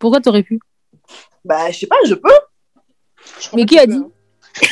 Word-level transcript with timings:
Pourquoi 0.00 0.20
t'aurais 0.22 0.42
pu? 0.42 0.58
Bah, 1.44 1.70
je 1.70 1.80
sais 1.80 1.86
pas, 1.86 1.98
je 2.06 2.14
peux. 2.14 2.30
Mais 3.54 3.66
qui 3.66 3.78
a 3.78 3.84
dit? 3.84 4.02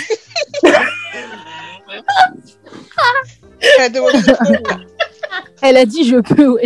Elle 5.61 5.77
a 5.77 5.85
dit 5.85 6.09
je 6.09 6.17
peux, 6.17 6.49
ouais. 6.49 6.65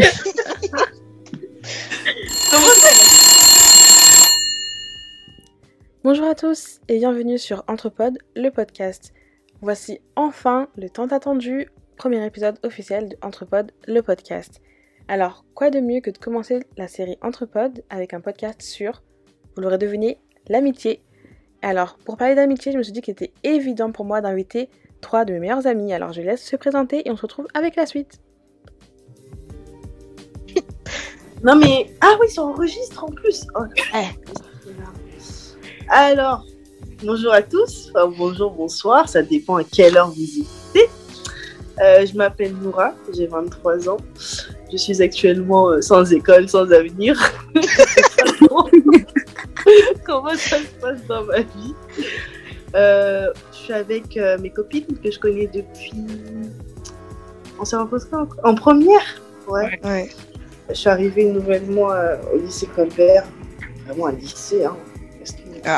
Bonjour 6.04 6.28
à 6.28 6.36
tous 6.36 6.78
et 6.86 6.98
bienvenue 6.98 7.38
sur 7.38 7.64
Entrepod, 7.66 8.16
le 8.36 8.50
podcast. 8.50 9.12
Voici 9.60 9.98
enfin 10.14 10.68
le 10.76 10.88
tant 10.88 11.08
attendu 11.08 11.66
premier 11.96 12.24
épisode 12.24 12.60
officiel 12.62 13.08
de 13.08 13.16
Entrepod, 13.22 13.72
le 13.88 14.02
podcast. 14.02 14.60
Alors, 15.08 15.44
quoi 15.54 15.70
de 15.70 15.80
mieux 15.80 16.00
que 16.00 16.10
de 16.10 16.18
commencer 16.18 16.60
la 16.76 16.88
série 16.88 17.18
Entrepod 17.22 17.84
avec 17.90 18.14
un 18.14 18.20
podcast 18.20 18.62
sur, 18.62 19.02
vous 19.54 19.62
l'aurez 19.62 19.78
deviné, 19.78 20.18
l'amitié. 20.48 21.02
Alors, 21.60 21.98
pour 22.04 22.16
parler 22.16 22.34
d'amitié, 22.34 22.72
je 22.72 22.78
me 22.78 22.82
suis 22.82 22.92
dit 22.92 23.02
qu'il 23.02 23.12
était 23.12 23.32
évident 23.42 23.92
pour 23.92 24.04
moi 24.04 24.20
d'inviter 24.20 24.68
trois 25.00 25.24
de 25.24 25.32
mes 25.32 25.40
meilleurs 25.40 25.66
amis. 25.66 25.92
Alors, 25.92 26.12
je 26.12 26.22
laisse 26.22 26.44
se 26.44 26.56
présenter 26.56 27.06
et 27.06 27.10
on 27.10 27.16
se 27.16 27.22
retrouve 27.22 27.46
avec 27.54 27.76
la 27.76 27.86
suite. 27.86 28.20
Non, 31.44 31.56
mais. 31.56 31.92
Ah 32.00 32.14
oui, 32.20 32.30
ça 32.30 32.44
enregistre 32.44 33.02
en 33.02 33.08
plus. 33.08 33.48
Oh, 33.56 33.64
Alors, 35.88 36.46
bonjour 37.02 37.32
à 37.32 37.42
tous. 37.42 37.90
Enfin, 37.90 38.14
bonjour, 38.16 38.52
bonsoir. 38.52 39.08
Ça 39.08 39.22
dépend 39.22 39.56
à 39.56 39.64
quelle 39.64 39.96
heure 39.96 40.12
vous 40.12 40.22
écoutez. 40.22 40.88
Euh, 41.80 42.06
je 42.06 42.16
m'appelle 42.16 42.54
Noura, 42.54 42.94
j'ai 43.12 43.26
23 43.26 43.88
ans. 43.88 43.96
Je 44.72 44.76
suis 44.78 45.02
actuellement 45.02 45.68
euh, 45.68 45.80
sans 45.82 46.10
école, 46.12 46.48
sans 46.48 46.70
avenir. 46.72 47.14
Comment 50.06 50.30
ça 50.30 50.56
se 50.58 50.80
passe 50.80 51.04
dans 51.08 51.24
ma 51.24 51.40
vie? 51.40 51.74
Euh, 52.74 53.26
Je 53.52 53.56
suis 53.56 53.72
avec 53.72 54.16
euh, 54.16 54.38
mes 54.38 54.50
copines 54.50 54.86
que 55.02 55.10
je 55.10 55.18
connais 55.18 55.46
depuis. 55.46 55.92
On 57.60 57.64
s'est 57.64 57.76
rencontrés 57.76 58.08
en... 58.16 58.26
en 58.50 58.54
première? 58.54 59.02
Ouais. 59.48 59.78
Ouais. 59.84 60.10
Je 60.68 60.74
suis 60.74 60.88
arrivée 60.88 61.26
nouvellement 61.30 61.88
au 62.32 62.38
lycée 62.38 62.66
Colbert. 62.74 63.24
Vraiment 63.86 64.06
un 64.06 64.12
lycée, 64.12 64.64
hein. 64.64 64.76
Que- 65.62 65.68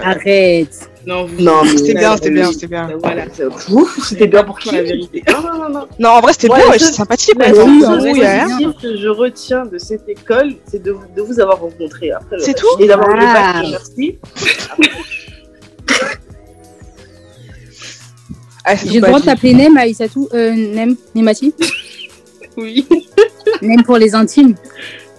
euh, 0.00 0.02
Arrête. 0.10 0.90
Non, 1.06 1.26
vous- 1.26 1.42
Non, 1.42 1.62
c'était 1.76 1.94
bien, 1.94 2.16
c'était 2.16 2.30
bien, 2.30 2.48
oui. 2.48 2.54
c'était 2.54 2.66
bien. 2.66 2.88
Voilà, 3.02 3.24
c'est 3.32 3.44
ouf, 3.70 4.08
c'était 4.08 4.26
bien 4.26 4.42
pour 4.44 4.58
qui 4.58 4.74
la 4.74 4.82
vérité. 4.82 5.22
Non, 5.30 5.40
non, 5.42 5.58
non, 5.58 5.68
non. 5.68 5.86
Non, 5.98 6.08
en 6.10 6.20
vrai, 6.20 6.32
c'était 6.32 6.50
Ouais, 6.50 6.58
bien, 6.60 6.70
ouais, 6.70 6.78
c'est 6.78 6.92
sympathique. 6.92 7.34
La 7.38 7.48
un 7.48 7.54
chose 7.54 8.74
que 8.80 8.96
je 8.96 9.08
retiens 9.08 9.66
de 9.66 9.78
cette 9.78 10.08
école, 10.08 10.54
c'est 10.66 10.82
de, 10.82 10.96
de 11.16 11.22
vous 11.22 11.40
avoir 11.40 11.60
rencontré. 11.60 12.10
Après, 12.12 12.38
C'est 12.38 12.54
tout 12.54 12.66
Et 12.80 12.86
d'avoir 12.86 13.08
le 13.10 13.16
bac, 13.26 13.66
merci. 13.70 14.18
Ah, 18.66 18.76
J'ai 18.76 18.98
le 18.98 19.06
droit 19.06 19.20
de 19.20 19.26
t'appeler 19.26 19.52
Nem, 19.52 19.76
Aïssatou 19.76 20.26
Euh, 20.32 20.52
Nem, 20.54 20.96
Nemati 21.14 21.52
Oui. 22.56 22.86
Nem 23.60 23.82
pour 23.82 23.98
les 23.98 24.14
intimes. 24.14 24.54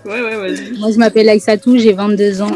Ouais, 0.03 0.21
ouais, 0.21 0.35
vas-y. 0.35 0.77
Moi, 0.79 0.89
je 0.91 0.97
m'appelle 0.97 1.29
Aïssatou, 1.29 1.77
j'ai 1.77 1.93
22 1.93 2.41
ans. 2.41 2.51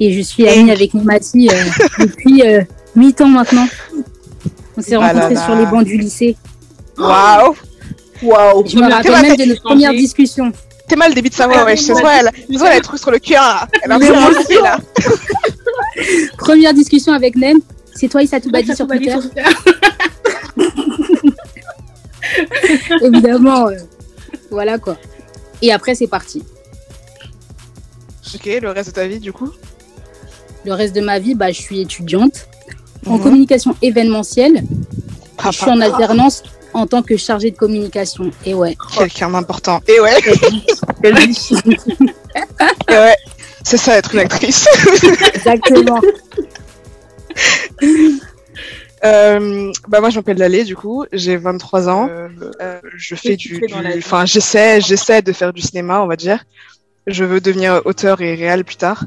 Et 0.00 0.12
je 0.12 0.20
suis 0.20 0.48
amie 0.48 0.70
avec 0.70 0.92
Nemati 0.94 1.48
euh, 1.50 1.54
depuis 2.00 2.42
euh, 2.42 2.62
8 2.96 3.20
ans 3.22 3.28
maintenant. 3.28 3.66
On 4.76 4.82
s'est 4.82 4.96
Ah 4.96 5.00
rencontrés 5.12 5.34
là. 5.34 5.44
sur 5.44 5.54
les 5.54 5.66
bancs 5.66 5.84
du 5.84 5.96
lycée. 5.96 6.36
Waouh. 6.98 7.54
Waouh. 8.22 8.66
Je 8.66 8.76
me 8.76 8.90
rappelle 8.90 9.22
même 9.22 9.36
de 9.36 9.44
notre 9.44 9.62
première 9.62 9.92
discussion. 9.92 10.52
T'es 10.88 10.96
mal 10.96 11.10
le 11.10 11.14
début 11.14 11.30
de 11.30 11.34
sa 11.34 11.46
voix, 11.46 11.64
ouais. 11.64 11.76
Je 11.76 11.82
sais 11.82 12.02
pas, 12.02 12.20
elle, 12.20 12.28
a 12.28 12.74
des 12.74 12.80
trucs 12.82 13.00
sur 13.00 13.10
le 13.10 13.18
cœur, 13.18 13.42
là. 13.42 13.68
Elle 13.82 13.92
a 13.92 13.94
un 13.96 14.62
là. 14.62 14.78
Première 16.36 16.74
discussion 16.74 17.12
avec 17.12 17.36
Nem. 17.36 17.58
C'est 17.94 18.08
toi, 18.08 18.20
Aïssatou 18.20 18.50
Badi 18.50 18.74
sur 18.74 18.86
Twitter 18.88 19.16
Évidemment. 23.02 23.68
euh, 23.68 23.76
voilà 24.50 24.78
quoi. 24.78 24.96
Et 25.62 25.72
après, 25.72 25.94
c'est 25.94 26.06
parti. 26.08 26.42
Ok, 28.34 28.46
le 28.60 28.70
reste 28.70 28.88
de 28.90 28.94
ta 28.94 29.06
vie, 29.06 29.20
du 29.20 29.32
coup? 29.32 29.50
Le 30.64 30.72
reste 30.72 30.94
de 30.94 31.00
ma 31.00 31.18
vie, 31.18 31.34
bah, 31.34 31.50
je 31.52 31.60
suis 31.60 31.80
étudiante 31.80 32.48
en 33.06 33.16
Mhm. 33.16 33.22
communication 33.22 33.76
événementielle. 33.82 34.62
Papa, 35.36 35.50
Je 35.50 35.58
suis 35.58 35.70
en 35.70 35.80
alternance 35.80 36.42
en 36.72 36.86
tant 36.86 37.02
que 37.02 37.16
chargée 37.16 37.50
de 37.50 37.56
communication. 37.56 38.30
Et 38.46 38.54
ouais. 38.54 38.76
quelqu'un 38.96 39.30
d'important. 39.30 39.80
Et 39.88 40.00
ouais, 40.00 40.14
et 41.02 41.12
ouais. 42.90 43.16
C'est 43.66 43.78
ça, 43.78 43.96
être 43.96 44.12
une 44.14 44.20
actrice. 44.20 44.66
Exactement. 45.34 46.00
Euh, 49.04 49.70
bah 49.86 50.00
moi 50.00 50.08
je 50.08 50.16
m'appelle 50.16 50.38
Lalé 50.38 50.64
du 50.64 50.76
coup, 50.76 51.04
j'ai 51.12 51.36
23 51.36 51.90
ans. 51.90 52.08
Euh, 52.08 52.80
je 52.96 53.14
fais 53.14 53.36
du, 53.36 53.62
enfin 53.98 54.24
j'essaie, 54.24 54.80
j'essaie 54.80 55.20
de 55.20 55.30
faire 55.32 55.52
du 55.52 55.60
cinéma 55.60 56.00
on 56.00 56.06
va 56.06 56.16
dire. 56.16 56.42
Je 57.06 57.22
veux 57.22 57.42
devenir 57.42 57.82
auteur 57.84 58.22
et 58.22 58.34
réal 58.34 58.64
plus 58.64 58.76
tard. 58.76 59.04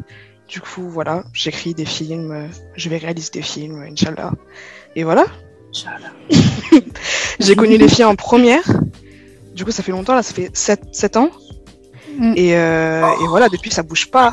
Du 0.47 0.61
coup 0.61 0.87
voilà, 0.89 1.23
j'écris 1.33 1.73
des 1.73 1.85
films, 1.85 2.31
euh, 2.31 2.47
je 2.75 2.87
vais 2.89 2.97
réaliser 2.97 3.29
des 3.33 3.41
films, 3.41 3.81
Inch'Allah. 3.91 4.31
Et 4.95 5.03
voilà. 5.03 5.25
J'ai 7.39 7.55
connu 7.55 7.77
les 7.77 7.87
filles 7.87 8.05
en 8.05 8.15
première. 8.15 8.63
Du 9.53 9.65
coup 9.65 9.71
ça 9.71 9.83
fait 9.83 9.91
longtemps 9.91 10.15
là, 10.15 10.23
ça 10.23 10.33
fait 10.33 10.49
7, 10.53 10.81
7 10.93 11.17
ans. 11.17 11.29
Mm. 12.17 12.33
Et, 12.37 12.55
euh, 12.55 13.01
et 13.23 13.27
voilà, 13.27 13.49
depuis 13.49 13.71
ça 13.71 13.83
bouge 13.83 14.09
pas. 14.09 14.31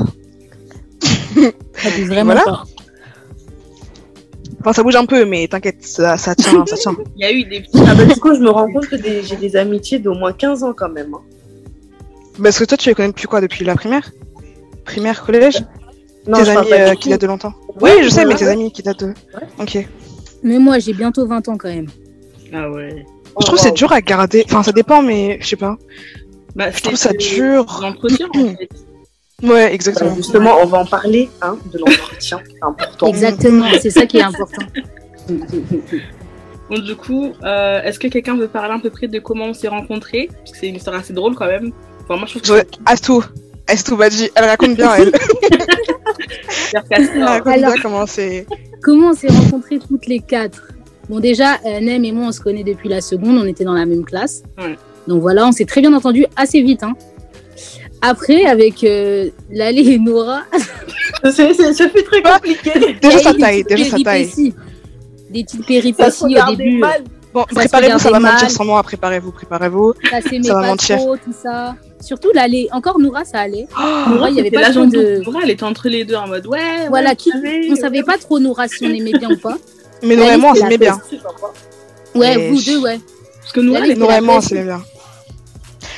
Ça 1.74 1.90
bouge 1.90 2.06
vraiment 2.06 2.32
Voilà. 2.32 2.44
pas. 2.44 2.64
Enfin 4.60 4.72
ça 4.72 4.82
bouge 4.82 4.96
un 4.96 5.04
peu 5.04 5.24
mais 5.26 5.46
t'inquiète, 5.48 5.84
ça, 5.84 6.16
ça 6.16 6.34
tient, 6.34 6.64
ça 6.64 6.76
tient. 6.76 6.96
Il 7.16 7.22
y 7.22 7.24
a 7.24 7.32
eu 7.32 7.44
des 7.44 7.60
petits. 7.60 7.82
Ah 7.86 7.94
bah, 7.94 8.04
du 8.06 8.18
coup, 8.18 8.32
je 8.34 8.40
me 8.40 8.48
rends 8.50 8.72
compte 8.72 8.86
que 8.88 8.96
des- 8.96 9.22
j'ai 9.22 9.36
des 9.36 9.56
amitiés 9.56 9.98
d'au 9.98 10.14
moins 10.14 10.32
15 10.32 10.62
ans 10.62 10.72
quand 10.74 10.88
même. 10.88 11.12
hein. 11.14 11.20
Parce 12.42 12.58
que 12.58 12.64
toi 12.64 12.76
tu 12.78 12.88
les 12.88 12.94
connais 12.94 13.08
depuis 13.08 13.26
quoi 13.26 13.40
Depuis 13.40 13.64
la 13.64 13.74
primaire? 13.74 14.10
Primaire, 14.84 15.22
collège? 15.24 15.62
Non, 16.26 16.42
tes 16.42 16.50
amis 16.50 16.72
euh, 16.72 16.94
qui 16.94 17.08
datent 17.10 17.20
de 17.20 17.26
longtemps. 17.26 17.52
Ouais, 17.80 17.94
oui, 17.98 18.04
je 18.04 18.08
sais, 18.08 18.24
mais 18.24 18.34
tes 18.34 18.48
amis 18.48 18.72
qui 18.72 18.82
datent 18.82 19.00
de. 19.00 19.14
Ok. 19.58 19.86
Mais 20.42 20.58
moi, 20.58 20.78
j'ai 20.78 20.92
bientôt 20.92 21.26
20 21.26 21.48
ans 21.48 21.56
quand 21.56 21.68
même. 21.68 21.86
Ah 22.52 22.70
ouais. 22.70 23.04
je 23.40 23.46
trouve 23.46 23.56
que 23.58 23.60
c'est 23.62 23.72
dur 23.72 23.92
à 23.92 24.00
garder. 24.00 24.44
Enfin, 24.46 24.62
ça 24.62 24.72
dépend, 24.72 25.02
mais 25.02 25.38
je 25.40 25.48
sais 25.48 25.56
pas. 25.56 25.76
Bah, 26.54 26.70
Je 26.70 26.80
trouve 26.82 26.96
ça 26.96 27.12
dur. 27.12 27.78
L'entretien, 27.82 28.28
en 28.34 28.48
fait. 28.56 28.68
Ouais, 29.42 29.48
Bah, 29.48 29.72
exactement. 29.72 30.14
justement, 30.14 30.56
on 30.62 30.66
va 30.66 30.78
en 30.78 30.86
parler 30.86 31.28
hein, 31.42 31.58
de 31.70 31.78
l'entretien. 31.78 32.38
C'est 32.46 32.62
important. 32.64 33.06
Exactement. 33.08 33.66
C'est 33.82 33.90
ça 33.90 34.06
qui 34.06 34.18
est 34.18 34.22
important. 34.22 34.64
Bon, 36.70 36.78
du 36.78 36.96
coup, 36.96 37.32
euh, 37.42 37.82
est-ce 37.82 37.98
que 37.98 38.08
quelqu'un 38.08 38.36
veut 38.36 38.48
parler 38.48 38.74
à 38.74 38.78
peu 38.78 38.88
près 38.88 39.06
de 39.06 39.18
comment 39.18 39.44
on 39.46 39.52
s'est 39.54 39.68
rencontrés? 39.68 40.30
Parce 40.38 40.52
que 40.52 40.56
c'est 40.58 40.68
une 40.68 40.76
histoire 40.76 40.96
assez 40.96 41.12
drôle 41.12 41.34
quand 41.34 41.46
même. 41.46 41.72
Enfin, 42.02 42.16
moi, 42.16 42.26
je 42.26 42.38
trouve 42.38 42.42
que 42.42 42.52
Ouais, 42.52 42.66
Astou. 42.86 43.22
Astou 43.66 43.96
Badji, 43.96 44.30
elle 44.34 44.44
raconte 44.46 44.74
bien, 44.76 44.94
elle. 44.94 45.12
c'est 45.12 45.42
hyper 45.52 45.76
cassé. 45.86 45.94
Elle 45.94 46.12
raconte 46.14 46.53
Alors- 47.46 47.74
comment 47.82 48.06
c'est. 48.06 48.46
Comment 48.82 49.10
on 49.10 49.14
s'est 49.14 49.28
rencontrés 49.28 49.78
toutes 49.78 50.06
les 50.06 50.20
quatre 50.20 50.68
Bon, 51.08 51.20
déjà, 51.20 51.54
euh, 51.66 51.80
Nem 51.80 52.04
et 52.04 52.12
moi, 52.12 52.26
on 52.28 52.32
se 52.32 52.40
connaît 52.40 52.64
depuis 52.64 52.88
la 52.88 53.00
seconde. 53.00 53.36
On 53.38 53.44
était 53.46 53.64
dans 53.64 53.74
la 53.74 53.84
même 53.86 54.04
classe. 54.04 54.42
Ouais. 54.58 54.76
Donc 55.06 55.20
voilà, 55.20 55.46
on 55.46 55.52
s'est 55.52 55.64
très 55.66 55.80
bien 55.80 55.92
entendu 55.92 56.26
assez 56.36 56.62
vite. 56.62 56.82
hein. 56.82 56.94
Après, 58.00 58.44
avec 58.46 58.82
euh, 58.84 59.30
Lalé 59.50 59.80
et 59.92 59.98
Nora, 59.98 60.42
Ça 61.24 61.32
fait 61.32 62.02
très 62.02 62.22
compliqué. 62.22 62.96
Déjà 63.00 63.18
sa 63.18 63.34
taille, 63.34 63.64
petites 63.64 63.76
déjà 63.78 63.90
sa 63.96 64.02
taille. 64.02 64.24
péripéties. 64.26 64.54
Des 65.30 65.42
petites 65.44 65.60
Ça 65.60 65.66
péripéties 65.66 66.22
au 66.22 66.26
regardait 66.26 66.56
début. 66.56 66.78
mal. 66.78 67.04
Bon, 67.34 67.44
préparez-vous, 67.52 67.98
ça 67.98 68.10
va 68.10 68.18
regardait 68.18 68.20
mentir 68.20 68.42
mal. 68.42 68.50
sans 68.50 68.64
moi. 68.64 68.82
Préparez-vous, 68.84 69.32
préparez-vous. 69.32 69.94
Ça 70.08 70.20
va 70.20 70.60
pas 70.60 70.66
mentir. 70.68 70.98
trop, 70.98 71.16
tout 71.16 71.34
ça. 71.36 71.74
Surtout 72.00 72.30
Lalé. 72.32 72.68
Encore 72.70 73.00
Noura, 73.00 73.24
ça 73.24 73.40
allait. 73.40 73.66
Oh, 73.76 74.10
Noura, 74.10 74.30
il 74.30 74.36
y 74.36 74.40
avait 74.40 74.52
pas 74.52 74.60
l'agent 74.60 74.88
trop 74.88 75.00
de... 75.00 75.18
de... 75.18 75.42
elle 75.42 75.50
était 75.50 75.64
entre 75.64 75.88
les 75.88 76.04
deux 76.04 76.14
en 76.14 76.28
mode 76.28 76.46
ouais. 76.46 76.86
Voilà, 76.88 77.10
ouais, 77.10 77.16
qui... 77.16 77.30
savez, 77.30 77.68
on 77.72 77.74
savait 77.74 78.02
pas 78.04 78.18
trop 78.18 78.38
Noura 78.38 78.68
si 78.68 78.84
on 78.86 78.90
aimait 78.90 79.18
bien 79.18 79.30
ou 79.32 79.36
pas. 79.36 79.58
Mais 80.02 80.14
La 80.14 80.20
normalement, 80.20 80.48
on 80.48 80.52
liste, 80.52 80.62
s'aimait 80.62 80.78
bien. 80.78 81.00
Ouais, 82.14 82.34
Et 82.34 82.50
vous 82.50 82.62
deux, 82.62 82.78
ouais. 82.78 83.00
Parce 83.40 83.52
que 83.52 83.60
était 83.60 83.80
c'est 83.80 83.88
la 83.88 83.94
Normalement, 83.96 84.36
on 84.36 84.40
s'aimait 84.40 84.64
bien. 84.64 84.82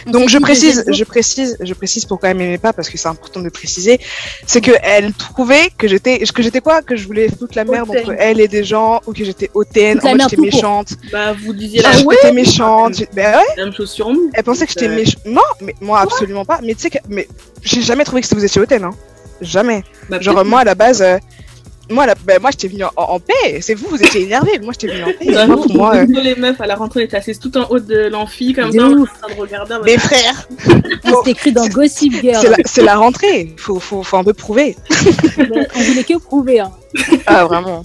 On 0.06 0.11
Donc 0.17 0.29
je 0.29 0.38
précise, 0.38 0.85
je 0.88 1.05
précise, 1.05 1.56
je 1.61 1.75
précise 1.75 2.05
pourquoi 2.05 2.31
elle 2.31 2.37
m'aimait 2.37 2.58
pas 2.58 2.73
parce 2.73 2.88
que 2.88 2.97
c'est 2.97 3.08
important 3.08 3.41
de 3.41 3.49
préciser, 3.49 3.99
c'est 4.47 4.61
que 4.61 4.73
elle 4.82 5.12
trouvait 5.12 5.69
que 5.76 5.88
j'étais, 5.88 6.19
que 6.19 6.43
j'étais 6.43 6.61
quoi, 6.61 6.82
que 6.82 6.97
je 6.97 7.06
voulais 7.06 7.29
foutre 7.29 7.53
la 7.56 7.64
merde 7.64 7.91
entre 7.91 8.14
elle 8.19 8.41
et 8.41 8.49
des 8.49 8.64
gens 8.64 9.00
ou 9.06 9.12
que 9.12 9.25
j'étais 9.25 9.50
hautaine, 9.55 10.00
en 10.03 10.11
mode 10.12 10.23
j'étais 10.31 10.43
méchante, 10.43 10.94
Bah, 11.12 11.32
vous 11.32 11.53
disiez 11.53 11.81
Genre, 11.81 11.93
la, 11.93 11.99
j'étais 11.99 12.32
méchante, 12.32 13.03
ben 13.14 13.37
ouais, 13.37 13.44
la 13.56 13.64
même 13.64 13.75
chose 13.75 13.91
sur 13.91 14.11
nous. 14.11 14.31
elle 14.32 14.44
pensait 14.44 14.67
que 14.67 14.73
j'étais 14.73 14.88
méchante, 14.88 15.25
non, 15.26 15.43
mais 15.61 15.75
moi 15.81 16.00
absolument 16.00 16.44
pas, 16.44 16.61
mais 16.62 16.75
tu 16.75 16.82
sais 16.82 16.91
que, 16.91 16.99
mais 17.09 17.29
j'ai 17.62 17.82
jamais 17.82 18.05
trouvé 18.05 18.23
que 18.23 18.35
vous 18.35 18.44
étiez 18.44 18.61
hautaine, 18.61 18.85
hein, 18.85 18.94
jamais. 19.41 19.82
Bah, 20.09 20.20
Genre 20.20 20.44
moi 20.44 20.61
à 20.61 20.64
la 20.64 20.75
base, 20.75 21.02
euh, 21.02 21.19
moi, 21.91 22.06
là, 22.06 22.15
bah, 22.25 22.38
moi 22.41 22.50
j'étais 22.50 22.69
venue 22.69 22.85
en, 22.85 22.91
en 22.97 23.21
paix. 23.21 23.61
C'est 23.61 23.75
vous, 23.75 23.88
vous 23.88 24.03
étiez 24.03 24.23
énervés. 24.23 24.59
Moi, 24.61 24.73
j'étais 24.73 24.93
venue 24.93 25.05
en 25.05 25.19
paix. 25.19 25.33
Bah, 25.33 25.47
Moi, 25.47 25.56
nous, 25.69 25.75
moi, 25.75 25.97
euh, 25.97 26.06
les 26.06 26.35
meufs 26.35 26.61
à 26.61 26.67
la 26.67 26.75
rentrée, 26.75 27.00
on 27.00 27.05
était 27.05 27.17
assises 27.17 27.38
tout 27.38 27.56
en 27.56 27.69
haut 27.71 27.79
de 27.79 28.09
l'amphi, 28.09 28.53
comme 28.53 28.73
ça, 28.73 28.83
on 28.83 29.03
en 29.03 29.06
train 29.06 29.35
de 29.35 29.41
regarder. 29.41 29.75
mode, 29.75 29.85
mes 29.85 29.99
frères, 29.99 30.49
C'était 31.05 31.31
écrit 31.31 31.53
dans 31.53 31.67
Gossip 31.69 32.12
Girl. 32.21 32.55
c'est 32.65 32.83
la, 32.83 32.97
rentrée. 32.97 33.55
Faut, 33.56 33.79
faut, 33.79 34.03
faut 34.03 34.17
un 34.17 34.25
peu 34.25 34.35
prouver. 34.35 34.77
Mais 35.38 35.69
On 35.77 35.81
voulait 35.81 36.05
que 36.05 36.19
prouver. 36.19 36.61
Hein. 36.61 36.73
Ah, 37.27 37.44
vraiment. 37.44 37.83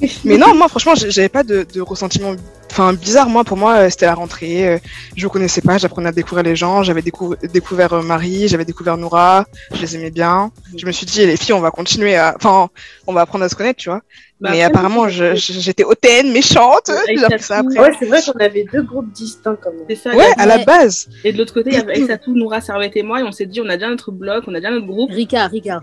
Mais 0.24 0.36
non, 0.38 0.54
moi, 0.54 0.68
franchement, 0.68 0.94
j'avais 0.94 1.28
pas 1.28 1.42
de, 1.42 1.66
de 1.74 1.80
ressentiment 1.80 2.34
enfin, 2.70 2.92
bizarre. 2.94 3.28
Moi, 3.28 3.44
pour 3.44 3.56
moi, 3.56 3.74
euh, 3.78 3.90
c'était 3.90 4.06
la 4.06 4.14
rentrée. 4.14 4.68
euh, 4.68 4.78
Je 5.16 5.24
vous 5.26 5.30
connaissais 5.30 5.60
pas, 5.60 5.76
j'apprenais 5.78 6.08
à 6.08 6.12
découvrir 6.12 6.44
les 6.44 6.56
gens. 6.56 6.82
J'avais 6.82 7.02
décou- 7.02 7.36
découvert 7.52 7.92
euh, 7.92 8.02
Marie, 8.02 8.48
j'avais 8.48 8.64
découvert 8.64 8.96
Noura. 8.96 9.44
Je 9.74 9.80
les 9.80 9.96
aimais 9.96 10.10
bien. 10.10 10.50
Je 10.76 10.86
me 10.86 10.92
suis 10.92 11.04
dit, 11.06 11.26
les 11.26 11.36
filles, 11.36 11.52
on 11.54 11.60
va 11.60 11.70
continuer 11.70 12.16
à. 12.16 12.34
Enfin, 12.36 12.70
on 13.06 13.12
va 13.12 13.22
apprendre 13.22 13.44
à 13.44 13.48
se 13.48 13.54
connaître, 13.54 13.78
tu 13.80 13.88
vois. 13.90 14.00
bah, 14.40 14.50
Mais 14.52 14.62
après, 14.62 14.78
apparemment, 14.78 15.08
j'étais 15.08 15.84
hautaine, 15.84 16.32
méchante. 16.32 16.90
Ça 17.38 17.58
après. 17.58 17.78
Ouais, 17.78 17.90
c'est 17.98 18.06
vrai 18.06 18.20
qu'on 18.22 18.38
avait 18.38 18.64
deux 18.72 18.82
groupes 18.82 19.12
distincts 19.12 19.56
quand 19.62 19.70
même. 19.72 19.84
C'est 19.88 19.96
ça. 19.96 20.16
Ouais, 20.16 20.30
à 20.38 20.46
la 20.46 20.58
base. 20.58 21.08
Et 21.24 21.32
de 21.32 21.38
l'autre 21.38 21.52
côté, 21.52 21.70
il 21.72 21.76
y 21.76 21.80
avait 21.80 21.92
Aïssatou, 21.96 22.34
Noura, 22.34 22.60
Servette 22.60 22.96
et 22.96 23.02
moi, 23.02 23.20
et 23.20 23.24
on 23.24 23.32
s'est 23.32 23.46
dit, 23.46 23.60
on 23.60 23.68
a 23.68 23.76
déjà 23.76 23.90
notre 23.90 24.12
bloc, 24.12 24.44
on 24.46 24.54
a 24.54 24.60
déjà 24.60 24.70
notre 24.70 24.86
groupe. 24.86 25.10
Rika, 25.10 25.46
Rika. 25.48 25.80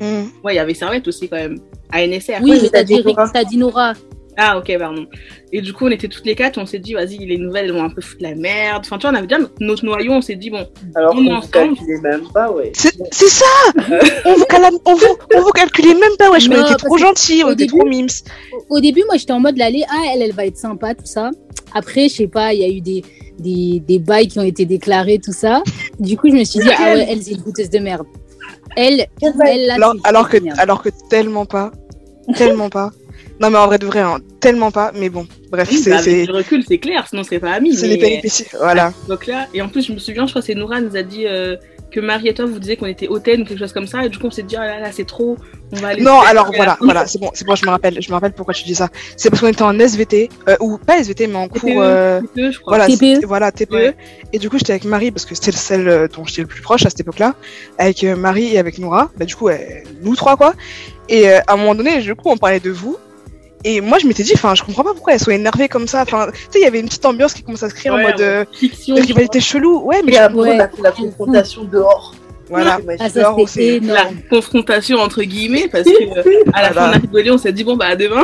Mm. 0.00 0.28
Ouais, 0.44 0.54
il 0.54 0.56
y 0.56 0.60
avait 0.60 0.74
Servette 0.74 1.06
aussi 1.08 1.28
quand 1.28 1.36
même, 1.36 1.58
à 1.90 2.06
NSR. 2.06 2.38
Oui, 2.42 2.50
Ouais, 2.52 2.58
mais 2.62 2.68
t'as 2.70 2.82
dit, 2.84 3.02
dit 3.50 3.56
Nora. 3.56 3.94
Ah, 4.40 4.56
ok, 4.56 4.78
pardon. 4.78 5.04
Et 5.52 5.60
du 5.60 5.72
coup, 5.72 5.86
on 5.86 5.90
était 5.90 6.06
toutes 6.06 6.24
les 6.24 6.36
quatre, 6.36 6.58
on 6.58 6.66
s'est 6.66 6.78
dit, 6.78 6.94
vas-y, 6.94 7.18
les 7.26 7.38
nouvelles, 7.38 7.64
elles 7.64 7.72
vont 7.72 7.82
un 7.82 7.90
peu 7.90 8.00
foutre 8.00 8.22
la 8.22 8.36
merde. 8.36 8.84
Enfin, 8.86 8.96
tu 8.96 9.02
vois, 9.02 9.10
on 9.10 9.14
avait 9.18 9.26
déjà 9.26 9.40
notre 9.58 9.84
noyau, 9.84 10.12
on 10.12 10.20
s'est 10.20 10.36
dit, 10.36 10.48
bon, 10.50 10.64
Alors 10.94 11.12
On 11.12 11.16
qu'on 11.16 11.24
est 11.24 11.28
vous 11.30 11.34
ensemble. 11.34 11.50
calculait 11.50 12.00
même 12.02 12.22
pas, 12.32 12.48
ouais. 12.52 12.70
C'est 12.74 12.92
ça 13.28 13.44
on, 14.24 14.34
vous 14.34 14.44
on, 14.84 14.94
vous, 14.94 15.06
on 15.34 15.40
vous 15.40 15.50
calculait 15.50 15.94
même 15.94 16.16
pas, 16.16 16.26
on 16.28 16.34
Non, 16.34 16.36
était 16.38 16.50
parce 16.56 16.76
trop 16.84 16.94
que 16.94 17.00
gentils, 17.00 17.42
on 17.44 17.48
au 17.48 17.50
était 17.50 17.66
début- 17.66 17.78
trop 17.80 17.88
mimes. 17.88 18.06
Au- 18.70 18.78
début, 18.78 19.02
moi, 19.08 19.16
j'étais 19.16 19.32
en 19.32 19.40
mode 19.40 19.56
l'aller. 19.56 19.82
Ah, 19.90 20.02
elle, 20.14 20.22
elle 20.22 20.32
va 20.32 20.46
être 20.46 20.56
sympa, 20.56 20.94
tout 20.94 21.06
ça. 21.06 21.32
Après, 21.74 22.08
je 22.08 22.14
sais 22.14 22.28
pas, 22.28 22.54
il 22.54 22.60
y 22.60 22.64
a 22.64 22.68
eu 22.68 22.80
des, 22.80 23.02
des, 23.40 23.82
des 23.84 23.98
bails 23.98 24.28
qui 24.28 24.38
ont 24.38 24.42
été 24.44 24.64
déclarés, 24.66 25.18
tout 25.18 25.32
ça. 25.32 25.64
Du 25.98 26.16
coup, 26.16 26.28
je 26.28 26.34
me 26.34 26.44
suis 26.44 26.60
dit, 26.60 26.68
ah 26.78 26.94
ouais, 26.94 27.06
elle, 27.10 27.20
c'est 27.24 27.32
une 27.32 27.42
fouteuse 27.42 27.70
de 27.70 27.80
merde. 27.80 28.06
Elle, 28.76 29.06
elle 29.20 29.70
Alors, 29.70 29.94
alors, 30.04 30.28
que, 30.28 30.36
alors 30.58 30.82
que 30.82 30.90
tellement 31.10 31.46
pas. 31.46 31.72
Tellement 32.36 32.70
pas. 32.70 32.90
Non, 33.40 33.50
mais 33.50 33.58
en 33.58 33.66
vrai 33.66 33.78
de 33.78 33.86
vrai, 33.86 34.00
hein, 34.00 34.18
tellement 34.40 34.72
pas. 34.72 34.90
Mais 34.96 35.08
bon, 35.08 35.26
bref, 35.50 35.68
oui, 35.70 35.78
c'est 35.78 35.90
bah, 35.90 36.02
du 36.02 36.30
recul, 36.32 36.64
c'est 36.66 36.78
clair, 36.78 37.06
sinon 37.08 37.20
on 37.20 37.24
serait 37.24 37.38
pas 37.38 37.52
amis. 37.52 37.74
c'est 37.76 37.86
mais- 37.86 37.94
les 37.94 38.00
péripéties. 38.00 38.46
Voilà. 38.58 38.92
Donc 39.08 39.26
là, 39.28 39.46
et 39.54 39.62
en 39.62 39.68
plus, 39.68 39.86
je 39.86 39.92
me 39.92 39.98
souviens, 39.98 40.26
je 40.26 40.32
crois 40.32 40.42
que 40.42 40.46
c'est 40.46 40.56
Noura 40.56 40.80
nous 40.80 40.96
a 40.96 41.02
dit 41.04 41.24
euh, 41.26 41.56
que 41.90 42.00
Marie 42.00 42.28
et 42.28 42.34
toi, 42.34 42.44
vous 42.46 42.58
disiez 42.58 42.76
qu'on 42.76 42.86
était 42.86 43.08
hautaine 43.08 43.42
ou 43.42 43.44
quelque 43.44 43.58
chose 43.58 43.72
comme 43.72 43.86
ça, 43.86 44.04
et 44.04 44.08
du 44.08 44.18
coup, 44.18 44.26
on 44.26 44.30
s'est 44.30 44.42
dit, 44.42 44.56
oh 44.58 44.60
là 44.62 44.78
là, 44.78 44.92
c'est 44.92 45.06
trop, 45.06 45.36
on 45.72 45.76
va 45.76 45.88
aller. 45.88 46.02
Non, 46.02 46.20
alors 46.20 46.52
voilà, 46.54 46.76
voilà, 46.80 47.06
c'est 47.06 47.18
bon, 47.18 47.30
c'est 47.32 47.46
bon, 47.46 47.54
je 47.54 47.64
me 47.64 47.70
rappelle, 47.70 48.00
je 48.02 48.08
me 48.08 48.14
rappelle 48.14 48.32
pourquoi 48.32 48.52
tu 48.54 48.64
dis 48.64 48.74
ça. 48.74 48.88
C'est 49.16 49.30
parce 49.30 49.40
qu'on 49.40 49.48
était 49.48 49.62
en 49.62 49.78
SVT, 49.78 50.28
euh, 50.48 50.56
ou 50.60 50.76
pas 50.78 50.98
SVT, 50.98 51.26
mais 51.26 51.36
en 51.36 51.48
TPE, 51.48 51.60
cours. 51.60 51.70
euh, 51.82 52.20
TPE, 52.20 52.50
je 52.52 52.58
crois. 52.60 52.76
Voilà, 52.76 52.86
TPE. 52.94 53.26
voilà, 53.26 53.52
TPE. 53.52 53.72
Ouais. 53.72 53.96
Et 54.32 54.38
du 54.38 54.50
coup, 54.50 54.58
j'étais 54.58 54.72
avec 54.72 54.84
Marie 54.84 55.10
parce 55.10 55.24
que 55.24 55.34
c'était 55.34 55.52
celle 55.52 55.88
euh, 55.88 56.08
dont 56.08 56.24
j'étais 56.24 56.42
le 56.42 56.46
plus 56.48 56.60
proche 56.62 56.84
à 56.84 56.90
cette 56.90 57.00
époque-là, 57.00 57.34
avec 57.78 58.04
euh, 58.04 58.16
Marie 58.16 58.54
et 58.54 58.58
avec 58.58 58.78
Noura. 58.78 59.10
Bah, 59.16 59.24
du 59.24 59.34
coup, 59.34 59.48
euh, 59.48 59.56
nous 60.02 60.14
trois, 60.14 60.36
quoi. 60.36 60.54
Et 61.08 61.28
euh, 61.30 61.40
à 61.46 61.54
un 61.54 61.56
moment 61.56 61.74
donné, 61.74 62.00
du 62.02 62.14
coup, 62.14 62.28
on 62.30 62.36
parlait 62.36 62.60
de 62.60 62.70
vous. 62.70 62.98
Et 63.64 63.80
moi, 63.80 63.98
je 63.98 64.06
m'étais 64.06 64.22
dit, 64.22 64.32
enfin, 64.34 64.54
je 64.54 64.62
comprends 64.62 64.84
pas 64.84 64.92
pourquoi 64.94 65.14
elles 65.14 65.20
sont 65.20 65.30
énervées 65.32 65.68
comme 65.68 65.88
ça. 65.88 66.02
Enfin, 66.02 66.28
tu 66.32 66.38
sais, 66.52 66.58
il 66.60 66.62
y 66.62 66.66
avait 66.66 66.78
une 66.80 66.86
petite 66.86 67.04
ambiance 67.04 67.34
qui 67.34 67.42
commençait 67.42 67.66
à 67.66 67.70
se 67.70 67.74
créer 67.74 67.90
en 67.90 67.98
mode 67.98 68.20
euh, 68.20 68.44
Fiction. 68.52 68.94
de 68.94 69.00
rivalité 69.02 69.40
chelou. 69.40 69.80
Ouais, 69.84 70.00
mais 70.04 70.12
Et 70.12 70.18
après, 70.18 70.38
Ouais. 70.38 70.56
on 70.56 70.60
a 70.60 70.68
fait 70.68 70.82
la 70.82 70.92
confrontation 70.92 71.64
dehors. 71.64 72.14
voilà. 72.48 72.78
Ah, 73.00 73.08
ça, 73.08 73.20
dehors, 73.20 73.38
on 73.38 73.46
c'était 73.46 73.80
s'est- 73.84 73.92
La 73.92 74.04
confrontation 74.30 74.98
entre 74.98 75.22
guillemets, 75.22 75.68
parce 75.70 75.84
que 75.84 76.18
euh, 76.18 76.42
à 76.54 76.62
la 76.62 76.72
fin, 76.72 76.88
on 76.90 76.92
a 76.92 76.98
rigolé, 76.98 77.30
on 77.32 77.38
s'est 77.38 77.52
dit, 77.52 77.64
bon, 77.64 77.76
bah, 77.76 77.86
à 77.86 77.96
demain. 77.96 78.22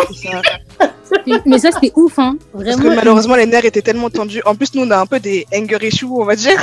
Mais 1.46 1.58
ça, 1.58 1.70
c'était 1.72 1.92
ouf, 1.96 2.18
hein. 2.18 2.36
Parce 2.52 2.64
Vraiment. 2.64 2.82
que 2.82 2.94
malheureusement, 2.96 3.36
les 3.36 3.46
nerfs 3.46 3.64
étaient 3.64 3.82
tellement 3.82 4.10
tendus. 4.10 4.42
En 4.44 4.54
plus, 4.54 4.74
nous, 4.74 4.82
on 4.82 4.90
a 4.90 4.98
un 4.98 5.06
peu 5.06 5.20
des 5.20 5.46
anger 5.54 5.88
issues, 5.88 6.06
on 6.06 6.24
va 6.24 6.36
dire. 6.36 6.58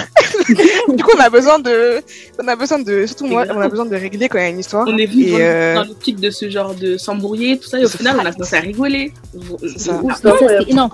du 0.48 1.04
coup, 1.04 1.12
on 1.18 1.20
a 1.20 1.30
besoin 1.30 1.60
de, 1.60 2.02
on 2.42 2.48
a 2.48 2.56
besoin 2.56 2.80
de, 2.80 3.06
surtout 3.06 3.26
moi, 3.26 3.46
on 3.54 3.62
a 3.62 3.70
besoin 3.70 3.86
de 3.86 3.96
régler 3.96 4.30
quand 4.30 4.38
il 4.38 4.44
y 4.44 4.46
a 4.46 4.50
une 4.50 4.60
histoire. 4.60 4.86
On 4.88 4.98
est 4.98 5.06
venu 5.06 5.34
euh, 5.34 5.76
dans 5.76 5.84
l'optique 5.84 6.20
de 6.20 6.30
ce 6.30 6.50
genre 6.50 6.74
de 6.74 6.98
s'embrouiller, 6.98 7.58
tout 7.58 7.68
ça, 7.68 7.80
et 7.80 7.86
au 7.86 7.90
final, 7.90 8.18
on 8.22 8.26
a 8.26 8.32
commencé 8.32 8.56
à 8.56 8.60
rigoler. 8.60 9.14
C'est 9.62 9.80
ça. 9.80 10.00
Ah, 10.00 10.02
Mais 10.06 10.14
ça, 10.14 10.36
c'était 10.40 10.72
énorme. 10.72 10.92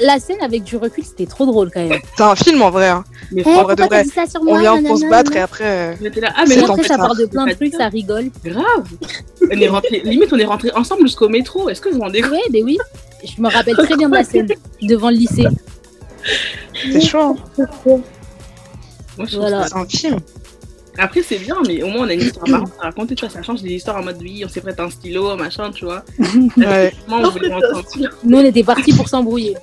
La 0.00 0.18
scène 0.18 0.40
avec 0.42 0.64
du 0.64 0.76
recul, 0.76 1.04
c'était 1.04 1.26
trop 1.26 1.46
drôle 1.46 1.70
quand 1.72 1.86
même. 1.86 2.00
C'est 2.16 2.22
un 2.24 2.34
film 2.34 2.62
en 2.62 2.70
vrai. 2.70 2.88
hein. 2.88 3.04
Mais 3.30 3.42
Eh, 3.46 3.48
en 3.48 3.62
vrai 3.62 3.76
de 3.76 3.82
t'as 3.82 3.86
vrai, 3.88 4.02
dit 4.02 4.10
ça 4.10 4.26
sur 4.26 4.40
On 4.46 4.58
vient 4.58 4.82
pour 4.82 4.98
se 4.98 5.08
battre 5.08 5.36
et 5.36 5.40
après. 5.40 5.64
euh, 5.92 5.94
on 6.00 6.04
était 6.06 6.20
là, 6.20 6.32
ah, 6.36 6.44
mais 6.48 6.60
en 6.62 6.64
après, 6.66 6.82
ça 6.82 6.88
ça. 6.88 6.96
part 6.96 7.14
de 7.14 7.26
plein 7.26 7.44
de 7.44 7.50
C'est 7.50 7.56
trucs, 7.56 7.72
pas 7.72 7.78
ça 7.78 7.88
rigole. 7.88 8.30
grave. 8.44 8.64
On 9.52 9.60
est 9.60 9.68
rentré, 9.68 10.00
limite, 10.04 10.32
on 10.32 10.38
est 10.38 10.44
rentré 10.44 10.70
ensemble 10.74 11.02
jusqu'au 11.02 11.28
métro. 11.28 11.68
Est-ce 11.68 11.80
que 11.80 11.90
vous 11.90 11.96
vous 11.96 12.00
rendez 12.02 12.22
compte? 12.22 12.32
Ouais, 12.32 12.40
mais 12.52 12.62
oui. 12.62 12.76
Je 13.24 13.40
me 13.40 13.48
rappelle 13.48 13.76
très 13.76 13.96
bien 13.96 14.08
de 14.08 14.14
la 14.14 14.24
scène 14.24 14.48
devant 14.82 15.10
le 15.10 15.16
lycée. 15.16 15.46
C'est 16.92 17.00
chaud. 17.00 17.18
hein. 17.20 17.36
Moi, 17.56 17.98
je 19.18 19.24
trouve 19.26 19.40
Voilà. 19.40 19.66
C'est 19.68 19.76
un 19.76 19.86
film. 19.86 20.16
Après, 20.98 21.22
c'est 21.22 21.38
bien, 21.38 21.56
mais 21.66 21.82
au 21.82 21.88
moins, 21.88 22.06
on 22.06 22.08
a 22.08 22.12
une 22.14 22.20
histoire 22.22 22.46
marrante 22.48 22.72
à 22.80 22.84
raconter, 22.84 23.14
tu 23.14 23.24
vois. 23.26 23.34
Ça 23.34 23.42
change 23.42 23.62
des 23.62 23.72
histoires 23.72 23.96
en 23.96 24.02
mode, 24.04 24.18
oui, 24.20 24.42
on 24.44 24.48
s'est 24.48 24.60
prêté 24.60 24.80
un 24.80 24.90
stylo, 24.90 25.36
machin, 25.36 25.70
tu 25.72 25.84
vois. 25.86 26.04
Ouais. 26.56 26.92
On 27.08 27.28
voulait 27.30 27.50
Nous, 28.22 28.38
on 28.38 28.44
était 28.44 28.62
partis 28.62 28.92
pour 28.92 29.08
s'embrouiller. 29.08 29.56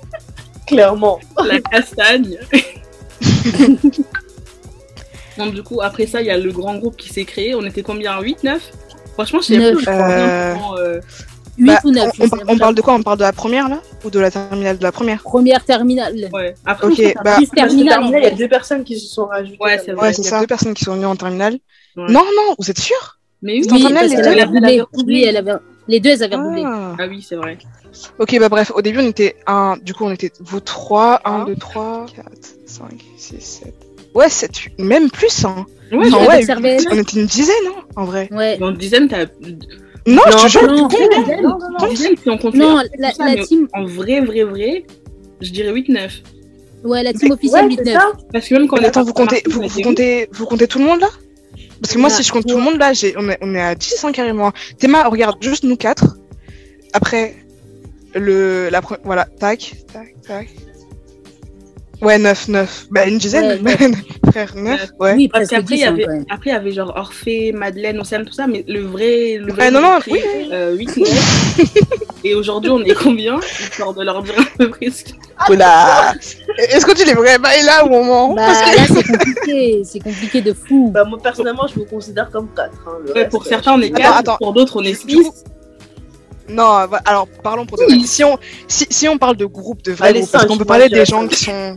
Clairement. 0.66 1.18
la 1.44 1.60
castagne. 1.60 2.38
Donc, 5.38 5.54
du 5.54 5.62
coup, 5.62 5.80
après 5.80 6.06
ça, 6.06 6.20
il 6.20 6.26
y 6.26 6.30
a 6.30 6.36
le 6.36 6.52
grand 6.52 6.76
groupe 6.76 6.96
qui 6.96 7.08
s'est 7.08 7.24
créé. 7.24 7.54
On 7.54 7.64
était 7.64 7.82
combien? 7.82 8.20
8, 8.20 8.44
9 8.44 8.62
Franchement, 9.14 9.40
je 9.40 9.46
sais 9.46 9.72
plus. 9.72 9.80
je 9.80 9.84
crois 9.84 9.94
Euh, 10.10 10.54
bien, 10.54 10.62
euh, 10.78 11.00
8 11.58 11.66
Bah, 11.66 11.80
ou 11.84 11.90
9. 11.90 12.10
on, 12.20 12.24
on- 12.24 12.28
on 12.48 12.58
parle 12.58 12.74
de 12.74 12.80
quoi? 12.82 12.94
On 12.94 13.02
parle 13.02 13.18
de 13.18 13.24
la 13.24 13.32
première 13.32 13.68
là? 13.68 13.80
Ou 14.04 14.10
de 14.10 14.18
la 14.18 14.30
terminale 14.30 14.78
de 14.78 14.82
la 14.82 14.92
première 14.92 15.22
Première 15.22 15.64
terminale. 15.64 16.28
ouais. 16.32 16.54
Après, 16.66 16.86
Ok, 16.88 16.94
je 16.96 17.02
trouve 17.02 17.12
ça- 17.14 17.22
bah. 17.22 17.36
Terminale. 17.54 18.00
il 18.12 18.22
y 18.22 18.26
a 18.26 18.30
deux 18.30 18.48
personnes 18.48 18.84
qui 18.84 18.98
se 18.98 19.06
sont 19.06 19.26
rajoutées. 19.26 19.58
Ouais, 19.60 19.78
c'est. 19.84 19.92
Ouais, 19.94 20.12
ça. 20.12 20.40
Deux 20.40 20.46
personnes 20.46 20.74
qui 20.74 20.84
sont 20.84 20.94
venues 20.94 21.06
en 21.06 21.16
terminale. 21.16 21.54
Ouais. 21.96 22.04
Non, 22.08 22.24
non, 22.24 22.54
vous 22.58 22.70
êtes 22.70 22.78
sûr? 22.80 23.18
Mais 23.42 23.54
oui, 23.54 23.62
C'était 23.62 23.72
en 23.74 23.76
Oui, 23.76 23.82
terminale, 23.82 24.08
parce 24.08 24.16
les 24.16 24.22
deux 24.22 24.28
avait 24.28 24.40
Elle 24.40 24.48
redoublé. 24.48 24.68
avait 24.72 24.80
redoublé. 24.82 25.14
Oui, 25.16 25.24
elle 25.24 25.36
avait... 25.36 25.52
Les 25.88 26.00
deux, 26.00 26.10
elles 26.10 26.22
avaient 26.22 26.36
redoublé. 26.36 26.62
Ah. 26.64 26.96
Ah 26.98 27.06
oui, 27.08 27.26
c'est 27.28 27.34
vrai. 27.36 27.58
Ok, 28.18 28.38
bah 28.38 28.48
bref, 28.48 28.72
au 28.74 28.80
début 28.82 29.00
on 29.00 29.08
était 29.08 29.36
un, 29.46 29.76
du 29.82 29.92
coup 29.92 30.04
on 30.04 30.10
était 30.12 30.32
vous 30.40 30.60
trois, 30.60 31.20
Ah. 31.24 31.42
1, 31.42 31.44
2, 31.44 31.56
3, 31.56 32.06
4, 32.14 32.26
5, 32.66 32.88
6, 33.18 33.40
7. 33.40 33.74
Ouais, 34.14 34.28
7, 34.30 34.52
même 34.78 35.10
plus, 35.10 35.44
hein. 35.44 35.66
Ouais, 35.90 36.06
Enfin, 36.10 36.26
ouais, 36.60 36.78
on 36.90 36.96
était 36.98 37.20
une 37.20 37.26
dizaine, 37.26 37.54
hein, 37.66 37.82
en 37.96 38.04
vrai. 38.04 38.28
Ouais. 38.32 38.56
dans 38.58 38.70
une 38.70 38.76
dizaine, 38.78 39.08
t'as. 39.08 39.26
Non, 40.06 40.22
je 40.48 40.58
te 40.58 40.64
jure. 40.64 40.88
Non, 41.42 41.48
Non, 41.48 41.58
non, 41.58 42.50
non. 42.50 42.50
Non, 42.54 42.82
la, 42.98 43.12
ça, 43.12 43.26
la 43.34 43.44
team, 43.44 43.68
En 43.72 43.84
vrai, 43.84 44.20
vrai, 44.20 44.42
vrai, 44.44 44.84
je 45.40 45.50
dirais 45.50 45.72
8, 45.72 45.88
9. 45.88 46.22
ouais, 46.84 47.02
la 47.02 47.12
team 47.12 47.30
officielle 47.32 47.66
Ouais, 47.66 47.76
c'est 47.76 47.84
8-9. 47.84 47.92
ça. 47.92 48.12
Parce 48.32 48.48
que 48.48 48.54
même 48.54 48.66
quand 48.68 48.76
on 48.76 48.80
Mais 48.80 48.86
est 48.86 48.88
attends, 48.88 49.04
vous 49.04 49.12
comptez, 49.12 49.42
vous, 49.48 49.68
comptez, 49.82 50.28
vous 50.32 50.46
comptez 50.46 50.66
tout 50.66 50.78
le 50.78 50.84
monde 50.86 51.00
là? 51.00 51.08
Parce 51.80 51.94
que 51.94 51.98
moi, 51.98 52.10
si 52.10 52.22
je 52.22 52.32
compte 52.32 52.46
tout 52.46 52.56
le 52.56 52.62
monde 52.62 52.78
là, 52.78 52.92
j'ai, 52.92 53.14
on 53.16 53.28
est, 53.28 53.38
on 53.42 53.54
est 53.54 53.60
à 53.60 53.74
10 53.74 54.04
hein, 54.04 54.12
carrément. 54.12 54.52
Théma, 54.78 55.04
regarde, 55.08 55.36
juste 55.40 55.64
nous 55.64 55.76
quatre. 55.76 56.16
Après, 56.92 57.34
le, 58.14 58.68
la 58.70 58.80
voilà, 59.04 59.24
tac, 59.24 59.74
tac, 59.92 60.14
tac. 60.26 60.48
Ouais, 62.02 62.18
9, 62.18 62.48
9. 62.48 62.86
Bah, 62.90 63.06
une 63.06 63.18
dizaine, 63.18 63.62
Ouais, 63.64 63.76
frère, 64.30 64.52
9, 64.56 64.90
ouais. 64.98 65.14
Oui, 65.14 65.28
Parce 65.28 65.48
qu'après, 65.48 65.76
il 65.76 65.76
10 65.76 65.80
y 65.82 65.84
hein, 65.84 65.92
avait, 65.92 66.06
même. 66.06 66.24
après, 66.30 66.50
il 66.50 66.52
y 66.52 66.56
avait 66.56 66.72
genre 66.72 66.92
Orphée, 66.96 67.52
Madeleine, 67.52 68.00
Océane, 68.00 68.24
tout 68.24 68.32
ça, 68.32 68.46
mais 68.48 68.64
le 68.66 68.80
vrai. 68.80 69.38
Le 69.40 69.52
vrai 69.52 69.64
Ouais, 69.66 69.70
non, 69.70 69.80
non, 69.80 69.98
c'est, 70.04 70.52
euh, 70.52 70.74
8, 70.74 70.96
9. 70.96 71.60
Et 72.24 72.34
aujourd'hui, 72.34 72.70
on 72.70 72.80
est 72.82 72.94
combien? 72.94 73.38
Histoire 73.40 73.94
de 73.94 74.02
leur 74.04 74.20
dire 74.22 74.34
à 74.38 74.44
peu 74.58 74.70
près 74.70 74.90
ce 74.90 75.04
que- 75.04 75.52
Oula 75.52 76.14
Est-ce 76.58 76.84
que 76.86 76.92
tu 76.94 77.04
les 77.06 77.14
vrais 77.14 77.38
bails 77.38 77.62
là 77.64 77.84
au 77.84 77.88
moment? 77.88 78.34
Bah, 78.34 78.46
là, 78.48 78.82
c'est 78.88 79.04
compliqué. 79.06 79.82
C'est 79.84 80.00
compliqué 80.00 80.40
de 80.40 80.52
fou. 80.52 80.90
Bah, 80.92 81.04
moi, 81.04 81.18
personnellement, 81.22 81.66
je 81.72 81.78
me 81.80 81.84
considère 81.84 82.30
comme 82.30 82.48
4. 82.54 82.70
Hein, 82.86 82.90
Ouais, 83.06 83.12
reste, 83.22 83.30
pour 83.30 83.42
euh, 83.42 83.48
certains, 83.48 83.74
on 83.74 83.80
est 83.80 83.86
Attends, 83.92 84.02
4, 84.02 84.16
attends. 84.18 84.36
pour 84.38 84.52
d'autres, 84.52 84.76
on 84.80 84.82
est 84.84 85.04
Du 85.06 85.14
6. 85.14 85.22
coup, 85.22 85.34
Non, 86.48 86.86
alors 87.04 87.26
parlons 87.42 87.64
pour 87.66 87.78
de 87.78 87.84
vrai. 87.84 87.98
Si 88.06 88.22
on, 88.24 88.38
si, 88.68 88.86
si 88.90 89.08
on 89.08 89.18
parle 89.18 89.36
de 89.36 89.44
groupe, 89.46 89.82
de 89.82 89.92
vrais 89.92 90.08
Allez, 90.08 90.20
groupes, 90.20 90.32
parce 90.32 90.46
qu'on 90.46 90.58
peut 90.58 90.64
parler 90.64 90.88
des 90.88 91.04
gens 91.04 91.26
qui 91.28 91.44
sont. 91.44 91.76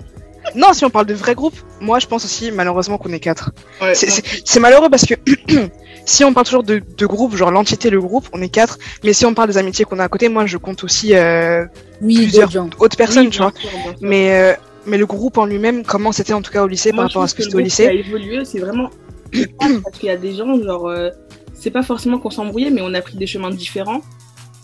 Non, 0.53 0.73
si 0.73 0.85
on 0.85 0.89
parle 0.89 1.05
de 1.07 1.13
vrais 1.13 1.35
groupes, 1.35 1.57
moi 1.81 1.99
je 1.99 2.07
pense 2.07 2.23
aussi 2.25 2.51
malheureusement 2.51 2.97
qu'on 2.97 3.11
est 3.11 3.19
quatre. 3.19 3.51
Ouais, 3.81 3.95
C'est- 3.95 4.59
malheureux 4.59 4.89
parce 4.89 5.05
que 5.05 5.15
si 6.05 6.23
on 6.23 6.33
parle 6.33 6.45
toujours 6.45 6.63
de, 6.63 6.81
de 6.97 7.05
groupe, 7.05 7.35
genre 7.35 7.51
l'entité, 7.51 7.89
le 7.89 7.99
groupe, 7.99 8.27
on 8.33 8.41
est 8.41 8.49
quatre. 8.49 8.77
Mais 9.03 9.13
si 9.13 9.25
on 9.25 9.33
parle 9.33 9.49
des 9.49 9.57
amitiés 9.57 9.85
qu'on 9.85 9.99
a 9.99 10.03
à 10.03 10.07
côté, 10.07 10.29
moi 10.29 10.45
je 10.45 10.57
compte 10.57 10.83
aussi 10.83 11.15
euh, 11.15 11.65
Oui, 12.01 12.15
plusieurs 12.15 12.51
autres 12.79 12.97
personnes, 12.97 13.25
Oui, 13.25 13.29
tu 13.31 13.39
vois. 13.39 13.51
sûr. 13.59 13.69
Mais, 14.01 14.39
euh, 14.39 14.53
mais 14.85 14.97
le 14.97 15.05
groupe 15.05 15.37
en 15.37 15.45
lui-même, 15.45 15.83
comment 15.83 16.11
c'était 16.11 16.33
en 16.33 16.41
tout 16.41 16.51
cas 16.51 16.63
au 16.63 16.67
lycée 16.67 16.91
Moi, 16.91 17.03
par 17.03 17.09
rapport 17.09 17.23
à 17.23 17.27
ce 17.27 17.33
que 17.33 17.39
que 17.39 17.43
c'était 17.45 17.55
au 17.55 17.59
le 17.59 17.63
groupe 17.65 17.75
qui 17.75 17.83
a 17.87 17.91
lycée 17.93 18.07
évolué, 18.07 18.45
c'est 18.45 18.59
vraiment 18.59 18.89
parce 19.83 19.97
qu'il 19.97 20.07
y 20.07 20.11
a 20.11 20.17
des 20.17 20.35
gens, 20.35 20.61
genre, 20.61 20.87
euh, 20.87 21.09
c'est 21.53 21.71
pas 21.71 21.83
forcément 21.83 22.19
qu'on 22.19 22.29
s'embrouillait, 22.29 22.69
mais 22.69 22.81
on 22.81 22.93
a 22.93 23.01
pris 23.01 23.17
des 23.17 23.27
chemins 23.27 23.49
différents. 23.49 24.01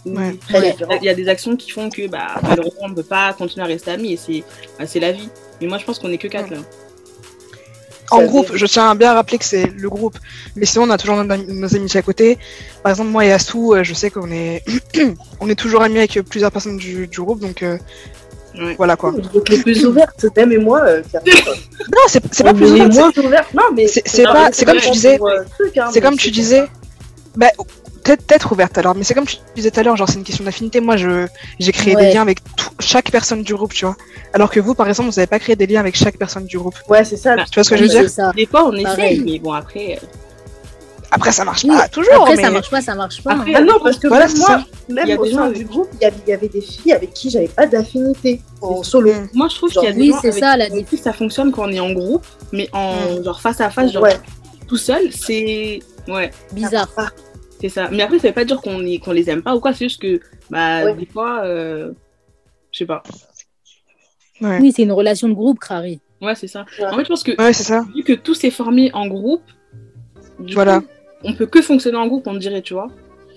Ouais. 0.05 0.35
Il 0.51 1.03
y 1.03 1.09
a 1.09 1.13
des 1.13 1.27
actions 1.29 1.55
qui 1.55 1.69
font 1.71 1.89
que, 1.89 2.07
bah, 2.07 2.27
malheureusement, 2.43 2.81
on 2.83 2.89
ne 2.89 2.95
peut 2.95 3.03
pas 3.03 3.33
continuer 3.33 3.63
à 3.65 3.67
rester 3.67 3.91
amis 3.91 4.13
et 4.13 4.17
c'est 4.17 4.43
bah, 4.79 4.85
c'est 4.87 4.99
la 4.99 5.11
vie. 5.11 5.29
Mais 5.61 5.67
moi, 5.67 5.77
je 5.77 5.85
pense 5.85 5.99
qu'on 5.99 6.09
est 6.11 6.17
que 6.17 6.27
quatre 6.27 6.49
là. 6.49 6.57
en 8.11 8.23
groupe, 8.23 8.51
je 8.55 8.65
tiens 8.65 8.89
à 8.89 8.95
bien 8.95 9.13
rappeler 9.13 9.37
que 9.37 9.45
c'est 9.45 9.67
le 9.67 9.89
groupe, 9.89 10.17
mais 10.57 10.65
sinon 10.65 10.83
on 10.85 10.89
a 10.89 10.97
toujours 10.97 11.15
nos, 11.23 11.31
ami- 11.31 11.45
nos 11.47 11.73
amitiés 11.75 11.99
à 11.99 12.03
côté. 12.03 12.37
Par 12.83 12.89
exemple, 12.91 13.09
moi 13.09 13.23
et 13.25 13.31
Assou, 13.31 13.73
euh, 13.73 13.83
je 13.83 13.93
sais 13.93 14.09
qu'on 14.09 14.29
est, 14.31 14.63
on 15.39 15.47
est 15.49 15.55
toujours 15.55 15.81
amis 15.81 15.99
avec 15.99 16.19
plusieurs 16.23 16.51
personnes 16.51 16.75
du, 16.77 17.07
du 17.07 17.21
groupe, 17.21 17.39
donc 17.39 17.63
euh, 17.63 17.77
Ouais. 18.59 18.75
voilà 18.75 18.97
quoi. 18.97 19.11
Vous 19.11 19.19
êtes 19.37 19.47
les 19.47 19.59
plus 19.59 19.85
ouvertes, 19.85 20.25
Thème 20.35 20.51
et 20.51 20.57
moi. 20.57 20.81
euh. 20.85 21.01
Non, 21.23 22.01
c'est 22.07 22.21
c'est 22.33 22.43
pas 22.43 22.53
plus 22.53 22.67
est 22.71 22.73
les 22.73 22.81
ouvert, 22.81 23.11
moins 23.15 23.23
ouvertes. 23.25 23.53
Non, 23.53 23.63
mais 23.73 23.87
c'est- 23.87 24.23
pas- 24.23 24.49
c'est 24.51 24.65
comme 24.65 24.77
tu 24.79 24.89
disais- 24.91 25.17
pour, 25.17 25.29
euh, 25.29 25.43
truc, 25.57 25.77
hein, 25.77 25.87
c'est 25.93 26.01
comme 26.01 26.17
tu 26.17 26.31
disais. 26.31 26.63
Bah, 27.37 27.47
peut-être 28.03 28.51
ouverte 28.51 28.77
alors, 28.77 28.95
mais 28.95 29.03
c'est 29.03 29.13
comme 29.13 29.25
tu 29.25 29.37
disais 29.55 29.71
tout 29.71 29.79
à 29.79 29.83
l'heure, 29.83 29.95
genre 29.97 30.07
c'est 30.09 30.15
une 30.17 30.23
question 30.23 30.43
d'affinité. 30.43 30.79
Moi, 30.79 30.97
je 30.97 31.27
j'ai 31.59 31.71
créé 31.71 31.95
Ouais. 31.95 32.07
des 32.07 32.13
liens 32.13 32.21
avec 32.21 32.39
tout- 32.55 32.69
chaque 32.79 33.11
personne 33.11 33.43
du 33.43 33.53
groupe, 33.53 33.73
tu 33.73 33.85
vois. 33.85 33.95
Alors 34.33 34.49
que 34.49 34.59
vous, 34.59 34.73
par 34.75 34.87
exemple, 34.87 35.09
vous 35.09 35.19
avez 35.19 35.27
pas 35.27 35.39
créé 35.39 35.55
des 35.55 35.67
liens 35.67 35.79
avec 35.79 35.95
chaque 35.95 36.17
personne 36.17 36.45
du 36.45 36.57
groupe. 36.57 36.75
Ouais, 36.89 37.03
c'est 37.05 37.17
ça. 37.17 37.35
Bah, 37.35 37.43
Tu 37.49 37.55
vois 37.55 37.63
ce 37.63 37.69
que 37.69 37.77
je 37.77 37.83
veux 37.83 37.89
dire 37.89 38.09
ça. 38.09 38.31
Des 38.35 38.45
fois, 38.45 38.65
on 38.67 38.71
Pareil. 38.83 39.15
essaye, 39.15 39.19
mais 39.21 39.39
bon, 39.39 39.53
après. 39.53 39.99
euh, 40.01 40.05
Après, 41.13 41.33
ça 41.33 41.43
marche 41.43 41.65
Oui, 41.65 41.75
pas 41.75 41.89
toujours. 41.89 42.13
Après, 42.21 42.37
mais... 42.37 42.43
ça 42.43 42.51
marche 42.51 42.69
pas, 42.69 42.81
ça 42.81 42.95
marche 42.95 43.21
pas. 43.21 43.33
Après, 43.33 43.51
hein. 43.53 43.57
Ah 43.59 43.61
non, 43.63 43.79
parce 43.83 43.99
que 43.99 44.07
Voilà, 44.07 44.27
même 44.27 44.35
c'est 44.37 44.39
moi, 44.47 44.63
même 44.87 45.05
Il 45.07 45.09
y 45.09 45.13
a 45.13 45.19
au 45.19 45.25
sein 45.25 45.49
du 45.51 45.65
groupe, 45.65 45.89
il 45.95 46.03
y, 46.03 46.05
avait, 46.05 46.15
il 46.25 46.29
y 46.29 46.33
avait 46.33 46.47
des 46.47 46.61
filles 46.61 46.93
avec 46.93 47.13
qui 47.13 47.29
j'avais 47.29 47.49
pas 47.49 47.67
d'affinité 47.67 48.41
en 48.61 48.81
solo. 48.81 49.11
Mm. 49.11 49.27
Moi, 49.33 49.47
je 49.49 49.55
trouve 49.55 49.69
qu'il 49.71 49.83
y 49.83 49.87
a 49.87 49.91
des 49.91 49.99
oui, 49.99 50.09
gens 50.11 50.21
c'est 50.21 50.29
avec 50.29 50.39
ça, 50.41 50.55
la 50.55 50.65
ça 51.03 51.11
fonctionne 51.11 51.51
quand 51.51 51.63
on 51.63 51.69
est 51.71 51.81
en 51.81 51.91
groupe, 51.91 52.25
mais 52.53 52.69
en 52.71 53.21
genre 53.23 53.41
face 53.41 53.59
à 53.59 53.69
face, 53.69 53.91
genre 53.91 54.03
Ouais. 54.03 54.17
tout 54.69 54.77
seul, 54.77 55.11
c'est. 55.11 55.79
Ouais, 56.07 56.31
Bizarre. 56.53 56.87
C'est 57.61 57.69
ça. 57.69 57.89
Mais 57.91 58.01
après, 58.01 58.17
ça 58.19 58.27
veut 58.29 58.33
pas 58.33 58.43
dire 58.45 58.59
qu'on 58.61 58.79
les 58.79 59.29
aime 59.29 59.43
pas 59.43 59.55
ou 59.55 59.59
quoi, 59.59 59.71
c'est 59.73 59.85
juste 59.85 60.01
que, 60.01 60.19
bah, 60.49 60.83
Ouais. 60.85 60.95
des 60.95 61.05
fois, 61.05 61.43
euh, 61.45 61.91
je 62.71 62.79
sais 62.79 62.85
pas. 62.85 63.03
Ouais. 64.41 64.57
Oui, 64.59 64.71
c'est 64.75 64.81
une 64.83 64.91
relation 64.91 65.29
de 65.29 65.33
groupe, 65.33 65.59
Crary. 65.59 65.99
Ouais, 66.21 66.33
c'est 66.35 66.47
ça. 66.47 66.65
Ouais. 66.79 66.85
En 66.85 66.95
fait, 66.97 67.03
je 67.03 67.07
pense 67.09 67.23
que 67.23 67.31
Ouais, 67.39 67.53
c'est 67.53 67.63
ça. 67.63 67.85
vu 67.95 68.03
que 68.03 68.13
tout 68.13 68.33
s'est 68.33 68.49
formé 68.51 68.91
en 68.93 69.07
groupe, 69.07 69.43
du 70.39 70.53
Voilà. 70.55 70.79
coup, 70.81 70.87
on 71.23 71.33
peut 71.35 71.45
que 71.45 71.61
fonctionner 71.61 71.97
en 71.97 72.07
groupe, 72.07 72.25
on 72.27 72.33
dirait, 72.33 72.61
tu 72.63 72.73
vois. 72.73 72.87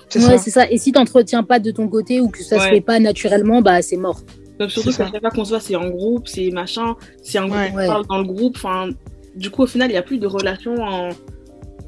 C'est 0.08 0.20
Ouais, 0.20 0.36
ça. 0.36 0.38
c'est 0.38 0.50
ça. 0.50 0.70
Et 0.70 0.78
si 0.78 0.92
t'entretiens 0.92 1.42
pas 1.42 1.58
de 1.58 1.70
ton 1.70 1.88
côté 1.88 2.20
ou 2.20 2.28
que 2.28 2.42
ça 2.42 2.58
se 2.58 2.64
Ouais. 2.64 2.70
fait 2.76 2.80
pas 2.80 2.98
naturellement, 3.00 3.60
bah 3.62 3.82
c'est 3.82 3.96
mort. 3.96 4.20
Donc 4.58 4.70
surtout 4.70 4.92
ça. 4.92 5.08
chaque 5.10 5.20
fois 5.20 5.30
qu'on 5.30 5.44
se 5.44 5.50
voit, 5.50 5.60
c'est 5.60 5.76
en 5.76 5.88
groupe, 5.88 6.28
c'est 6.28 6.50
machin, 6.50 6.94
c'est 7.22 7.38
groupe, 7.40 7.52
Ouais. 7.54 7.72
on 7.74 7.86
parle 7.86 8.06
dans 8.06 8.18
le 8.18 8.24
groupe. 8.24 8.54
Enfin, 8.56 8.90
du 9.34 9.50
coup, 9.50 9.62
au 9.62 9.66
final, 9.66 9.88
il 9.90 9.92
n'y 9.92 9.98
a 9.98 10.02
plus 10.02 10.18
de 10.18 10.26
relation 10.26 10.74
en, 10.76 11.08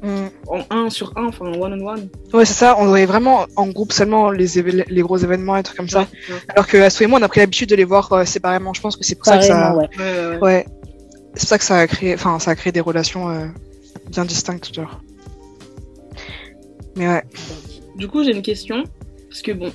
Mm. 0.03 0.27
en 0.47 0.63
un 0.69 0.89
sur 0.91 1.11
un, 1.17 1.25
enfin, 1.25 1.45
one 1.45 1.81
on 1.81 1.87
one. 1.87 2.09
Ouais, 2.33 2.45
c'est 2.45 2.53
ça. 2.53 2.75
On 2.79 2.87
aurait 2.87 3.05
vraiment 3.05 3.47
en 3.55 3.67
groupe 3.67 3.91
seulement 3.91 4.29
les, 4.29 4.47
gros 5.01 5.17
événements 5.17 5.57
et 5.57 5.63
trucs 5.63 5.77
comme 5.77 5.89
ça. 5.89 6.01
Ouais, 6.01 6.35
Alors 6.49 6.67
que 6.67 6.77
Asso 6.77 7.01
et 7.01 7.07
moi, 7.07 7.19
on 7.19 7.23
a 7.23 7.27
pris 7.27 7.39
l'habitude 7.39 7.69
de 7.69 7.75
les 7.75 7.83
voir 7.83 8.11
euh, 8.13 8.25
séparément. 8.25 8.73
Je 8.73 8.81
pense 8.81 8.95
que 8.95 9.03
c'est 9.03 9.15
pour 9.15 9.25
ça 9.25 9.39
que 9.39 9.45
ça. 9.45 9.75
Ouais. 9.75 10.65
C'est 11.33 11.41
pour 11.41 11.49
ça 11.49 11.57
que 11.57 11.63
ça 11.63 11.77
a 11.79 11.87
créé, 11.87 12.13
enfin, 12.13 12.39
ça 12.39 12.51
a 12.51 12.55
créé 12.55 12.71
des 12.71 12.81
relations 12.81 13.29
euh, 13.29 13.47
bien 14.11 14.25
distinctes, 14.25 14.73
genre. 14.73 15.01
Mais 16.95 17.07
ouais. 17.07 17.23
Du 17.95 18.07
coup, 18.07 18.23
j'ai 18.23 18.31
une 18.31 18.41
question. 18.41 18.83
Parce 19.29 19.41
que 19.41 19.51
bon, 19.51 19.71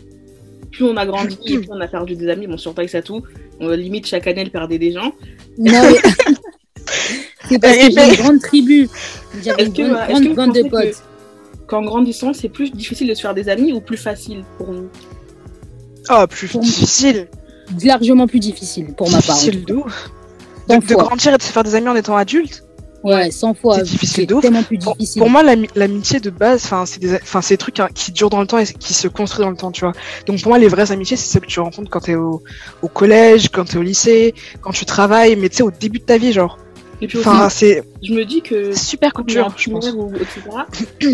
plus 0.71 0.85
on 0.85 0.97
a 0.97 1.07
grandi, 1.07 1.37
plus 1.45 1.69
on 1.71 1.81
a 1.81 1.88
perdu 1.88 2.14
des 2.14 2.29
amis, 2.29 2.47
bon, 2.47 2.57
surtout 2.57 2.81
avec 2.81 2.91
ça 2.91 3.02
tout, 3.02 3.23
on 3.61 3.71
limite 3.71 4.07
chaque 4.07 4.26
année, 4.26 4.43
elle 4.43 4.50
perdait 4.50 4.79
des 4.79 4.93
gens. 4.93 5.12
Non, 5.59 5.73
mais... 5.83 6.33
c'est 7.52 7.59
parce 7.59 7.76
que 7.76 7.90
j'ai 7.90 8.09
une 8.09 8.23
grande 8.23 8.40
tribu. 8.40 8.88
J'avais 9.44 9.62
Est-ce 9.62 9.68
une 9.68 9.75
que, 9.75 9.82
grande, 9.82 9.97
euh, 9.97 10.06
grande 10.09 10.23
que 10.25 10.28
vous 10.28 10.35
bande 10.35 10.54
de 10.54 10.62
pensez 10.62 10.71
potes. 10.88 11.02
Qu'en 11.66 11.82
grandissant, 11.82 12.32
c'est 12.35 12.49
plus 12.49 12.71
difficile 12.71 13.09
de 13.09 13.14
se 13.14 13.21
faire 13.23 13.35
des 13.35 13.49
amis 13.49 13.73
ou 13.73 13.80
plus 13.80 13.97
facile 13.97 14.44
pour 14.59 14.66
vous? 14.66 14.88
Oh, 16.11 16.26
plus 16.28 16.49
Pour- 16.49 16.61
difficile. 16.61 17.28
Largement 17.85 18.26
plus 18.26 18.40
difficile 18.40 18.92
pour 18.97 19.09
ma 19.11 19.23
part. 19.23 19.37
Difficile. 19.37 19.64
Cent 20.68 20.78
De, 20.78 20.87
de 20.87 20.94
grandir 20.94 21.35
et 21.35 21.38
de 21.38 21.42
se 21.42 21.50
faire 21.52 21.64
des 21.64 21.75
amis 21.75 21.88
en 21.88 21.97
étant 21.97 22.16
adulte. 22.16 22.64
Ouais, 23.04 23.32
100 23.32 23.54
fois. 23.54 23.76
C'est 23.78 23.82
difficile 23.85 24.26
de 24.28 24.35
ouf. 24.35 24.42
tellement 24.42 24.62
plus 24.62 24.78
Pour, 24.78 24.94
difficile. 24.94 25.21
pour 25.21 25.28
moi, 25.30 25.42
l'ami- 25.42 25.68
l'amitié 25.75 26.21
de 26.21 26.30
base, 26.30 26.62
enfin, 26.64 26.87
c'est 26.87 27.00
des, 27.00 27.14
enfin, 27.16 27.40
c'est 27.42 27.54
des 27.54 27.59
trucs 27.59 27.80
hein, 27.80 27.88
qui 27.92 28.12
durent 28.12 28.30
dans 28.30 28.40
le 28.40 28.47
temps 28.47 28.59
et 28.59 28.64
qui 28.66 28.94
se 28.94 29.09
construisent 29.09 29.44
dans 29.44 29.50
le 29.50 29.56
temps, 29.56 29.73
tu 29.73 29.80
vois. 29.80 29.92
Donc 30.26 30.40
pour 30.40 30.50
moi, 30.50 30.59
les 30.59 30.68
vraies 30.68 30.92
amitiés, 30.92 31.16
c'est 31.16 31.26
celles 31.32 31.42
que 31.42 31.47
tu 31.49 31.59
rencontres 31.59 31.90
quand 31.90 31.99
t'es 32.00 32.14
au, 32.14 32.44
au 32.80 32.87
collège, 32.88 33.49
quand 33.49 33.64
t'es 33.64 33.76
au 33.78 33.82
lycée, 33.82 34.35
quand 34.61 34.71
tu 34.71 34.85
travailles, 34.85 35.35
mais 35.35 35.49
tu 35.49 35.56
sais, 35.56 35.62
au 35.64 35.73
début 35.73 35.99
de 35.99 36.04
ta 36.04 36.16
vie, 36.16 36.32
genre. 36.32 36.59
Et 37.02 37.09
puis 37.09 37.18
aussi, 37.18 37.28
Enfin, 37.28 37.49
c'est 37.49 37.82
je 38.02 38.14
me 38.14 38.25
dis 38.25 38.40
que 38.42 38.73
super 38.73 39.11
dur, 39.26 39.52
je 39.56 39.71
pense. 39.71 39.90
ou 39.92 40.12
etc., 40.14 40.40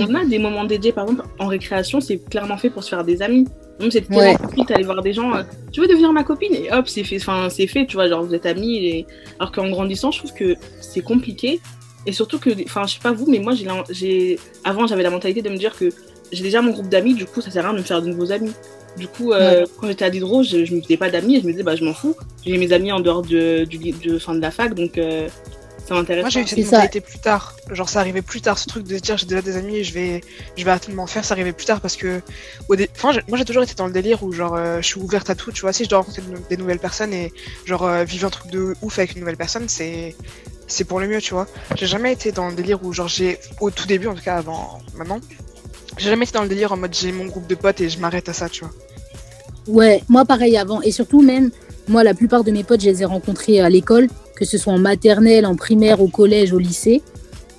on 0.08 0.14
a 0.14 0.24
des 0.24 0.38
moments 0.38 0.64
dédiés, 0.64 0.92
par 0.92 1.04
exemple, 1.04 1.24
en 1.38 1.46
récréation, 1.46 2.00
c'est 2.00 2.18
clairement 2.18 2.58
fait 2.58 2.68
pour 2.70 2.84
se 2.84 2.90
faire 2.90 3.04
des 3.04 3.22
amis. 3.22 3.46
Même 3.80 3.90
c'est 3.90 4.08
Ouais. 4.10 4.36
d'aller 4.68 4.84
voir 4.84 5.02
des 5.02 5.12
gens, 5.14 5.34
euh, 5.34 5.42
tu 5.72 5.80
veux 5.80 5.86
devenir 5.86 6.12
ma 6.12 6.24
copine 6.24 6.52
Et 6.54 6.70
hop, 6.72 6.88
c'est 6.88 7.04
fait, 7.04 7.16
enfin, 7.16 7.48
c'est 7.48 7.66
fait, 7.66 7.86
tu 7.86 7.94
vois, 7.96 8.06
genre 8.08 8.22
vous 8.22 8.34
êtes 8.34 8.44
amis. 8.44 8.76
Et... 8.86 9.06
Alors 9.38 9.50
qu'en 9.50 9.68
grandissant, 9.70 10.10
je 10.10 10.18
trouve 10.18 10.34
que 10.34 10.56
c'est 10.80 11.00
compliqué. 11.00 11.60
Et 12.06 12.12
surtout 12.12 12.38
que, 12.38 12.50
enfin, 12.64 12.84
je 12.86 12.94
sais 12.94 13.00
pas 13.02 13.12
vous, 13.12 13.26
mais 13.30 13.38
moi, 13.38 13.54
j'ai, 13.90 14.38
avant, 14.64 14.86
j'avais 14.86 15.02
la 15.02 15.10
mentalité 15.10 15.40
de 15.42 15.48
me 15.48 15.56
dire 15.56 15.74
que 15.76 15.88
j'ai 16.32 16.42
déjà 16.42 16.60
mon 16.60 16.72
groupe 16.72 16.88
d'amis, 16.88 17.14
du 17.14 17.24
coup, 17.24 17.40
ça 17.40 17.50
sert 17.50 17.64
à 17.64 17.68
rien 17.68 17.74
de 17.74 17.78
me 17.82 17.84
faire 17.84 18.02
de 18.02 18.08
nouveaux 18.08 18.30
amis. 18.30 18.52
Du 18.98 19.06
coup, 19.06 19.32
euh, 19.32 19.64
quand 19.80 19.86
j'étais 19.86 20.04
à 20.04 20.10
Diderot, 20.10 20.42
je, 20.42 20.64
je 20.64 20.74
me 20.74 20.80
faisais 20.82 20.96
pas 20.96 21.08
d'amis 21.08 21.36
et 21.36 21.40
je 21.40 21.46
me 21.46 21.52
disais, 21.52 21.62
bah, 21.62 21.76
je 21.76 21.84
m'en 21.84 21.94
fous. 21.94 22.16
J'ai 22.44 22.58
mes 22.58 22.72
amis 22.72 22.90
en 22.92 23.00
dehors 23.00 23.22
de, 23.22 23.64
du, 23.64 23.78
de, 23.92 24.18
fin 24.18 24.34
de 24.34 24.40
la 24.40 24.50
fac, 24.50 24.74
donc 24.74 24.98
euh, 24.98 25.28
ça 25.88 25.94
m'intéresse 25.94 26.22
Moi, 26.22 26.30
j'ai 26.30 26.40
eu 26.40 26.46
cette 26.46 26.58
mentalité 26.72 27.00
plus 27.00 27.18
tard. 27.18 27.56
Genre, 27.70 27.88
ça 27.88 28.00
arrivait 28.00 28.22
plus 28.22 28.40
tard, 28.40 28.58
ce 28.58 28.66
truc 28.66 28.84
de 28.86 28.96
se 28.96 29.02
dire 29.02 29.16
j'ai 29.16 29.26
déjà 29.26 29.42
des 29.42 29.56
amis 29.56 29.76
et 29.78 29.84
je 29.84 29.92
vais, 29.94 30.20
je 30.56 30.64
vais 30.64 30.70
arrêter 30.70 30.90
de 30.92 30.96
m'en 30.96 31.06
faire. 31.06 31.24
Ça 31.24 31.34
arrivait 31.34 31.52
plus 31.52 31.66
tard 31.66 31.80
parce 31.80 31.96
que, 31.96 32.20
au 32.68 32.76
dé- 32.76 32.88
enfin, 32.96 33.12
moi, 33.28 33.38
j'ai 33.38 33.44
toujours 33.44 33.62
été 33.62 33.74
dans 33.74 33.86
le 33.86 33.92
délire 33.92 34.22
où, 34.22 34.32
genre, 34.32 34.54
euh, 34.54 34.80
je 34.80 34.86
suis 34.86 35.00
ouverte 35.00 35.30
à 35.30 35.34
tout. 35.34 35.50
Tu 35.52 35.62
vois, 35.62 35.72
si 35.72 35.84
je 35.84 35.88
dois 35.88 35.98
rencontrer 35.98 36.22
de- 36.22 36.36
des 36.48 36.56
nouvelles 36.56 36.78
personnes 36.78 37.12
et, 37.12 37.32
genre, 37.64 37.84
euh, 37.84 38.04
vivre 38.04 38.26
un 38.26 38.30
truc 38.30 38.50
de 38.50 38.74
ouf 38.82 38.98
avec 38.98 39.14
une 39.14 39.20
nouvelle 39.20 39.36
personne, 39.36 39.68
c'est, 39.68 40.14
c'est 40.66 40.84
pour 40.84 41.00
le 41.00 41.08
mieux, 41.08 41.20
tu 41.20 41.32
vois. 41.34 41.46
J'ai 41.76 41.86
jamais 41.86 42.12
été 42.12 42.30
dans 42.32 42.48
le 42.48 42.54
délire 42.54 42.84
où, 42.84 42.92
genre, 42.92 43.08
j'ai, 43.08 43.38
au 43.60 43.70
tout 43.70 43.86
début, 43.86 44.06
en 44.08 44.14
tout 44.14 44.22
cas, 44.22 44.36
avant, 44.36 44.80
maintenant, 44.94 45.18
j'ai 45.96 46.10
jamais 46.10 46.24
été 46.24 46.32
dans 46.34 46.42
le 46.42 46.48
délire 46.48 46.70
en 46.72 46.76
mode 46.76 46.94
j'ai 46.94 47.10
mon 47.12 47.24
groupe 47.24 47.46
de 47.48 47.54
potes 47.54 47.80
et 47.80 47.88
je 47.88 47.98
m'arrête 47.98 48.28
à 48.28 48.32
ça, 48.32 48.48
tu 48.48 48.64
vois. 48.64 48.72
Ouais, 49.66 50.02
moi 50.08 50.24
pareil 50.24 50.56
avant. 50.56 50.80
Et 50.82 50.92
surtout 50.92 51.20
même, 51.22 51.50
moi 51.88 52.04
la 52.04 52.14
plupart 52.14 52.44
de 52.44 52.50
mes 52.50 52.62
potes, 52.64 52.80
je 52.80 52.86
les 52.88 53.02
ai 53.02 53.04
rencontrés 53.04 53.60
à 53.60 53.68
l'école, 53.68 54.08
que 54.38 54.44
ce 54.44 54.56
soit 54.56 54.72
en 54.72 54.78
maternelle, 54.78 55.44
en 55.46 55.56
primaire, 55.56 56.00
au 56.00 56.08
collège, 56.08 56.52
au 56.52 56.58
lycée. 56.58 57.02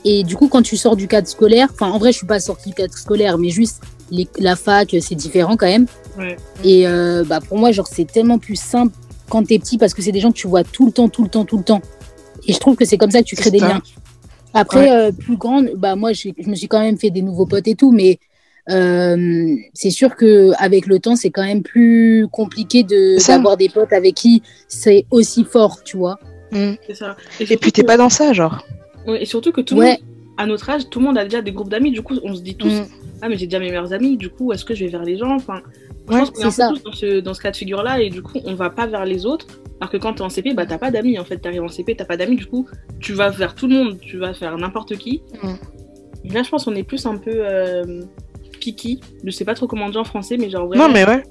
Et 0.06 0.24
du 0.24 0.36
coup, 0.38 0.48
quand 0.48 0.62
tu 0.62 0.78
sors 0.78 0.96
du 0.96 1.08
cadre 1.08 1.28
scolaire, 1.28 1.68
enfin 1.74 1.90
en 1.92 1.98
vrai, 1.98 2.12
je 2.14 2.18
suis 2.20 2.28
pas 2.28 2.40
sortie 2.40 2.70
du 2.70 2.76
cadre 2.76 2.94
scolaire, 2.98 3.38
mais 3.38 3.50
juste 3.50 3.82
les- 4.12 4.30
la 4.40 4.56
fac, 4.56 4.96
c'est 5.02 5.16
différent 5.16 5.58
quand 5.58 5.68
même. 5.68 5.88
Ouais. 6.18 6.38
Et 6.64 6.88
euh, 6.88 7.24
bah 7.26 7.40
pour 7.46 7.58
moi, 7.58 7.72
genre 7.72 7.88
c'est 7.88 8.06
tellement 8.10 8.40
plus 8.40 8.56
simple 8.56 8.94
quand 9.30 9.44
t'es 9.46 9.60
petit 9.60 9.78
parce 9.78 9.94
que 9.94 10.02
c'est 10.02 10.14
des 10.14 10.22
gens 10.22 10.32
que 10.32 10.38
tu 10.38 10.48
vois 10.48 10.64
tout 10.64 10.86
le 10.86 10.92
temps, 10.94 11.10
tout 11.10 11.24
le 11.24 11.30
temps, 11.30 11.44
tout 11.46 11.58
le 11.58 11.64
temps. 11.64 11.82
Et 12.48 12.54
je 12.54 12.60
trouve 12.60 12.76
que 12.78 12.86
c'est 12.86 12.98
comme 12.98 13.12
ça 13.12 13.20
que 13.22 13.28
tu 13.28 13.36
crées 13.36 13.52
des 13.52 13.60
liens. 13.60 13.82
Après, 14.54 14.90
euh, 14.92 15.12
plus 15.12 15.36
grande, 15.38 15.72
bah 15.76 15.96
moi, 15.96 16.14
je 16.14 16.30
me 16.48 16.56
suis 16.56 16.68
quand 16.68 16.80
même 16.80 16.98
fait 16.98 17.12
des 17.12 17.22
nouveaux 17.22 17.46
potes 17.46 17.68
et 17.68 17.76
tout, 17.76 17.92
mais 17.92 18.20
euh, 18.70 19.56
c'est 19.74 19.92
sûr 19.92 20.16
que 20.16 20.52
avec 20.58 20.86
le 20.88 21.00
temps, 21.00 21.16
c'est 21.16 21.30
quand 21.30 21.44
même 21.46 21.62
plus 21.62 22.28
compliqué 22.32 22.84
de 22.84 23.18
d'avoir 23.36 23.58
des 23.58 23.70
potes 23.70 23.94
avec 23.94 24.16
qui 24.16 24.42
c'est 24.68 25.06
aussi 25.12 25.44
fort, 25.44 25.84
tu 25.84 25.98
vois. 25.98 26.20
C'est 26.52 26.94
ça. 26.96 27.16
Et 27.40 27.46
puis, 27.58 27.72
t'es 27.72 27.82
que- 27.82 27.88
pas 27.88 27.98
dans 27.98 28.10
ça, 28.10 28.34
genre. 28.34 28.66
Ouais, 29.08 29.22
et 29.22 29.26
surtout 29.26 29.52
que 29.52 29.62
tout 29.62 29.76
le 29.76 29.82
Ouais. 29.82 29.90
monde, 29.92 30.00
à 30.38 30.46
notre 30.46 30.70
âge, 30.70 30.90
tout 30.90 31.00
le 31.00 31.06
monde 31.06 31.18
a 31.18 31.24
déjà 31.24 31.42
des 31.42 31.52
groupes 31.52 31.70
d'amis. 31.70 31.92
Du 31.92 32.02
coup, 32.02 32.16
on 32.24 32.34
se 32.36 32.42
dit 32.42 32.56
tous, 32.56 32.70
Mm. 32.72 32.86
ah 33.22 33.30
mais 33.30 33.38
j'ai 33.38 33.46
déjà 33.48 33.60
mes 33.60 33.68
meilleurs 33.68 33.94
amis. 33.94 34.18
Du 34.18 34.30
coup, 34.30 34.52
est-ce 34.54 34.64
que 34.66 34.74
je 34.76 34.86
vais 34.86 34.92
vers 34.92 35.04
les 35.04 35.18
gens? 35.18 35.36
Enfin, 35.36 35.62
je 36.08 36.14
Ouais, 36.14 36.20
pense 36.22 36.32
qu'on 36.32 36.42
est 36.42 36.62
un 36.62 36.70
peu 36.74 36.78
tous 36.80 36.84
dans 36.84 36.92
ce, 36.94 37.20
dans 37.20 37.34
ce 37.34 37.42
cas 37.42 37.52
de 37.52 37.56
figure-là 37.58 38.02
et 38.02 38.10
du 38.10 38.22
coup, 38.22 38.40
on 38.46 38.54
va 38.56 38.70
pas 38.70 38.88
vers 38.88 39.06
les 39.06 39.26
autres. 39.26 39.48
Alors 39.82 39.92
que 39.92 39.98
quand 39.98 40.14
t'es 40.14 40.22
en 40.22 40.30
CP, 40.30 40.54
bah 40.54 40.66
t'as 40.66 40.78
pas 40.78 40.92
d'amis. 40.92 41.18
En 41.20 41.24
fait, 41.24 41.38
t'arrives 41.38 41.64
en 41.64 41.68
CP, 41.70 41.96
t'as 41.96 42.04
pas 42.06 42.18
d'amis. 42.18 42.36
Du 42.36 42.46
coup, 42.46 42.68
tu 43.00 43.14
vas 43.14 43.30
vers 43.30 43.56
tout 43.56 43.68
le 43.68 43.76
monde. 43.76 44.00
Tu 44.02 44.18
vas 44.18 44.34
faire 44.34 44.58
n'importe 44.58 44.98
qui. 44.98 45.22
Mm. 45.44 45.48
Et 46.26 46.30
là, 46.30 46.44
je 46.44 46.50
pense 46.50 46.66
qu'on 46.66 46.76
est 46.76 46.84
plus 46.84 47.06
un 47.06 47.16
peu 47.18 47.32
euh, 47.34 48.02
picky. 48.60 49.00
Je 49.24 49.32
sais 49.32 49.46
pas 49.46 49.54
trop 49.54 49.68
comment 49.68 49.90
dire 49.90 50.02
en 50.02 50.06
français, 50.06 50.36
mais 50.38 50.50
genre 50.50 50.68
vraiment. 50.68 50.88
Non, 50.88 50.94
mais 50.94 51.06
ouais. 51.06 51.24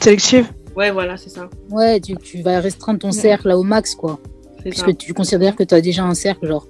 Sélective. 0.00 0.48
Ouais, 0.76 0.90
voilà, 0.90 1.16
c'est 1.16 1.28
ça. 1.30 1.48
Ouais, 1.70 2.00
tu, 2.00 2.16
tu 2.16 2.40
vas 2.42 2.58
restreindre 2.60 2.98
ton 2.98 3.12
cercle 3.12 3.48
là 3.48 3.58
au 3.58 3.62
max, 3.62 3.94
quoi. 3.94 4.18
Ça. 4.64 4.70
Puisque 4.70 4.96
tu 4.96 5.14
considères 5.14 5.56
que 5.56 5.62
tu 5.64 5.74
as 5.74 5.80
déjà 5.80 6.04
un 6.04 6.14
cercle, 6.14 6.46
genre. 6.46 6.66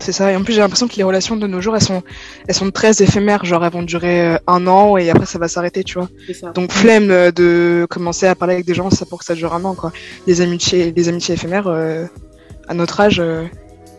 C'est 0.00 0.12
ça. 0.12 0.32
Et 0.32 0.36
en 0.36 0.42
plus, 0.42 0.52
j'ai 0.54 0.60
l'impression 0.60 0.88
que 0.88 0.96
les 0.96 1.04
relations 1.04 1.36
de 1.36 1.46
nos 1.46 1.60
jours, 1.60 1.76
elles 1.76 1.82
sont, 1.82 2.02
elles 2.48 2.54
sont 2.56 2.70
très 2.72 3.02
éphémères. 3.02 3.44
Genre, 3.44 3.64
elles 3.64 3.72
vont 3.72 3.82
durer 3.84 4.34
euh, 4.34 4.38
un 4.48 4.66
an 4.66 4.96
et 4.96 5.10
après, 5.10 5.26
ça 5.26 5.38
va 5.38 5.46
s'arrêter, 5.46 5.84
tu 5.84 5.98
vois. 5.98 6.08
Ça. 6.34 6.50
Donc, 6.50 6.72
flemme 6.72 7.10
euh, 7.12 7.30
de 7.30 7.86
commencer 7.88 8.26
à 8.26 8.34
parler 8.34 8.54
avec 8.54 8.66
des 8.66 8.74
gens, 8.74 8.90
ça 8.90 9.06
pour 9.06 9.20
que 9.20 9.24
ça 9.24 9.34
dure 9.36 9.54
un 9.54 9.64
an, 9.64 9.74
quoi. 9.74 9.92
Les 10.26 10.40
amitiés, 10.40 10.92
les 10.96 11.08
amitiés 11.08 11.34
éphémères, 11.34 11.68
euh, 11.68 12.06
à 12.66 12.74
notre 12.74 13.00
âge, 13.00 13.20
euh, 13.20 13.44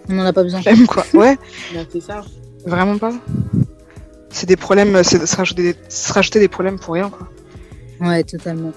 On 0.09 0.13
n'en 0.15 0.25
a 0.25 0.33
pas 0.33 0.43
besoin. 0.43 0.61
flemme, 0.61 0.85
quoi. 0.87 1.05
Ouais, 1.13 1.37
Bah, 1.73 1.81
c'est 1.89 2.01
ça. 2.01 2.21
vraiment 2.65 2.97
pas. 2.97 3.13
C'est 4.29 4.47
des 4.47 4.57
problèmes, 4.57 5.03
c'est 5.03 5.19
de 5.19 5.25
se 5.25 5.35
rajouter, 5.37 5.61
des, 5.73 5.75
se 5.87 6.11
rajouter 6.11 6.39
des 6.39 6.47
problèmes 6.49 6.79
pour 6.79 6.95
rien, 6.95 7.09
quoi. 7.09 7.29
Ouais, 8.01 8.23
totalement. 8.23 8.71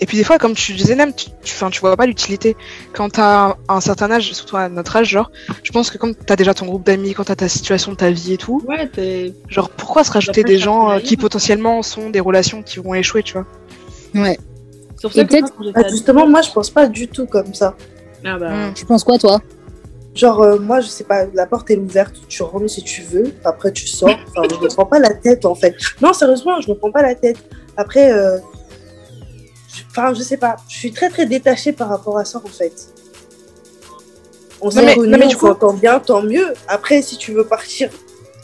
Et 0.00 0.06
puis 0.06 0.16
des 0.16 0.24
fois, 0.24 0.38
comme 0.38 0.54
tu 0.54 0.72
disais, 0.72 0.96
même, 0.96 1.12
tu, 1.14 1.26
tu, 1.42 1.80
vois 1.80 1.96
pas 1.96 2.06
l'utilité. 2.06 2.56
Quand 2.92 3.10
t'as 3.10 3.56
un 3.68 3.80
certain 3.80 4.10
âge, 4.10 4.32
surtout 4.32 4.56
à 4.56 4.68
notre 4.68 4.96
âge, 4.96 5.08
genre, 5.08 5.30
je 5.62 5.70
pense 5.70 5.90
que 5.90 5.98
quand 5.98 6.12
t'as 6.26 6.36
déjà 6.36 6.52
ton 6.52 6.66
groupe 6.66 6.84
d'amis, 6.84 7.14
quand 7.14 7.24
t'as 7.24 7.36
ta 7.36 7.48
situation 7.48 7.92
de 7.92 7.96
ta 7.96 8.10
vie 8.10 8.32
et 8.34 8.36
tout, 8.36 8.60
Ouais, 8.66 8.88
t'es. 8.88 9.32
genre, 9.48 9.70
pourquoi 9.70 10.02
se 10.04 10.10
rajouter 10.10 10.42
des 10.42 10.58
gens 10.58 10.90
euh, 10.90 10.98
qui 10.98 11.16
potentiellement 11.16 11.82
sont 11.82 12.10
des 12.10 12.20
relations 12.20 12.62
qui 12.62 12.80
vont 12.80 12.94
échouer, 12.94 13.22
tu 13.22 13.34
vois? 13.34 13.46
Ouais. 14.14 14.38
Ça 15.00 15.08
Et 15.14 15.24
que 15.24 15.28
peut-être- 15.30 15.52
Bah, 15.72 15.82
à- 15.84 15.88
justement, 15.88 16.26
moi, 16.26 16.42
je 16.42 16.50
pense 16.50 16.70
pas 16.70 16.86
du 16.88 17.08
tout 17.08 17.26
comme 17.26 17.54
ça. 17.54 17.74
Ah 18.24 18.38
bah. 18.38 18.50
Tu 18.74 18.84
penses 18.86 19.04
quoi, 19.04 19.18
toi? 19.18 19.40
Genre, 20.14 20.42
euh, 20.42 20.58
moi, 20.58 20.80
je 20.80 20.86
sais 20.88 21.04
pas, 21.04 21.24
la 21.34 21.46
porte 21.46 21.70
est 21.70 21.76
ouverte, 21.76 22.14
tu 22.28 22.42
rentres 22.42 22.70
si 22.70 22.82
tu 22.82 23.02
veux, 23.02 23.32
après 23.44 23.72
tu 23.72 23.86
sors. 23.86 24.08
Enfin, 24.10 24.42
je 24.48 24.56
me 24.64 24.68
prends 24.68 24.86
pas 24.86 24.98
la 25.00 25.12
tête, 25.12 25.44
en 25.44 25.54
fait. 25.54 25.74
Non, 26.00 26.12
sérieusement, 26.12 26.60
je 26.60 26.70
me 26.70 26.74
prends 26.76 26.92
pas 26.92 27.02
la 27.02 27.14
tête. 27.14 27.36
Après, 27.76 28.12
euh, 28.12 28.38
enfin, 29.96 30.12
je 30.14 30.22
sais 30.22 30.36
pas, 30.36 30.56
je 30.68 30.76
suis 30.76 30.92
très 30.92 31.08
très 31.08 31.26
détachée 31.26 31.72
par 31.72 31.88
rapport 31.88 32.18
à 32.18 32.24
ça, 32.24 32.40
en 32.44 32.48
fait. 32.48 32.72
On 34.60 34.70
s'est 34.70 34.94
connus, 34.94 35.14
on 35.22 35.28
du 35.28 35.36
coup- 35.36 35.46
s'entend 35.48 35.74
bien, 35.74 36.00
tant 36.00 36.22
mieux. 36.22 36.54
Après, 36.68 37.02
si 37.02 37.18
tu 37.18 37.32
veux 37.32 37.44
partir, 37.44 37.90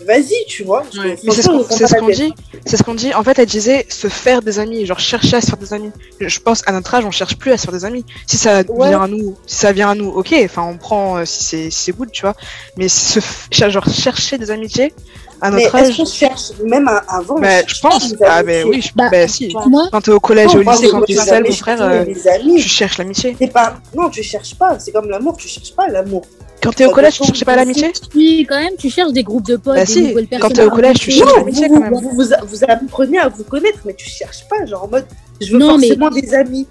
vas-y, 0.06 0.44
tu 0.46 0.64
vois. 0.64 0.82
Ouais. 0.98 1.16
C'est 1.30 1.42
ce 1.42 1.48
qu'on 1.48 1.62
ce 1.64 2.12
dit. 2.12 2.34
C'est 2.66 2.76
ce 2.76 2.82
qu'on 2.82 2.94
dit. 2.94 3.14
En 3.14 3.24
fait, 3.24 3.38
elle 3.38 3.46
disait 3.46 3.86
se 3.88 4.08
faire 4.08 4.42
des 4.42 4.58
amis, 4.58 4.84
genre 4.84 4.98
chercher 4.98 5.36
à 5.36 5.40
se 5.40 5.46
faire 5.46 5.56
des 5.56 5.72
amis. 5.72 5.90
Je 6.20 6.40
pense 6.40 6.62
à 6.66 6.72
notre 6.72 6.94
âge, 6.94 7.04
on 7.06 7.10
cherche 7.10 7.36
plus 7.38 7.52
à 7.52 7.56
se 7.56 7.62
faire 7.64 7.72
des 7.72 7.84
amis. 7.86 8.04
Si 8.26 8.36
ça 8.36 8.62
Ouais. 8.68 8.88
vient 8.88 9.02
à 9.02 9.08
nous, 9.08 9.36
si 9.46 9.56
ça 9.56 9.72
vient 9.72 9.88
à 9.90 9.94
nous, 9.94 10.08
ok. 10.08 10.34
Enfin, 10.44 10.62
on 10.62 10.76
prend 10.76 11.16
euh, 11.18 11.24
si 11.24 11.42
c'est 11.44 11.70
si 11.70 11.84
c'est 11.84 11.92
good, 11.92 12.10
tu 12.12 12.22
vois. 12.22 12.34
Mais 12.76 12.88
se 12.88 13.20
genre 13.50 13.88
chercher 13.88 14.36
des 14.36 14.50
amitiés 14.50 14.92
à 15.40 15.50
Mais 15.50 15.62
notre 15.64 15.74
est-ce 15.76 15.90
âge, 15.90 15.96
qu'on 15.96 16.04
cherche, 16.04 16.42
même 16.64 16.86
à- 16.88 17.02
avant 17.08 17.36
je 17.38 17.80
pense. 17.80 18.10
des 18.12 18.16
Ah 18.24 18.36
amitiés. 18.36 18.64
oui, 18.64 18.82
je- 18.82 18.90
Bah, 18.94 19.08
bah, 19.10 19.26
si. 19.28 19.54
Moi, 19.68 19.88
Quand 19.90 20.00
t'es 20.00 20.10
au 20.10 20.20
collège 20.20 20.54
et 20.54 20.58
au 20.58 20.62
Non, 20.64 20.70
lycée, 20.72 20.90
moi, 20.90 21.00
quand 21.00 21.06
t'es 21.06 21.14
je- 21.14 21.20
seul, 21.20 21.42
mais 21.42 21.48
mon 21.48 21.54
frère, 21.56 21.82
euh, 21.82 22.04
des 22.04 22.14
tu 22.60 22.68
cherches 22.68 22.98
l'amitié. 22.98 23.36
Pas... 23.52 23.74
Non, 23.96 24.08
tu 24.10 24.22
cherches 24.22 24.54
pas. 24.54 24.78
C'est 24.78 24.92
comme 24.92 25.08
l'amour, 25.08 25.36
tu 25.36 25.48
cherches 25.48 25.72
pas 25.74 25.88
l'amour. 25.88 26.22
Quand 26.62 26.72
t'es 26.74 26.84
au 26.84 26.90
collège, 26.90 27.14
tu 27.18 27.24
cherchais 27.24 27.44
pas 27.46 27.56
l'amitié 27.56 27.90
oui, 28.14 28.46
quand 28.46 28.60
même, 28.60 28.74
tu 28.78 28.90
cherches 28.90 29.12
des 29.12 29.22
groupes 29.22 29.46
de 29.46 29.56
potes, 29.56 29.76
Bah 29.76 29.84
des 29.86 29.90
si, 29.92 30.02
nouvelles 30.02 30.24
quand 30.24 30.36
personnes. 30.40 30.52
t'es 30.52 30.64
au 30.64 30.70
collège, 30.70 30.98
tu 30.98 31.10
cherches 31.10 31.30
Non, 31.30 31.36
l'amitié 31.38 31.68
quand 31.70 31.80
même. 31.80 31.94
vous, 31.94 32.10
vous, 32.10 32.22
vous 32.46 32.64
apprenez 32.68 33.18
à 33.18 33.28
vous 33.28 33.44
connaître, 33.44 33.78
mais 33.86 33.94
tu 33.94 34.10
cherches 34.10 34.44
pas, 34.46 34.66
genre 34.66 34.84
en 34.84 34.88
mode, 34.88 35.06
je 35.40 35.52
veux 35.52 35.58
Non, 35.58 35.78
mais- 35.78 35.86
forcément 35.88 36.10
des 36.10 36.34
amis. 36.34 36.66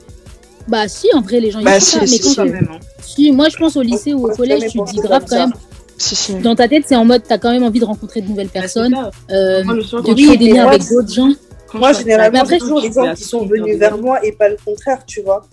Bah 0.67 0.88
si, 0.88 1.07
en 1.15 1.21
vrai, 1.21 1.39
les 1.39 1.49
gens 1.49 1.57
ils 1.57 1.65
Bah 1.65 1.79
font 1.79 1.79
si, 1.79 1.91
ça. 1.95 1.99
Mais 2.01 2.05
si, 2.07 2.19
quand 2.19 2.29
si. 2.29 2.35
Quand 2.35 2.43
tu- 2.45 2.49
même, 2.51 2.69
hein. 2.71 2.79
si, 3.01 3.31
moi 3.31 3.49
je 3.49 3.57
pense 3.57 3.75
au 3.77 3.81
lycée 3.81 4.13
ou 4.13 4.27
au 4.27 4.35
collège, 4.35 4.71
tu 4.71 4.77
te 4.77 4.91
dis 4.91 4.97
grave 4.99 5.23
quand 5.27 5.35
même. 5.38 5.53
Si, 5.99 6.15
si. 6.15 6.33
Dans 6.35 6.55
ta 6.55 6.67
tête, 6.67 6.85
c'est 6.87 6.95
en 6.95 7.05
mode, 7.05 7.23
t'as 7.27 7.37
quand 7.37 7.51
même 7.51 7.63
envie 7.63 7.79
de 7.79 7.85
rencontrer 7.85 8.21
de 8.21 8.27
nouvelles 8.27 8.47
Bah, 8.47 8.51
c'est 8.53 8.61
personnes, 8.61 8.95
euh, 9.31 9.63
Moi, 9.63 9.75
de 9.75 9.81
quand 10.01 10.01
créer 10.15 10.37
des 10.37 10.53
liens 10.53 10.67
avec 10.67 10.81
d'autres 10.89 11.11
gens. 11.13 11.29
quand 11.67 11.77
Moi, 11.79 11.93
je- 11.93 11.99
généralement, 11.99 12.45
c'est 12.45 12.57
toujours 12.57 12.79
les 12.81 12.91
gens 12.91 13.13
qui 13.13 13.23
sont 13.23 13.45
venus 13.45 13.77
vers 13.77 13.97
moi 13.97 14.25
et 14.25 14.31
pas 14.31 14.49
le 14.49 14.57
contraire, 14.63 15.05
tu 15.05 15.21
vois. 15.21 15.45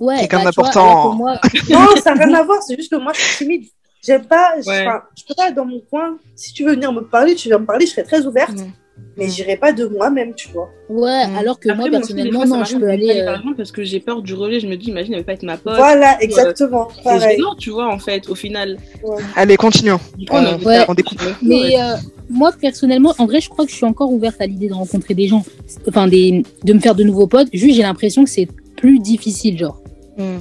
Ouais, 0.00 0.16
bah, 0.16 0.26
tu 0.28 0.34
vois, 0.36 0.44
d'important. 0.44 0.84
alors 0.90 1.10
que 1.12 1.16
moi, 1.16 1.40
Non, 1.70 1.86
ça 2.02 2.14
n'a 2.14 2.24
rien 2.26 2.34
à 2.34 2.42
voir, 2.42 2.62
c'est 2.62 2.76
juste 2.76 2.90
que 2.90 2.96
moi, 2.96 3.12
je 3.14 3.20
suis 3.20 3.44
timide. 3.44 3.64
J'aime 4.02 4.24
pas, 4.24 4.54
je- 4.60 4.66
Ouais. 4.68 4.86
enfin, 4.86 5.02
je 5.16 5.24
peux 5.28 5.34
pas 5.34 5.50
dans 5.52 5.64
mon 5.66 5.80
coin. 5.90 6.16
Si 6.34 6.52
tu 6.54 6.64
veux 6.64 6.72
venir 6.72 6.90
me 6.92 7.02
parler, 7.02 7.34
tu 7.34 7.48
viens 7.48 7.58
me 7.58 7.66
parler, 7.66 7.86
je 7.86 7.92
serai 7.92 8.02
très 8.04 8.24
ouverte, 8.26 8.52
Mm. 8.56 8.72
Mais 9.16 9.28
j'irai 9.28 9.56
pas 9.56 9.72
de 9.72 9.84
moi-même, 9.86 10.34
tu 10.34 10.48
vois. 10.50 10.70
ouais, 10.88 11.26
Mm. 11.26 11.36
alors 11.36 11.58
que 11.60 11.68
Après, 11.68 11.82
moi, 11.82 11.90
personnellement, 11.90 12.46
fois, 12.46 12.58
non, 12.58 12.64
je 12.64 12.76
peux 12.76 12.88
aller. 12.88 13.10
euh, 13.20 13.24
Par 13.26 13.36
exemple, 13.40 13.56
parce 13.56 13.72
que 13.72 13.82
j'ai 13.84 14.00
peur 14.00 14.22
du 14.22 14.34
relais, 14.34 14.60
je 14.60 14.66
me 14.66 14.76
dis, 14.76 14.88
imagine, 14.88 15.12
elle 15.14 15.20
veut 15.20 15.24
pas 15.26 15.32
être 15.34 15.42
ma 15.42 15.56
pote. 15.56 15.74
Voilà, 15.76 16.16
exactement, 16.22 16.88
C'est 16.96 17.02
pareil. 17.04 17.36
gênant, 17.36 17.54
tu 17.58 17.70
vois, 17.70 17.92
en 17.92 17.98
fait, 17.98 18.28
au 18.28 18.34
final. 18.34 18.78
Ouais. 19.02 19.16
Allez, 19.36 19.56
continuons. 19.56 19.98
Coup, 19.98 20.24
on 20.30 20.36
On- 20.38 20.58
Ouais. 20.64 20.84
on 20.88 20.94
découpe. 20.94 21.20
Mais 21.42 21.80
euh, 21.80 21.96
moi, 22.28 22.52
personnellement, 22.58 23.14
en 23.18 23.26
vrai, 23.26 23.40
je 23.40 23.48
crois 23.48 23.64
que 23.66 23.70
je 23.70 23.76
suis 23.76 23.86
encore 23.86 24.10
ouverte 24.12 24.40
à 24.40 24.46
l'idée 24.46 24.68
de 24.68 24.74
rencontrer 24.74 25.14
des 25.14 25.28
gens, 25.28 25.42
enfin, 25.88 26.06
des, 26.08 26.42
de 26.64 26.72
me 26.72 26.78
faire 26.80 26.94
de 26.94 27.02
nouveaux 27.04 27.26
potes. 27.26 27.48
Juste, 27.52 27.76
j'ai 27.76 27.82
l'impression 27.82 28.24
que 28.24 28.30
c'est 28.30 28.48
plus 28.76 28.98
difficile, 29.00 29.58
genre, 29.58 29.80
Mm. 30.16 30.38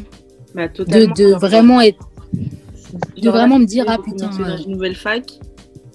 Bah, 0.55 0.67
de, 0.67 0.83
de 1.13 1.33
vraiment 1.35 1.79
être. 1.81 1.99
de 3.21 3.29
vraiment 3.29 3.59
me 3.59 3.65
dire, 3.65 3.85
ah, 3.87 3.97
putain, 4.03 4.29
dans 4.29 4.43
euh. 4.49 4.57
une 4.65 4.71
nouvelle 4.71 4.95
fac. 4.95 5.23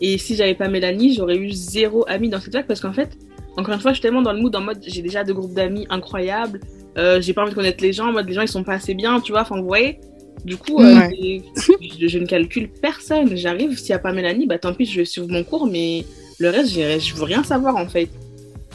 Et 0.01 0.19
si 0.19 0.35
j'avais 0.37 0.55
pas 0.55 0.69
Mélanie, 0.69 1.15
j'aurais 1.15 1.37
eu 1.37 1.51
zéro 1.53 2.05
ami 2.09 2.29
dans 2.29 2.41
cette 2.41 2.53
fac 2.53 2.67
parce 2.67 2.81
qu'en 2.81 2.93
fait, 2.93 3.11
encore 3.57 3.75
une 3.75 3.81
fois, 3.81 3.93
je 3.93 3.97
suis 3.97 4.03
tellement 4.03 4.23
dans 4.23 4.33
le 4.33 4.41
mood 4.41 4.55
en 4.57 4.61
mode 4.61 4.79
j'ai 4.87 5.03
déjà 5.03 5.23
deux 5.25 5.35
groupes 5.35 5.55
d'amis 5.55 5.87
incroyables. 5.91 6.61
Euh, 6.99 7.21
j'ai 7.21 7.33
pas 7.33 7.43
envie 7.43 7.51
de 7.51 7.55
connaître 7.57 7.83
les 7.83 7.93
gens, 7.93 8.09
en 8.09 8.13
mode 8.13 8.27
les 8.27 8.35
gens 8.35 8.43
ils 8.43 8.49
sont 8.49 8.65
pas 8.65 8.75
assez 8.75 8.95
bien, 8.95 9.21
tu 9.21 9.33
vois. 9.33 9.43
Enfin, 9.43 9.57
vous 9.61 9.67
voyez. 9.67 10.01
Du 10.45 10.57
coup, 10.57 10.81
euh, 10.81 10.95
Ouais. 10.97 11.43
je, 11.57 12.07
je 12.09 12.19
ne 12.19 12.27
calcule 12.27 12.69
personne. 12.69 13.37
J'arrive, 13.37 13.79
s'il 13.79 13.91
y 13.91 13.93
a 13.93 13.99
pas 13.99 14.13
Mélanie, 14.13 14.47
bah 14.47 14.59
tant 14.59 14.75
pis, 14.75 14.85
je 14.85 14.99
vais 14.99 15.05
suivre 15.05 15.29
mon 15.31 15.43
cours, 15.45 15.67
mais 15.67 16.05
le 16.39 16.51
reste, 16.51 16.71
j'irai- 16.73 17.01
je 17.01 17.15
veux 17.15 17.23
rien 17.25 17.43
savoir 17.45 17.77
en 17.77 17.87
fait. 17.87 18.09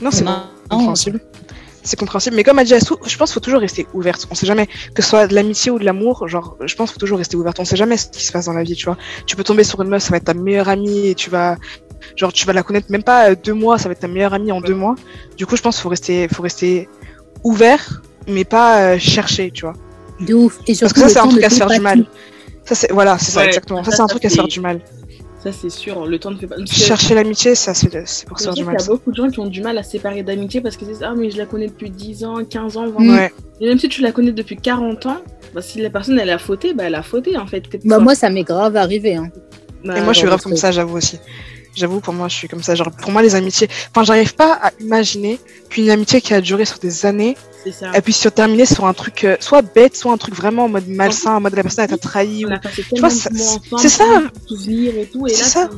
Non, 0.01 0.09
c'est 0.11 0.23
Non. 0.23 0.37
compréhensible. 0.69 1.19
C'est 1.83 1.97
compréhensible. 1.97 2.35
Mais 2.35 2.43
comme 2.43 2.59
a 2.59 2.63
dit 2.63 2.73
Assou, 2.73 2.97
je 3.05 3.17
pense 3.17 3.29
qu'il 3.29 3.35
faut 3.35 3.39
toujours 3.39 3.61
rester 3.61 3.87
ouverte. 3.93 4.27
On 4.29 4.35
sait 4.35 4.45
jamais 4.45 4.67
que 4.93 5.01
ce 5.01 5.09
soit 5.09 5.27
de 5.27 5.33
l'amitié 5.33 5.71
ou 5.71 5.79
de 5.79 5.85
l'amour. 5.85 6.27
Genre, 6.27 6.57
je 6.65 6.75
pense 6.75 6.89
qu'il 6.89 6.95
faut 6.95 6.99
toujours 6.99 7.17
rester 7.17 7.37
ouverte. 7.37 7.59
On 7.59 7.65
sait 7.65 7.77
jamais 7.77 7.97
ce 7.97 8.07
qui 8.07 8.25
se 8.25 8.31
passe 8.31 8.45
dans 8.45 8.53
la 8.53 8.63
vie, 8.63 8.75
tu 8.75 8.85
vois. 8.85 8.97
Tu 9.25 9.35
peux 9.35 9.43
tomber 9.43 9.63
sur 9.63 9.81
une 9.81 9.89
meuf, 9.89 10.03
ça 10.03 10.09
va 10.11 10.17
être 10.17 10.25
ta 10.25 10.33
meilleure 10.33 10.69
amie 10.69 11.07
et 11.07 11.15
tu 11.15 11.29
vas, 11.29 11.57
genre, 12.15 12.33
tu 12.33 12.45
vas 12.45 12.53
la 12.53 12.63
connaître 12.63 12.91
même 12.91 13.03
pas 13.03 13.29
euh, 13.29 13.35
deux 13.41 13.53
mois, 13.53 13.77
ça 13.77 13.85
va 13.85 13.93
être 13.93 13.99
ta 13.99 14.07
meilleure 14.07 14.33
amie 14.33 14.51
en 14.51 14.61
deux 14.61 14.75
mois. 14.75 14.95
Du 15.37 15.45
coup, 15.45 15.55
je 15.55 15.61
pense 15.61 15.75
qu'il 15.75 15.83
faut 15.83 15.89
rester, 15.89 16.27
faut 16.27 16.43
rester 16.43 16.89
ouvert, 17.43 18.01
mais 18.27 18.43
pas 18.43 18.81
euh, 18.81 18.99
chercher, 18.99 19.51
tu 19.51 19.61
vois. 19.61 19.73
de 20.19 20.33
ouf. 20.33 20.59
Et 20.67 20.75
Parce 20.75 20.93
que 20.93 20.99
ça, 20.99 21.09
c'est 21.09 21.19
un 21.19 21.27
truc 21.27 21.43
à 21.43 21.49
se 21.49 21.55
faire 21.55 21.67
du 21.69 21.79
mal. 21.79 22.05
Ça, 22.65 22.75
c'est, 22.75 22.91
voilà, 22.91 23.17
c'est 23.17 23.31
ça, 23.31 23.45
exactement. 23.45 23.83
Ça, 23.83 23.91
c'est 23.91 24.01
un 24.01 24.07
truc 24.07 24.25
à 24.25 24.29
se 24.29 24.35
faire 24.35 24.47
du 24.47 24.59
mal. 24.59 24.81
Ça, 25.41 25.51
c'est 25.53 25.69
sûr. 25.69 26.05
Le 26.05 26.19
temps 26.19 26.31
ne 26.31 26.37
fait 26.37 26.47
pas. 26.47 26.55
Chercher 26.65 27.15
l'amitié, 27.15 27.55
ça, 27.55 27.73
c'est, 27.73 27.87
pour 28.27 28.39
sais 28.39 28.49
du 28.49 28.55
qu'il 28.55 28.65
mal. 28.65 28.75
y 28.77 28.83
a 28.83 28.87
beaucoup 28.87 29.09
de 29.11 29.15
gens 29.15 29.29
qui 29.29 29.39
ont 29.39 29.47
du 29.47 29.61
mal 29.61 29.77
à 29.77 29.83
se 29.83 29.91
séparer 29.91 30.21
d'amitié 30.21 30.59
parce 30.59 30.75
qu'ils 30.75 30.89
disent 30.89 31.01
Ah, 31.03 31.13
mais 31.17 31.31
je 31.31 31.37
la 31.37 31.45
connais 31.45 31.67
depuis 31.67 31.89
10 31.89 32.25
ans, 32.25 32.43
15 32.43 32.75
ans, 32.77 32.87
20 32.87 32.99
Mm. 32.99 33.09
ans. 33.09 33.13
Ouais. 33.13 33.31
Et 33.61 33.67
même 33.67 33.79
si 33.79 33.87
tu 33.87 34.01
la 34.01 34.11
connais 34.11 34.33
depuis 34.33 34.57
40 34.57 35.05
ans, 35.05 35.17
bah, 35.53 35.61
si 35.61 35.81
la 35.81 35.89
personne 35.89 36.19
elle 36.19 36.29
a 36.29 36.37
fauté, 36.39 36.73
bah, 36.73 36.83
elle 36.87 36.95
a 36.95 37.03
fauté 37.03 37.37
en 37.37 37.47
fait. 37.47 37.63
Bah, 37.85 37.99
moi, 37.99 38.15
ça 38.15 38.29
m'est 38.29 38.43
grave 38.43 38.75
arrivé. 38.75 39.15
Hein. 39.15 39.29
bah, 39.85 39.97
Et 39.97 40.01
moi, 40.01 40.11
je 40.13 40.19
suis 40.19 40.27
grave 40.27 40.41
comme 40.41 40.57
ça, 40.57 40.71
j'avoue 40.71 40.97
aussi. 40.97 41.19
J'avoue, 41.75 42.01
pour 42.01 42.13
moi, 42.13 42.27
je 42.27 42.35
suis 42.35 42.47
comme 42.49 42.63
ça. 42.63 42.75
Genre, 42.75 42.91
pour 42.91 43.11
moi, 43.11 43.21
les 43.21 43.35
amitiés. 43.35 43.69
Enfin, 43.91 44.03
j'arrive 44.03 44.35
pas 44.35 44.59
à 44.61 44.71
imaginer 44.81 45.39
qu'une 45.69 45.89
amitié 45.89 46.19
qui 46.19 46.33
a 46.33 46.41
duré 46.41 46.65
sur 46.65 46.79
des 46.79 47.05
années, 47.05 47.37
ça. 47.71 47.91
elle 47.93 48.01
puisse 48.01 48.17
se 48.19 48.29
terminer 48.29 48.65
sur 48.65 48.85
un 48.85 48.93
truc 48.93 49.23
euh, 49.23 49.35
soit 49.39 49.61
bête, 49.61 49.95
soit 49.97 50.11
un 50.11 50.17
truc 50.17 50.33
vraiment 50.35 50.65
en 50.65 50.69
mode 50.69 50.87
malsain, 50.87 51.35
en 51.35 51.41
mode 51.41 51.55
la 51.55 51.63
personne 51.63 51.83
elle 51.85 51.89
t'a 51.91 51.97
trahi. 51.97 52.45
On 52.45 52.49
Ou... 52.49 52.53
a 52.53 52.59
passé 52.59 52.83
vois, 52.99 53.09
c'est 53.09 53.89
ça. 53.89 54.03
et. 54.13 54.27
Et 55.27 55.33
C'est 55.35 55.43
ça. 55.49 55.67
tu- 55.69 55.77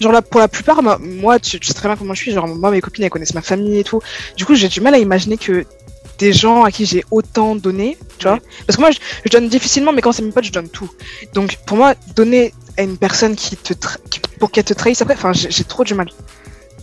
Genre 0.00 0.12
là, 0.12 0.22
pour 0.22 0.40
la 0.40 0.48
plupart, 0.48 0.82
moi, 0.82 0.98
moi, 0.98 1.38
tu, 1.38 1.60
tu 1.60 1.66
sais 1.68 1.74
très 1.74 1.86
bien 1.88 1.96
comment 1.96 2.14
je 2.14 2.22
suis. 2.22 2.32
Genre, 2.32 2.48
moi, 2.48 2.70
mes 2.70 2.80
copines, 2.80 3.04
elles 3.04 3.10
connaissent 3.10 3.34
ma 3.34 3.42
famille 3.42 3.78
et 3.78 3.84
tout. 3.84 4.00
Du 4.36 4.46
coup, 4.46 4.54
j'ai 4.54 4.68
du 4.68 4.80
mal 4.80 4.94
à 4.94 4.98
imaginer 4.98 5.36
que 5.36 5.66
des 6.18 6.32
gens 6.32 6.64
à 6.64 6.70
qui 6.70 6.86
j'ai 6.86 7.04
autant 7.10 7.54
donné, 7.54 7.98
tu 8.18 8.26
vois. 8.26 8.38
Parce 8.66 8.76
que 8.76 8.80
moi, 8.80 8.90
je, 8.92 8.98
je 9.24 9.30
donne 9.30 9.48
difficilement, 9.48 9.92
mais 9.92 10.00
quand 10.00 10.12
c'est 10.12 10.22
mes 10.22 10.30
potes, 10.32 10.44
je 10.44 10.52
donne 10.52 10.70
tout. 10.70 10.90
Donc, 11.34 11.58
pour 11.66 11.76
moi, 11.76 11.94
donner 12.16 12.54
à 12.78 12.82
une 12.82 12.96
personne 12.96 13.36
qui 13.36 13.56
te 13.58 13.74
tra- 13.74 13.98
qui- 14.10 14.20
pour 14.38 14.50
qu'elle 14.50 14.64
te 14.64 14.72
trahisse 14.72 15.02
après, 15.02 15.14
enfin, 15.14 15.32
j'ai 15.34 15.64
trop 15.64 15.84
du 15.84 15.92
mal. 15.92 16.08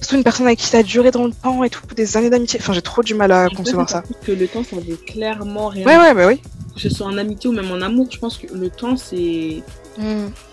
Surtout 0.02 0.16
une 0.18 0.24
personne 0.24 0.46
avec 0.46 0.60
qui 0.60 0.66
ça 0.66 0.78
a 0.80 0.84
duré 0.84 1.12
dans 1.12 1.26
le 1.26 1.32
temps 1.34 1.64
et 1.64 1.70
tout, 1.70 1.82
des 1.96 2.18
années 2.18 2.30
d'amitié. 2.30 2.60
Enfin, 2.62 2.74
j'ai 2.74 2.82
trop 2.82 3.02
du 3.04 3.14
mal 3.16 3.32
à 3.32 3.48
concevoir 3.50 3.90
ça. 3.90 4.04
Que 4.26 4.32
le 4.32 4.48
temps, 4.48 4.64
ça 4.64 4.76
veut 4.78 4.96
clairement 4.96 5.68
rien. 5.70 5.86
Ouais, 5.86 5.98
ouais, 5.98 6.14
bah 6.14 6.28
oui. 6.28 6.42
Que 6.76 6.82
ce 6.82 6.90
soit 6.90 7.08
en 7.08 7.18
amitié 7.18 7.50
ou 7.50 7.54
même 7.54 7.72
en 7.72 7.82
amour, 7.82 8.08
je 8.12 8.20
pense 8.20 8.38
que 8.38 8.48
le 8.54 8.70
temps, 8.70 8.96
c'est. 8.96 9.64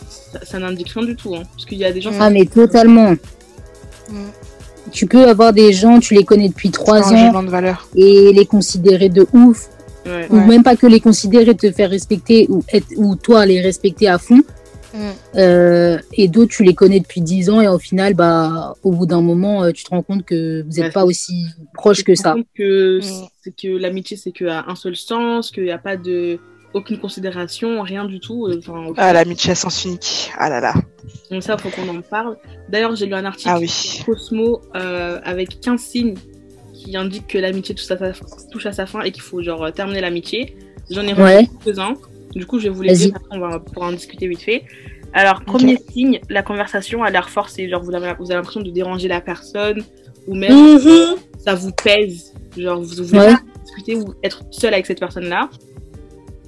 Ça, 0.08 0.40
ça 0.44 0.58
n'indique 0.58 0.88
rien 0.90 1.04
du 1.04 1.14
tout. 1.16 1.34
Hein. 1.36 1.42
Parce 1.52 1.66
qu'il 1.66 1.78
y 1.78 1.84
a 1.84 1.92
des 1.92 2.00
gens. 2.00 2.10
Ah, 2.18 2.30
mais 2.30 2.46
totalement. 2.46 3.12
Mm. 4.10 4.16
Tu 4.92 5.06
peux 5.06 5.28
avoir 5.28 5.52
des 5.52 5.72
gens, 5.72 5.98
tu 6.00 6.14
les 6.14 6.24
connais 6.24 6.48
depuis 6.48 6.70
trois 6.70 7.00
ans 7.12 7.16
jugement 7.16 7.42
de 7.42 7.50
valeur. 7.50 7.88
et 7.96 8.32
les 8.32 8.46
considérer 8.46 9.08
de 9.08 9.26
ouf, 9.32 9.68
Ouais. 10.06 10.26
ou 10.30 10.36
Ouais. 10.36 10.46
même 10.46 10.62
pas 10.62 10.76
que 10.76 10.86
les 10.86 11.00
considérer, 11.00 11.54
te 11.56 11.70
faire 11.72 11.88
respecter, 11.90 12.46
ou, 12.50 12.62
être, 12.72 12.86
ou 12.96 13.16
toi 13.16 13.46
les 13.46 13.60
respecter 13.62 14.08
à 14.08 14.18
fond. 14.18 14.40
Mm. 14.94 15.10
Euh, 15.38 15.98
et 16.12 16.28
d'autres, 16.28 16.52
tu 16.52 16.62
les 16.62 16.74
connais 16.74 17.00
depuis 17.00 17.20
10 17.20 17.50
ans 17.50 17.60
et 17.60 17.66
au 17.68 17.78
final, 17.78 18.14
bah, 18.14 18.74
au 18.84 18.92
bout 18.92 19.06
d'un 19.06 19.20
moment, 19.22 19.64
euh, 19.64 19.72
tu 19.72 19.82
te 19.84 19.90
rends 19.90 20.02
compte 20.02 20.24
que 20.24 20.62
vous 20.62 20.68
n'êtes 20.68 20.78
Ouais, 20.86 20.90
pas 20.92 21.04
aussi 21.04 21.46
proche 21.74 22.04
que 22.04 22.14
ça. 22.14 22.36
que, 22.54 22.98
Mm. 22.98 23.26
c'est 23.42 23.56
que 23.56 23.68
l'amitié, 23.76 24.16
c'est 24.16 24.30
qu'à 24.32 24.64
un 24.68 24.74
seul 24.76 24.94
sens, 24.96 25.50
qu'il 25.50 25.64
n'y 25.64 25.70
a 25.72 25.78
pas 25.78 25.96
de. 25.96 26.38
Aucune 26.74 26.98
considération, 26.98 27.82
rien 27.82 28.04
du 28.04 28.18
tout. 28.18 28.46
euh, 28.48 28.58
Enfin, 28.58 28.92
Ah, 28.96 29.12
l'amitié 29.12 29.52
à 29.52 29.54
sens 29.54 29.84
unique. 29.84 30.32
Ah 30.36 30.48
là 30.50 30.60
là. 30.60 30.74
Donc 31.30 31.44
ça, 31.44 31.56
faut 31.56 31.68
qu'on 31.70 31.88
en 31.88 32.00
parle. 32.02 32.36
D'ailleurs, 32.68 32.96
j'ai 32.96 33.06
lu 33.06 33.14
un 33.14 33.24
article 33.24 33.48
Ah 33.52 33.58
oui. 33.60 33.68
sur 33.68 34.04
Cosmo 34.06 34.60
euh, 34.74 35.20
avec 35.22 35.60
15 35.60 35.80
signes 35.80 36.14
qui 36.72 36.96
indiquent 36.96 37.28
que 37.28 37.38
l'amitié 37.38 37.76
touche 37.76 37.88
à 37.92 37.96
sa, 37.98 38.12
touche 38.50 38.66
à 38.66 38.72
sa 38.72 38.86
fin 38.86 39.02
et 39.02 39.12
qu'il 39.12 39.22
faut 39.22 39.40
genre 39.40 39.72
terminer 39.72 40.00
l'amitié. 40.00 40.56
J'en 40.90 41.02
ai 41.02 41.14
Ouais. 41.14 41.36
reçu 41.36 41.48
quelques-uns. 41.64 41.94
Du 42.34 42.46
coup, 42.46 42.58
je 42.58 42.64
vais 42.64 42.70
vous 42.70 42.82
les 42.82 42.94
dire, 42.94 43.12
après 43.14 43.36
on 43.36 43.40
va 43.40 43.58
pouvoir 43.60 43.88
en 43.88 43.92
discuter 43.92 44.26
vite 44.28 44.42
fait. 44.42 44.64
Alors, 45.12 45.42
premier 45.44 45.78
signe, 45.92 46.20
la 46.28 46.42
conversation 46.42 47.04
a 47.04 47.10
l'air 47.10 47.30
forcée. 47.30 47.68
Genre, 47.68 47.82
vous 47.82 47.94
avez, 47.94 48.12
vous 48.18 48.24
avez 48.26 48.34
l'impression 48.34 48.60
de 48.62 48.70
déranger 48.70 49.06
la 49.08 49.20
personne 49.20 49.82
ou 50.26 50.34
même 50.34 50.52
Mhm. 50.52 51.16
ça 51.38 51.54
vous 51.54 51.70
pèse. 51.70 52.32
Genre, 52.56 52.80
vous 52.82 53.04
voulez 53.04 53.18
Ouais. 53.20 53.32
pas 53.34 53.40
discuter 53.64 53.94
ou 53.96 54.14
être 54.24 54.42
seul 54.50 54.74
avec 54.74 54.86
cette 54.86 54.98
personne-là. 54.98 55.48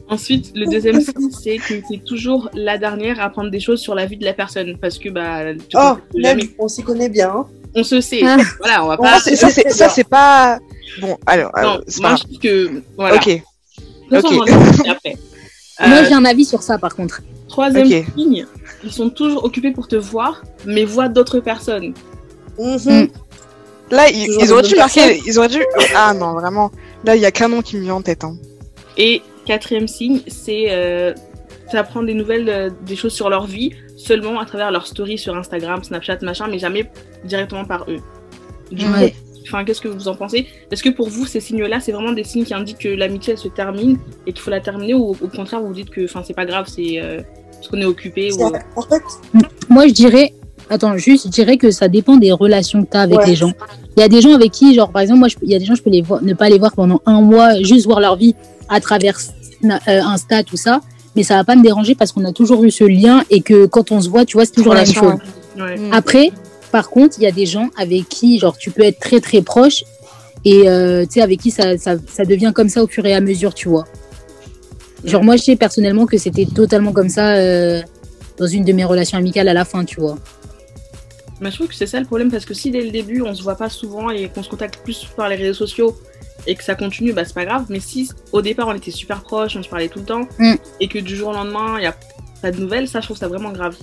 Ensuite, 0.08 0.52
le 0.54 0.66
deuxième 0.66 1.00
signe, 1.00 1.30
c'est 1.30 1.56
que 1.58 1.74
c'est 1.88 2.04
toujours 2.04 2.48
la 2.54 2.78
dernière 2.78 3.20
à 3.20 3.24
apprendre 3.24 3.50
des 3.50 3.60
choses 3.60 3.80
sur 3.80 3.94
la 3.94 4.06
vie 4.06 4.16
de 4.16 4.24
la 4.24 4.32
personne. 4.32 4.76
Parce 4.78 4.98
que, 4.98 5.08
bah, 5.10 5.54
tu 5.54 5.76
Oh, 5.76 5.94
même, 6.14 6.40
on 6.58 6.68
s'y 6.68 6.82
connaît 6.82 7.08
bien. 7.08 7.30
hein. 7.30 7.46
on 7.78 7.84
se 7.84 8.00
sait. 8.00 8.20
Ah. 8.24 8.36
Voilà, 8.58 8.84
on 8.84 8.88
va 8.88 8.96
pas. 8.96 9.18
Ça, 9.20 9.50
c'est- 9.88 10.08
pas. 10.08 10.58
Bon, 11.00 11.18
alors, 11.26 11.50
Non, 11.60 11.74
euh, 11.74 11.80
moi, 12.00 12.10
pas 12.10 12.16
je 12.16 12.22
trouve 12.24 12.38
que. 12.38 12.82
Voilà. 12.96 13.16
Ok. 13.16 13.26
De 13.28 13.36
toute 13.36 14.22
façon, 14.22 14.28
on 14.34 14.88
en 14.88 14.90
après. 14.92 15.16
Moi, 15.80 15.98
Euh, 15.98 16.04
j'ai 16.08 16.14
un 16.14 16.24
avis 16.24 16.44
sur 16.44 16.62
ça, 16.62 16.78
par 16.78 16.94
contre. 16.94 17.20
troisième 17.48 17.86
Ok. 17.86 18.04
signe, 18.16 18.46
ils 18.84 18.92
sont 18.92 19.08
toujours 19.10 19.44
occupés 19.44 19.70
pour 19.70 19.88
te 19.88 19.96
voir, 19.96 20.42
mais 20.64 20.84
voient 20.84 21.08
d'autres 21.08 21.40
personnes. 21.40 21.94
Mhm. 22.58 22.78
Mm. 22.86 23.08
Là, 23.90 24.08
ils, 24.10 24.52
auraient 24.52 24.62
dû 24.62 24.74
marquer. 24.74 25.20
Ils 25.26 25.38
auraient 25.38 25.48
dû. 25.48 25.62
Ah 25.94 26.12
non, 26.12 26.32
vraiment. 26.32 26.70
Là, 27.04 27.14
il 27.14 27.22
y 27.22 27.26
a 27.26 27.30
qu'un 27.30 27.48
nom 27.48 27.62
qui 27.62 27.76
me 27.76 27.82
vient 27.82 27.94
en 27.94 28.02
tête. 28.02 28.24
Hein. 28.24 28.36
Et 28.96 29.22
quatrième 29.44 29.86
signe, 29.86 30.20
c'est 30.26 30.66
euh, 30.70 31.14
des 32.04 32.14
nouvelles, 32.14 32.48
euh, 32.48 32.70
des 32.84 32.96
choses 32.96 33.12
sur 33.12 33.28
leur 33.30 33.46
vie, 33.46 33.70
seulement 33.96 34.40
à 34.40 34.44
travers 34.46 34.70
leurs 34.70 34.86
stories 34.86 35.18
sur 35.18 35.36
Instagram, 35.36 35.84
Snapchat, 35.84 36.18
machin, 36.22 36.48
mais 36.50 36.58
jamais 36.58 36.90
directement 37.24 37.64
par 37.64 37.84
eux. 37.88 38.00
Du 38.72 38.84
Ouais. 38.86 39.10
coup, 39.10 39.16
enfin, 39.46 39.64
qu'est-ce 39.64 39.80
que 39.80 39.88
vous 39.88 40.08
en 40.08 40.14
pensez 40.14 40.46
Est-ce 40.70 40.82
que 40.82 40.88
pour 40.90 41.08
vous, 41.08 41.26
ces 41.26 41.40
signes-là, 41.40 41.80
c'est 41.80 41.92
vraiment 41.92 42.12
des 42.12 42.24
signes 42.24 42.44
qui 42.44 42.54
indiquent 42.54 42.78
que 42.78 42.88
l'amitié, 42.88 43.32
elle 43.34 43.38
se 43.38 43.48
termine 43.48 43.98
et 44.26 44.32
qu'il 44.32 44.40
faut 44.42 44.50
la 44.50 44.60
terminer, 44.60 44.94
ou 44.94 45.10
au 45.10 45.28
contraire, 45.28 45.60
vous 45.60 45.68
vous 45.68 45.74
dites 45.74 45.90
que 45.90 46.04
enfin, 46.04 46.22
c'est 46.26 46.34
pas 46.34 46.44
grave, 46.46 46.66
c'est 46.68 47.00
euh, 47.02 47.20
parce 47.52 47.68
qu'on 47.68 47.80
est 47.80 47.84
occupé 47.86 48.30
ou... 48.32 48.36
C'est- 48.38 48.62
En 48.76 48.82
fait, 48.82 49.02
Moi, 49.68 49.88
je 49.88 49.92
dirais, 49.92 50.32
attends, 50.70 50.96
juste, 50.96 51.26
je 51.26 51.30
dirais 51.30 51.56
que 51.56 51.70
ça 51.70 51.88
dépend 51.88 52.16
des 52.16 52.32
relations 52.32 52.84
que 52.84 52.90
tu 52.90 52.96
as 52.96 53.00
avec 53.02 53.18
Ouais. 53.20 53.26
les 53.26 53.34
gens. 53.36 53.52
Il 53.96 54.00
y 54.00 54.02
a 54.02 54.08
des 54.08 54.20
gens 54.20 54.34
avec 54.34 54.52
qui, 54.52 54.74
genre, 54.74 54.90
par 54.90 55.02
exemple, 55.02 55.20
moi, 55.20 55.28
je- 55.28 55.36
il 55.42 55.50
y 55.50 55.54
a 55.54 55.58
des 55.58 55.64
gens, 55.64 55.74
je 55.74 55.82
peux 55.82 55.90
les 55.90 56.02
voir, 56.02 56.22
ne 56.22 56.34
pas 56.34 56.48
les 56.48 56.58
voir 56.58 56.72
pendant 56.72 57.00
un 57.06 57.20
mois, 57.22 57.62
juste 57.62 57.86
voir 57.86 58.00
leur 58.00 58.16
vie 58.16 58.34
à 58.68 58.80
travers 58.80 59.18
euh, 59.64 60.00
Insta, 60.02 60.42
tout 60.44 60.56
ça. 60.58 60.80
Mais 61.14 61.22
ça 61.22 61.34
va 61.36 61.44
pas 61.44 61.56
me 61.56 61.62
déranger 61.62 61.94
parce 61.94 62.12
qu'on 62.12 62.24
a 62.26 62.32
toujours 62.32 62.62
eu 62.64 62.70
ce 62.70 62.84
lien 62.84 63.22
et 63.30 63.40
que 63.40 63.64
quand 63.64 63.90
on 63.90 64.02
se 64.02 64.08
voit, 64.10 64.26
tu 64.26 64.36
vois, 64.36 64.44
c'est 64.44 64.52
toujours 64.52 64.74
la 64.74 64.84
même 64.84 64.92
chose. 64.92 65.14
Ouais. 65.58 65.78
Mm. 65.78 65.92
Après, 65.92 66.30
par 66.72 66.90
contre, 66.90 67.16
il 67.18 67.22
y 67.24 67.26
a 67.26 67.32
des 67.32 67.46
gens 67.46 67.70
avec 67.76 68.08
qui, 68.08 68.38
genre, 68.38 68.56
tu 68.56 68.70
peux 68.70 68.82
être 68.82 68.98
très 68.98 69.20
très 69.20 69.42
proche 69.42 69.84
et 70.44 70.68
euh, 70.68 71.04
tu 71.04 71.12
sais, 71.14 71.22
avec 71.22 71.40
qui 71.40 71.50
ça, 71.50 71.76
ça, 71.78 71.96
ça 72.06 72.24
devient 72.24 72.52
comme 72.54 72.68
ça 72.68 72.82
au 72.82 72.86
fur 72.86 73.04
et 73.06 73.14
à 73.14 73.20
mesure, 73.20 73.54
tu 73.54 73.68
vois. 73.68 73.84
Genre, 75.04 75.22
moi, 75.22 75.36
je 75.36 75.42
sais 75.42 75.56
personnellement 75.56 76.06
que 76.06 76.18
c'était 76.18 76.46
totalement 76.46 76.92
comme 76.92 77.08
ça 77.08 77.34
euh, 77.36 77.80
dans 78.38 78.46
une 78.46 78.64
de 78.64 78.72
mes 78.72 78.84
relations 78.84 79.18
amicales 79.18 79.48
à 79.48 79.54
la 79.54 79.64
fin, 79.64 79.84
tu 79.84 80.00
vois. 80.00 80.18
Mais 81.40 81.50
je 81.50 81.56
trouve 81.56 81.68
que 81.68 81.74
c'est 81.74 81.86
ça 81.86 82.00
le 82.00 82.06
problème 82.06 82.30
parce 82.30 82.44
que 82.46 82.54
si 82.54 82.70
dès 82.70 82.80
le 82.82 82.90
début 82.90 83.20
on 83.20 83.34
se 83.34 83.42
voit 83.42 83.56
pas 83.56 83.68
souvent 83.68 84.08
et 84.08 84.28
qu'on 84.30 84.42
se 84.42 84.48
contacte 84.48 84.80
plus 84.82 85.06
par 85.16 85.28
les 85.28 85.36
réseaux 85.36 85.52
sociaux 85.52 85.94
et 86.46 86.54
que 86.54 86.64
ça 86.64 86.74
continue, 86.74 87.12
bah 87.12 87.26
c'est 87.26 87.34
pas 87.34 87.44
grave. 87.44 87.66
Mais 87.68 87.78
si 87.78 88.08
au 88.32 88.40
départ 88.40 88.68
on 88.68 88.74
était 88.74 88.90
super 88.90 89.22
proches, 89.22 89.54
on 89.54 89.62
se 89.62 89.68
parlait 89.68 89.88
tout 89.88 89.98
le 89.98 90.06
temps 90.06 90.26
Mm. 90.38 90.54
et 90.80 90.88
que 90.88 90.98
du 90.98 91.14
jour 91.14 91.28
au 91.28 91.32
lendemain 91.34 91.74
il 91.78 91.82
y 91.82 91.86
a 91.86 91.94
pas 92.40 92.50
de 92.52 92.58
nouvelles, 92.58 92.88
ça 92.88 93.00
je 93.00 93.06
trouve 93.08 93.18
ça 93.18 93.28
vraiment 93.28 93.50
grave. 93.50 93.76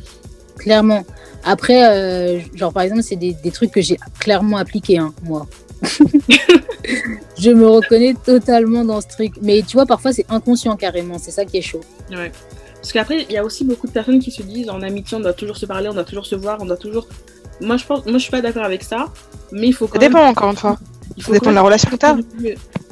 Clairement. 0.63 1.03
Après, 1.43 1.85
euh, 1.85 2.39
genre, 2.55 2.71
par 2.73 2.83
exemple, 2.83 3.03
c'est 3.03 3.15
des, 3.17 3.33
des 3.33 3.51
trucs 3.51 3.71
que 3.71 3.81
j'ai 3.81 3.97
clairement 4.19 4.57
appliqués, 4.57 4.97
hein, 4.97 5.13
moi. 5.23 5.45
je 7.37 7.49
me 7.51 7.67
reconnais 7.67 8.13
totalement 8.25 8.85
dans 8.85 9.01
ce 9.01 9.07
truc. 9.07 9.33
Mais 9.41 9.61
tu 9.61 9.73
vois, 9.73 9.85
parfois, 9.85 10.13
c'est 10.13 10.25
inconscient 10.29 10.75
carrément. 10.77 11.17
C'est 11.19 11.31
ça 11.31 11.45
qui 11.45 11.57
est 11.57 11.61
chaud. 11.61 11.81
Ouais. 12.11 12.31
Parce 12.75 12.91
qu'après, 12.93 13.25
il 13.29 13.31
y 13.33 13.37
a 13.37 13.43
aussi 13.43 13.63
beaucoup 13.65 13.87
de 13.87 13.91
personnes 13.91 14.19
qui 14.19 14.31
se 14.31 14.41
disent 14.41 14.69
en 14.69 14.81
amitié, 14.81 15.17
on 15.17 15.21
doit 15.21 15.33
toujours 15.33 15.57
se 15.57 15.65
parler, 15.65 15.89
on 15.89 15.93
doit 15.93 16.03
toujours 16.03 16.25
se 16.25 16.35
voir, 16.35 16.57
on 16.61 16.65
doit 16.65 16.77
toujours. 16.77 17.07
Moi, 17.61 17.77
je 17.77 17.85
pense, 17.85 18.05
moi, 18.05 18.13
je 18.13 18.23
suis 18.23 18.31
pas 18.31 18.41
d'accord 18.41 18.63
avec 18.63 18.83
ça, 18.83 19.07
mais 19.51 19.67
il 19.67 19.73
faut 19.73 19.85
Ça 19.87 19.93
quand 19.93 19.99
même. 20.01 20.09
dépend, 20.11 20.25
encore 20.27 20.49
une 20.51 20.57
fois. 20.57 20.77
il 21.15 21.21
Ça 21.23 21.27
faut 21.27 21.33
dépend 21.33 21.45
quand 21.45 21.51
de 21.51 21.55
la 21.55 21.61
relation 21.61 21.89
que 21.89 21.95
t'as. 21.95 22.17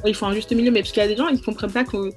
Il 0.06 0.16
faut 0.16 0.26
un 0.26 0.34
juste 0.34 0.52
milieu, 0.54 0.72
mais 0.72 0.80
parce 0.82 0.92
qu'il 0.92 1.02
y 1.04 1.06
a 1.06 1.10
des 1.10 1.16
gens, 1.18 1.28
ils 1.28 1.42
comprennent 1.42 1.72
pas 1.72 1.84
qu'on 1.84 2.10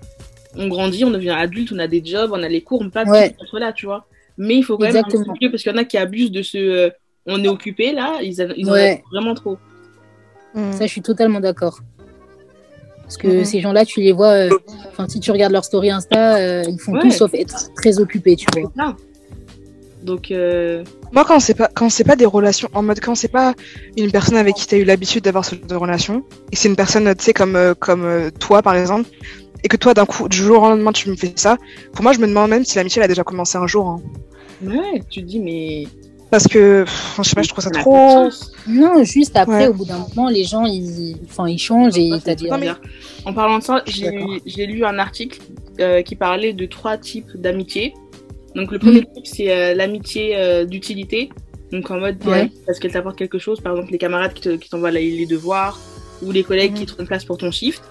on 0.57 0.69
grandit, 0.69 1.05
on 1.05 1.11
devient 1.11 1.31
adulte, 1.31 1.73
on 1.75 1.79
a 1.81 1.89
des 1.89 2.05
jobs, 2.05 2.31
on 2.33 2.43
a 2.43 2.49
les 2.49 2.63
cours, 2.63 2.81
on 2.81 2.85
peut 2.85 2.91
pas 2.91 3.05
Ouais. 3.05 3.35
là, 3.55 3.73
tu 3.73 3.87
vois. 3.87 4.07
Mais 4.39 4.57
il 4.57 4.63
faut 4.63 4.77
quand 4.77 4.85
même 4.85 4.97
un 4.97 5.01
Exactement. 5.01 5.35
parce 5.51 5.63
qu'il 5.63 5.73
y 5.73 5.75
en 5.75 5.79
a 5.79 5.85
qui 5.85 5.97
abusent 5.99 6.33
de 6.33 6.43
ce. 6.43 6.59
euh, 6.59 6.91
on 7.27 7.43
est 7.43 7.49
occupé 7.49 7.93
là, 7.93 8.19
ils, 8.23 8.41
a- 8.43 8.53
ils 8.57 8.69
en 8.69 8.75
ont 8.75 9.01
vraiment 9.13 9.35
trop. 9.35 9.57
Mm. 10.55 10.73
Ça, 10.73 10.87
je 10.87 10.91
suis 10.91 11.01
totalement 11.03 11.41
d'accord. 11.41 11.79
Parce 13.03 13.17
que 13.17 13.29
Mhm. 13.29 13.45
ces 13.45 13.61
gens-là, 13.61 13.85
tu 13.85 14.01
les 14.01 14.13
vois, 14.13 14.31
euh, 14.33 14.51
enfin, 14.89 15.07
si 15.09 15.21
tu 15.21 15.31
regardes 15.31 15.53
leur 15.53 15.65
story 15.65 15.91
Insta, 15.91 16.37
euh, 16.37 16.65
ils 16.69 16.79
font 16.81 16.93
Ouais. 16.93 17.01
tout 17.01 17.11
sauf 17.11 17.33
être 17.35 17.73
très 17.77 17.99
occupés, 18.01 18.35
tu 18.37 18.47
vois. 18.57 18.71
Ça. 18.77 18.97
Donc, 20.03 20.31
euh, 20.31 20.85
Moi, 21.13 21.25
quand 21.27 21.39
c'est 21.41 21.55
pas, 21.55 21.69
quand 21.75 21.89
c'est 21.91 22.05
pas 22.05 22.17
des 22.17 22.27
relations, 22.27 22.69
en 22.75 22.83
mode 22.83 23.01
quand 23.01 23.15
c'est 23.15 23.29
pas 23.29 23.55
une 23.97 24.11
personne 24.11 24.37
avec 24.37 24.55
qui 24.55 24.67
t'as 24.67 24.77
eu 24.77 24.85
l'habitude 24.85 25.25
d'avoir 25.25 25.45
ce 25.45 25.55
genre 25.55 25.65
de 25.67 25.75
relation, 25.77 26.25
et 26.53 26.57
c'est 26.57 26.69
une 26.69 26.77
personne, 26.77 27.15
tu 27.15 27.25
sais, 27.25 27.33
comme, 27.33 27.57
euh, 27.57 27.73
comme 27.75 28.05
euh, 28.05 28.31
toi, 28.39 28.61
par 28.63 28.75
exemple, 28.77 29.09
et 29.65 29.69
que 29.69 29.77
toi, 29.77 29.95
d'un 29.95 30.07
coup, 30.07 30.29
du 30.29 30.37
jour 30.37 30.63
au 30.63 30.69
lendemain, 30.69 30.93
tu 30.93 31.09
me 31.11 31.17
fais 31.17 31.33
ça, 31.37 31.57
pour 31.93 32.03
moi, 32.05 32.13
je 32.13 32.19
me 32.21 32.27
demande 32.29 32.51
même 32.51 32.65
si 32.65 32.77
l'amitié, 32.77 33.01
elle 33.01 33.05
a 33.07 33.09
déjà 33.09 33.25
commencé 33.25 33.59
un 33.59 33.67
jour. 33.67 33.89
hein. 33.89 34.01
ouais, 34.63 35.03
tu 35.11 35.23
te 35.23 35.27
dis, 35.27 35.41
mais. 35.41 35.87
Parce 36.31 36.49
que, 36.49 36.83
pff, 36.85 37.15
je 37.19 37.23
sais 37.29 37.35
pas, 37.37 37.43
je 37.43 37.49
trouve 37.49 37.63
ça 37.65 37.71
trop. 37.71 38.29
Non, 38.67 39.05
juste 39.05 39.37
après, 39.37 39.63
Ouais. 39.65 39.69
au 39.69 39.75
bout 39.75 39.85
d'un 39.85 39.99
moment, 39.99 40.29
les 40.29 40.45
gens, 40.45 40.65
ils, 40.65 41.17
enfin, 41.27 41.49
ils 41.49 41.59
changent 41.59 41.97
et 41.97 42.11
t'as 42.25 42.35
dit. 42.35 42.47
trop 42.49 42.59
bizarre. 42.59 42.81
En 43.25 43.33
parlant 43.33 43.59
de 43.59 43.63
ça, 43.63 43.83
j'ai 43.87 44.67
lu 44.67 44.85
un 44.85 44.99
article 44.99 45.41
euh, 45.81 46.03
qui 46.03 46.17
parlait 46.17 46.53
de 46.53 46.67
trois 46.67 46.97
types 46.99 47.31
d'amitié. 47.37 47.95
Donc 48.57 48.71
le 48.73 48.79
premier 48.79 49.01
Mm. 49.03 49.15
type, 49.15 49.27
c'est 49.27 49.51
euh, 49.53 49.75
l'amitié 49.75 50.37
euh, 50.37 50.65
d'utilité. 50.65 51.31
Donc 51.73 51.91
en 51.91 51.99
mode, 51.99 52.17
Ouais. 52.27 52.51
parce 52.67 52.79
qu'elle 52.81 52.93
t'apporte 52.93 53.17
quelque 53.17 53.39
chose, 53.39 53.61
par 53.61 53.73
exemple 53.75 53.93
les 53.93 53.99
camarades 53.99 54.33
qui 54.33 54.43
te- 54.43 54.57
qui 54.57 54.69
t'envoient 54.71 54.91
les 54.93 55.27
devoirs 55.27 55.79
ou 56.23 56.31
les 56.33 56.43
collègues 56.45 56.73
Mhm. 56.73 56.79
qui 56.79 56.85
te 56.85 56.89
trouvent 56.89 57.01
une 57.03 57.07
place 57.09 57.25
pour 57.25 57.37
ton 57.39 57.51
shift. 57.51 57.83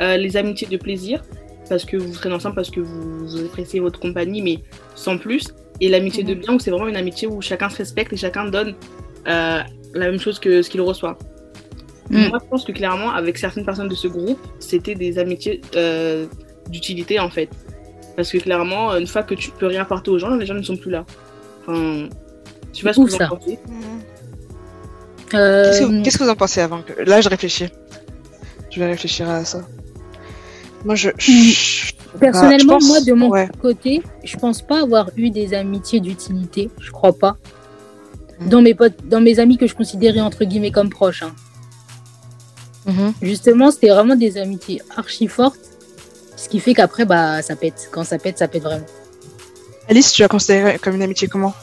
Euh, 0.00 0.16
les 0.16 0.36
amitiés 0.36 0.66
de 0.68 0.76
plaisir, 0.76 1.22
parce 1.68 1.84
que 1.84 1.96
vous 1.96 2.12
serez 2.14 2.32
ensemble, 2.32 2.54
parce 2.56 2.70
que 2.70 2.80
vous, 2.80 3.26
vous 3.26 3.44
appréciez 3.44 3.80
votre 3.80 4.00
compagnie, 4.00 4.42
mais 4.42 4.58
sans 4.94 5.18
plus. 5.18 5.54
Et 5.80 5.88
l'amitié 5.88 6.22
de 6.24 6.34
Mhm. 6.34 6.40
bien, 6.40 6.54
où 6.54 6.58
c'est 6.58 6.70
vraiment 6.70 6.88
une 6.88 6.96
amitié 6.96 7.26
où 7.28 7.40
chacun 7.40 7.68
se 7.68 7.78
respecte 7.78 8.12
et 8.12 8.16
chacun 8.16 8.46
donne 8.46 8.74
euh, 9.26 9.60
la 9.94 10.06
même 10.10 10.18
chose 10.20 10.38
que 10.38 10.62
ce 10.62 10.68
qu'il 10.70 10.80
reçoit. 10.82 11.16
Mm. 12.10 12.28
Moi, 12.28 12.38
je 12.42 12.48
pense 12.50 12.64
que 12.64 12.72
clairement, 12.72 13.10
avec 13.10 13.38
certaines 13.38 13.64
personnes 13.64 13.88
de 13.88 13.94
ce 13.94 14.06
groupe, 14.06 14.38
c'était 14.58 14.94
des 14.94 15.18
amitiés 15.18 15.62
euh, 15.76 16.26
d'utilité 16.68 17.18
en 17.18 17.30
fait. 17.30 17.48
Parce 18.16 18.30
que 18.30 18.38
clairement, 18.38 18.94
une 18.96 19.06
fois 19.06 19.22
que 19.22 19.34
tu 19.34 19.50
peux 19.50 19.66
rien 19.66 19.80
apporter 19.82 20.10
aux 20.10 20.18
gens, 20.18 20.30
les 20.36 20.44
gens 20.46 20.54
ne 20.54 20.62
sont 20.62 20.76
plus 20.76 20.90
là. 20.90 21.06
Enfin, 21.62 22.08
je 22.72 22.78
sais 22.78 22.84
pas 22.84 22.92
ce 22.92 22.98
que 22.98 23.02
vous 23.02 23.08
ça. 23.08 23.26
en 23.32 23.36
pensez. 23.36 23.58
Euh, 25.34 25.64
Qu'est-ce 25.64 25.80
que, 25.80 26.02
qu'est-ce 26.02 26.18
que 26.18 26.24
vous 26.24 26.30
en 26.30 26.36
pensez 26.36 26.60
avant 26.60 26.82
que... 26.82 27.02
Là, 27.02 27.20
je 27.20 27.28
réfléchis. 27.28 27.66
Je 28.70 28.78
vais 28.78 28.86
réfléchir 28.86 29.28
à 29.28 29.44
ça. 29.44 29.62
Moi, 30.84 30.94
je. 30.94 31.10
je- 31.18 31.92
Personnellement, 32.20 32.74
Bah, 32.74 32.78
je 32.80 32.86
pense- 32.86 32.86
moi, 32.88 33.00
de 33.00 33.12
mon 33.12 33.28
ouais. 33.30 33.48
côté, 33.60 34.00
je 34.22 34.36
pense 34.36 34.62
pas 34.62 34.82
avoir 34.82 35.10
eu 35.16 35.30
des 35.30 35.52
amitiés 35.52 35.98
d'utilité. 35.98 36.70
Je 36.80 36.92
crois 36.92 37.12
pas. 37.12 37.36
Mm. 38.38 38.48
Dans 38.50 38.62
mes 38.62 38.74
potes, 38.74 38.94
dans 39.08 39.20
mes 39.20 39.40
amis 39.40 39.56
que 39.58 39.66
je 39.66 39.74
considérais 39.74 40.20
entre 40.20 40.44
guillemets 40.44 40.70
comme 40.70 40.90
proches. 40.90 41.22
hein. 41.24 41.32
Mhm. 42.86 43.14
Justement, 43.22 43.70
c'était 43.70 43.88
vraiment 43.88 44.14
des 44.14 44.36
amitiés 44.38 44.80
archi 44.96 45.26
fortes. 45.26 45.58
Ce 46.36 46.48
qui 46.48 46.60
fait 46.60 46.74
qu'après, 46.74 47.04
bah, 47.06 47.40
ça 47.42 47.56
pète. 47.56 47.88
Quand 47.90 48.04
ça 48.04 48.18
pète, 48.18 48.38
ça 48.38 48.46
pète 48.46 48.62
vraiment. 48.62 48.84
Alice, 49.88 50.12
tu 50.12 50.22
as 50.22 50.28
considéré 50.28 50.78
comme 50.78 50.94
une 50.94 51.02
amitié 51.02 51.26
comment? 51.26 51.54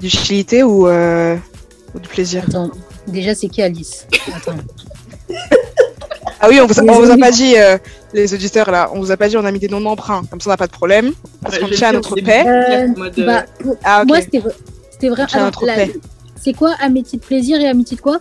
D'utilité 0.00 0.62
ou, 0.62 0.86
euh, 0.86 1.36
ou 1.94 1.98
du 2.00 2.08
plaisir? 2.08 2.44
Attends, 2.48 2.70
déjà, 3.06 3.34
c'est 3.34 3.48
qui 3.48 3.60
Alice? 3.62 4.06
Attends. 4.34 4.56
Ah 6.44 6.48
oui, 6.50 6.60
on 6.60 6.66
vous, 6.66 6.78
a- 6.78 6.82
on 6.82 7.00
vous 7.00 7.10
a 7.10 7.16
pas 7.16 7.30
dit, 7.30 7.54
euh, 7.56 7.78
les 8.12 8.34
auditeurs 8.34 8.70
là, 8.70 8.90
on 8.92 8.98
vous 9.00 9.10
a 9.12 9.16
pas 9.16 9.28
dit 9.28 9.36
on 9.36 9.44
a 9.44 9.52
mis 9.52 9.60
des 9.60 9.68
noms 9.68 9.80
d'emprunt, 9.80 10.22
comme 10.28 10.40
ça 10.40 10.50
on 10.50 10.52
n'a 10.52 10.56
pas 10.56 10.66
de 10.66 10.72
problème. 10.72 11.12
Parce 11.40 11.58
qu'on 11.58 11.68
tient 11.68 11.90
à 11.90 11.92
notre 11.92 12.16
paix. 12.16 12.42
c'est 12.44 12.48
Euh, 12.48 12.86
en 12.88 13.26
bah, 13.26 13.44
pour- 13.60 13.76
Ah. 13.84 14.04
Moi, 14.04 14.20
c'était 14.20 14.38
vrai. 14.40 14.52
La-. 15.64 15.86
C'est 16.42 16.52
quoi 16.52 16.74
amitié 16.80 17.18
de 17.18 17.24
plaisir 17.24 17.60
et 17.60 17.68
amitié 17.68 17.96
de 17.96 18.02
quoi? 18.02 18.18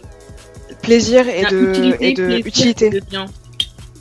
Plaisir 0.84 1.28
et 1.28 1.46
de, 1.52 1.70
utilité, 1.70 2.10
et 2.10 2.14
de 2.14 2.24
plaisir, 2.26 2.46
utilité. 2.46 2.90
de 2.92 3.00
bien. 3.10 3.26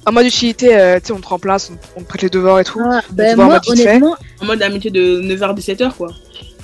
En 0.07 0.13
mode 0.13 0.27
utilité, 0.27 0.77
euh, 0.79 0.99
tu 0.99 1.07
sais, 1.09 1.13
on 1.13 1.19
te 1.21 1.27
remplace, 1.29 1.71
on, 1.71 2.01
on 2.01 2.03
te 2.03 2.09
prête 2.09 2.23
les 2.23 2.31
devoirs 2.31 2.61
et 2.61 2.65
tout. 2.65 2.81
ah, 2.83 3.01
ben, 3.13 3.35
en 3.39 3.45
Moi, 3.45 3.55
mode 3.55 3.63
vite 3.65 3.77
fait. 3.77 3.89
honnêtement, 3.89 4.17
En 4.43 4.45
mode 4.47 4.63
amitié 4.63 4.91
de 4.91 5.21
9h-17h 5.23 5.93
quoi. 5.95 6.09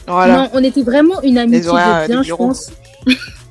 Voilà. 0.07 0.37
non, 0.37 0.51
on 0.55 0.63
était 0.65 0.83
vraiment 0.83 1.21
une 1.23 1.37
amitié 1.39 1.69
horaires, 1.69 2.03
de 2.03 2.07
bien, 2.13 2.23
je 2.23 2.35
pense. 2.35 2.71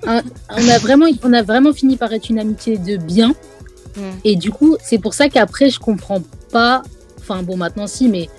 On, 0.08 0.70
a 0.70 0.78
vraiment, 0.80 1.06
on 1.24 1.34
a 1.34 1.42
vraiment 1.44 1.74
fini 1.74 1.98
par 1.98 2.14
être 2.14 2.30
une 2.30 2.40
amitié 2.40 2.78
de 2.78 2.98
bien. 2.98 3.34
Mm. 3.98 4.02
Et 4.24 4.36
du 4.36 4.52
coup, 4.52 4.78
c'est 4.82 5.00
pour 5.00 5.14
ça 5.14 5.30
qu'après, 5.30 5.70
je 5.70 5.80
comprends 5.80 6.22
pas. 6.52 6.84
Enfin, 7.20 7.44
bon, 7.44 7.58
maintenant, 7.58 7.88
si, 7.88 8.08
mais 8.10 8.30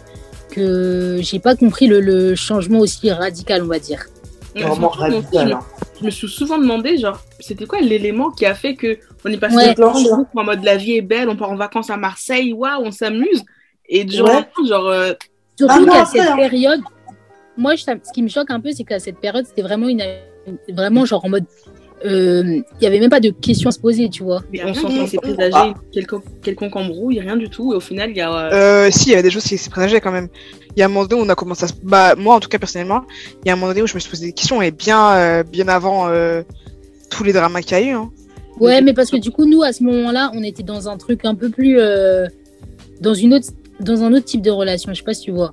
que 0.51 1.19
j'ai 1.23 1.39
pas 1.39 1.57
compris 1.57 1.87
le, 1.87 2.01
le 2.01 2.35
changement 2.35 2.79
aussi 2.81 3.11
radical, 3.11 3.63
on 3.63 3.67
va 3.67 3.79
dire. 3.79 4.07
Vraiment 4.55 4.89
radical. 4.89 5.49
je, 5.49 5.49
me, 5.49 5.53
hein. 5.55 5.61
je 6.01 6.07
me 6.07 6.11
suis 6.11 6.29
souvent 6.29 6.57
demandé, 6.59 6.97
genre, 6.97 7.21
c'était 7.41 7.67
quoi 7.67 7.81
l'élément 7.81 8.31
qui 8.31 8.47
a 8.47 8.55
fait 8.55 8.75
que 8.75 8.97
on 9.25 9.29
est 9.31 9.37
passé 9.39 9.57
Ouais. 9.57 9.75
de 9.75 9.83
en 9.83 10.45
mode 10.45 10.65
la 10.65 10.77
vie 10.77 10.93
est 10.97 11.03
belle, 11.03 11.29
on 11.29 11.37
part 11.37 11.51
en 11.51 11.57
vacances 11.57 11.91
à 11.91 11.97
Marseille, 11.97 12.53
waouh, 12.53 12.83
on 12.85 12.91
s'amuse. 12.93 13.43
Et 13.89 14.05
au 14.21 14.25
Ouais. 14.25 14.47
genre, 14.67 14.87
euh, 14.89 15.13
Surtout 15.59 15.87
Ah 15.89 15.91
qu'à 15.91 16.05
cette 16.07 16.21
hein. 16.23 16.37
période, 16.37 16.81
moi, 17.57 17.75
je- 17.75 17.83
ce 17.85 18.13
qui 18.15 18.23
me 18.23 18.29
choque 18.29 18.51
un 18.51 18.61
peu, 18.61 18.71
c'est 18.73 18.85
qu'à 18.85 18.99
cette 18.99 19.19
période, 19.19 19.47
c'était 19.47 19.63
vraiment 19.63 19.89
une, 19.89 20.03
vraiment 20.71 21.05
genre 21.05 21.25
en 21.25 21.29
mode, 21.31 21.45
euh, 22.07 22.43
il 22.81 22.83
y 22.85 22.87
avait 22.87 23.01
même 23.01 23.11
pas 23.11 23.21
de 23.21 23.31
questions 23.31 23.69
à 23.69 23.73
se 23.73 23.79
poser, 23.81 24.09
tu 24.09 24.23
vois. 24.23 24.43
on 24.65 24.73
sent 24.75 24.81
qu'on 24.83 25.07
s'est 25.07 25.17
présagé 25.19 25.51
Ah. 25.55 25.75
quelconque, 25.93 26.25
quelconque 26.43 26.77
embrouille, 26.77 27.21
rien 27.21 27.37
du 27.37 27.49
tout. 27.49 27.73
Et 27.73 27.77
au 27.77 27.81
final, 27.81 28.11
il 28.11 28.17
y 28.17 28.21
a. 28.21 28.31
euh, 28.33 28.87
Euh, 28.87 28.91
si, 28.91 29.09
il 29.09 29.13
y 29.13 29.15
avait 29.15 29.23
des 29.23 29.31
choses 29.31 29.45
qui 29.45 29.59
s'est 29.59 29.71
présagées 29.71 30.01
quand 30.01 30.13
même. 30.13 30.29
Il 30.77 30.81
y 30.81 30.83
a 30.83 30.87
un 30.87 30.89
moment 30.89 31.05
donné 31.07 31.23
où 31.23 31.25
on 31.25 31.29
a 31.29 31.35
commencé 31.35 31.65
à 31.65 31.69
se... 31.69 31.73
Bah, 31.83 32.15
moi, 32.17 32.35
en 32.37 32.41
tout 32.41 32.49
cas, 32.49 32.59
personnellement, 32.59 33.03
il 33.45 33.49
y 33.49 33.51
a 33.51 33.55
un 33.55 33.57
moment 33.57 33.69
donné 33.69 33.83
où 33.83 33.87
je 33.87 33.95
me 33.95 33.99
suis 34.01 34.11
posé 34.11 34.27
des 34.27 34.33
questions 34.33 34.61
et 34.63 34.71
bien, 34.71 35.15
euh, 35.15 35.43
bien 35.43 35.69
avant 35.69 36.09
euh, 36.09 36.43
tous 37.11 37.25
les 37.25 37.33
dramas 37.33 37.61
qu'il 37.63 37.79
y 37.79 37.81
a 37.81 37.85
eu. 37.85 37.91
Hein. 37.91 38.11
Ouais, 38.61 38.81
mais 38.83 38.93
parce 38.95 39.11
que 39.11 39.17
du 39.17 39.31
coup, 39.31 39.45
nous, 39.47 39.63
à 39.63 39.73
ce 39.73 39.83
moment-là, 39.85 40.31
on 40.35 40.43
était 40.43 40.63
dans 40.63 40.89
un 40.89 40.97
truc 40.97 41.25
un 41.25 41.35
peu 41.35 41.49
plus. 41.51 41.79
euh, 41.81 42.27
dans, 43.01 43.15
une 43.15 43.35
autre, 43.35 43.49
dans 43.81 44.03
un 44.03 44.13
autre 44.13 44.25
type 44.25 44.43
de 44.43 44.51
relation, 44.51 44.93
je 44.93 44.99
sais 44.99 45.05
pas 45.05 45.15
si 45.15 45.23
tu 45.23 45.31
vois. 45.33 45.51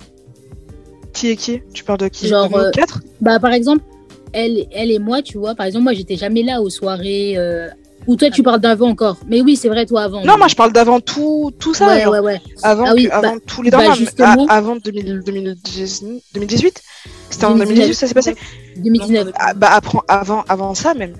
Qui 1.12 1.30
est 1.30 1.36
qui? 1.36 1.60
Tu 1.72 1.84
parles 1.84 1.98
de 2.00 2.08
qui? 2.08 2.26
Genre, 2.28 2.48
De 2.48 2.52
nous 2.54 2.58
euh, 2.60 2.70
quatre? 2.72 3.00
Bah, 3.20 3.38
par 3.38 3.52
exemple, 3.52 3.84
elle, 4.34 4.66
elle 4.72 4.90
et 4.90 4.98
moi, 4.98 5.22
tu 5.22 5.38
vois, 5.38 5.54
par 5.54 5.66
exemple, 5.66 5.84
moi, 5.84 5.92
j'étais 5.94 6.16
jamais 6.16 6.42
là 6.42 6.60
aux 6.60 6.70
soirées, 6.70 7.34
euh, 7.38 7.68
Ou 8.06 8.16
toi, 8.16 8.28
tu 8.28 8.42
parles 8.42 8.60
d'avant 8.60 8.88
encore 8.90 9.16
Mais 9.28 9.40
oui, 9.40 9.56
c'est 9.56 9.68
vrai, 9.68 9.86
toi, 9.86 10.02
avant. 10.02 10.22
Non, 10.24 10.36
moi 10.36 10.46
je 10.48 10.54
parle 10.54 10.72
d'avant 10.74 11.00
tout, 11.00 11.50
tout 11.58 11.72
ça. 11.72 11.86
Ouais, 11.86 12.02
genre, 12.02 12.12
ouais, 12.12 12.18
ouais. 12.20 12.40
Avant, 12.62 12.84
Ah 12.88 12.92
oui, 12.94 13.06
que- 13.06 13.12
avant 13.12 13.34
bah- 13.36 13.40
tous 13.46 13.62
les 13.62 13.70
bah, 13.70 13.78
dramas, 13.78 14.46
avant 14.50 14.76
2000 14.76 15.22
2010 15.24 16.04
2018 16.34 16.82
C'était 17.30 17.46
en 17.46 17.52
2019. 17.52 17.68
2018 17.76 17.94
ça 17.94 18.06
s'est 18.06 18.14
passé? 18.14 18.34
2019. 18.76 19.28
Ah, 19.38 19.54
Bah 19.54 19.70
après, 19.72 19.98
avant, 20.08 20.44
avant 20.48 20.74
ça 20.74 20.92
même. 20.92 21.14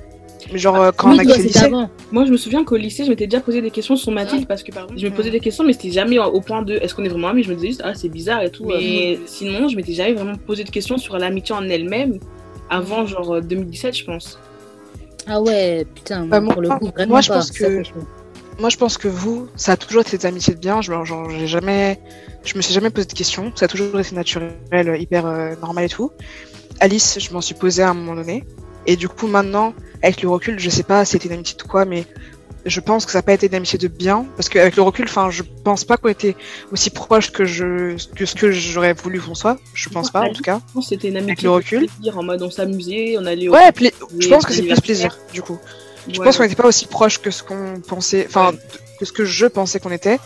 Genre 0.52 0.76
euh, 0.76 0.90
quand 0.94 1.08
oui, 1.08 1.16
on 1.16 1.18
a 1.20 1.24
toi, 1.24 1.36
lycée. 1.38 1.58
avant. 1.64 1.88
Moi, 2.12 2.26
je 2.26 2.32
me 2.32 2.36
souviens 2.36 2.64
qu'au 2.64 2.76
lycée, 2.76 3.04
je 3.04 3.08
m'étais 3.08 3.26
déjà 3.26 3.40
posé 3.40 3.62
des 3.62 3.70
questions 3.70 3.96
sur 3.96 4.12
Mathilde 4.12 4.46
parce 4.46 4.62
que, 4.62 4.70
par 4.72 4.82
exemple, 4.84 5.00
je 5.00 5.06
me 5.06 5.14
posais 5.14 5.30
des 5.30 5.40
questions, 5.40 5.64
mais 5.64 5.72
c'était 5.72 5.90
jamais 5.90 6.18
au 6.18 6.40
point 6.42 6.60
de 6.60 6.74
est-ce 6.74 6.94
qu'on 6.94 7.02
est 7.04 7.08
vraiment 7.08 7.28
amis? 7.28 7.42
Je 7.44 7.48
me 7.48 7.54
disais 7.54 7.68
juste, 7.68 7.82
ah, 7.82 7.94
c'est 7.94 8.10
bizarre 8.10 8.42
et 8.42 8.50
tout. 8.50 8.66
Mais 8.66 9.18
sinon, 9.24 9.68
je 9.68 9.76
m'étais 9.76 9.94
jamais 9.94 10.12
vraiment 10.12 10.36
posé 10.36 10.62
de 10.64 10.70
questions 10.70 10.98
sur 10.98 11.16
l'amitié 11.16 11.54
en 11.54 11.66
elle-même 11.66 12.18
avant, 12.70 13.06
genre, 13.06 13.34
euh, 13.34 13.40
2017, 13.40 13.96
je 13.96 14.04
pense. 14.04 14.38
Ah 15.26 15.40
ouais, 15.40 15.86
putain, 15.94 16.26
Bah, 16.26 16.40
moi, 16.40 16.52
pour 16.52 16.62
le 16.62 16.68
coup, 16.70 16.90
vraiment 16.94 17.12
moi, 17.14 17.20
je 17.20 17.28
pas, 17.28 17.36
pense 17.36 17.50
que-. 17.50 17.82
Moi 18.60 18.68
je 18.68 18.76
pense 18.76 18.98
que 18.98 19.08
vous, 19.08 19.48
ça 19.56 19.72
a 19.72 19.76
toujours 19.76 20.02
été 20.02 20.16
des 20.16 20.26
amitiés 20.26 20.54
de 20.54 20.60
bien. 20.60 20.80
Je, 20.80 20.92
genre, 21.04 21.28
j'ai 21.28 21.48
jamais, 21.48 21.98
je 22.44 22.56
me 22.56 22.62
suis 22.62 22.72
jamais 22.72 22.90
posé 22.90 23.06
de 23.06 23.12
questions. 23.12 23.50
Ça 23.56 23.64
a 23.64 23.68
toujours 23.68 23.98
été 23.98 24.14
naturel, 24.14 24.52
euh, 24.72 24.96
hyper 24.96 25.26
euh, 25.26 25.54
normal 25.60 25.86
et 25.86 25.88
tout. 25.88 26.12
Alice, 26.78 27.18
je 27.18 27.32
m'en 27.32 27.40
suis 27.40 27.56
posé 27.56 27.82
à 27.82 27.90
un 27.90 27.94
moment 27.94 28.14
donné. 28.14 28.44
Et 28.86 28.96
du 28.96 29.08
coup 29.08 29.26
maintenant, 29.26 29.74
avec 30.02 30.22
le 30.22 30.28
recul, 30.28 30.58
je 30.58 30.70
sais 30.70 30.82
pas 30.82 31.04
c'était 31.04 31.28
une 31.28 31.34
amitié 31.34 31.56
de 31.56 31.62
quoi, 31.62 31.84
mais 31.84 32.04
je 32.66 32.80
pense 32.80 33.04
que 33.06 33.12
ça 33.12 33.18
n'a 33.18 33.22
pas 33.22 33.32
été 33.34 33.46
une 33.46 33.54
amitié 33.54 33.78
de 33.78 33.88
bien. 33.88 34.26
Parce 34.36 34.48
qu'avec 34.48 34.76
le 34.76 34.82
recul, 34.82 35.04
enfin, 35.06 35.30
je 35.30 35.42
pense 35.42 35.84
pas 35.84 35.96
qu'on 35.96 36.08
était 36.08 36.36
aussi 36.72 36.90
proches 36.90 37.30
que 37.30 37.44
je, 37.44 37.96
que 38.14 38.26
ce 38.26 38.34
que 38.34 38.50
j'aurais 38.50 38.92
voulu 38.94 39.20
qu'on 39.20 39.34
soit. 39.34 39.58
Je 39.74 39.88
pense 39.88 40.10
pas 40.10 40.20
en 40.22 40.32
tout 40.32 40.42
cas. 40.42 40.60
Je 40.68 40.72
pense 40.74 40.84
que 40.84 40.88
c'était 40.94 41.08
une 41.08 41.16
amitié 41.16 41.44
le 41.44 41.50
recul. 41.52 41.82
de 41.82 41.86
plaisir, 41.92 42.18
en 42.18 42.22
mode 42.22 42.42
on 42.42 42.50
s'amusait, 42.50 43.16
on 43.18 43.26
allait 43.26 43.48
au. 43.48 43.52
Ouais, 43.52 43.70
pla- 43.72 43.90
je 44.18 44.28
pense 44.28 44.44
que 44.46 44.52
c'est 44.52 44.62
plus 44.62 44.80
plaisir 44.80 45.16
du 45.32 45.42
coup. 45.42 45.58
Je 46.08 46.18
Ouais, 46.18 46.24
pense 46.26 46.36
qu'on 46.36 46.42
n'était 46.42 46.54
pas 46.54 46.66
aussi 46.68 46.86
proche 46.86 47.18
que 47.20 47.30
ce 47.30 47.42
qu'on 47.42 47.80
pensait, 47.86 48.26
enfin, 48.28 48.52
que 48.98 49.04
ce 49.06 49.12
que 49.12 49.24
je 49.24 49.46
pensais 49.46 49.80
qu'on 49.80 49.90
était. 49.92 50.18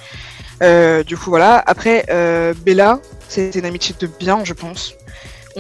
Euh, 0.63 1.05
du 1.05 1.17
coup, 1.17 1.31
voilà. 1.31 1.63
Après, 1.67 2.05
euh, 2.11 2.53
Bella, 2.65 2.99
c'était 3.29 3.61
une 3.61 3.65
amitié 3.65 3.95
de 4.01 4.09
bien, 4.19 4.45
je 4.45 4.55
pense. 4.55 4.95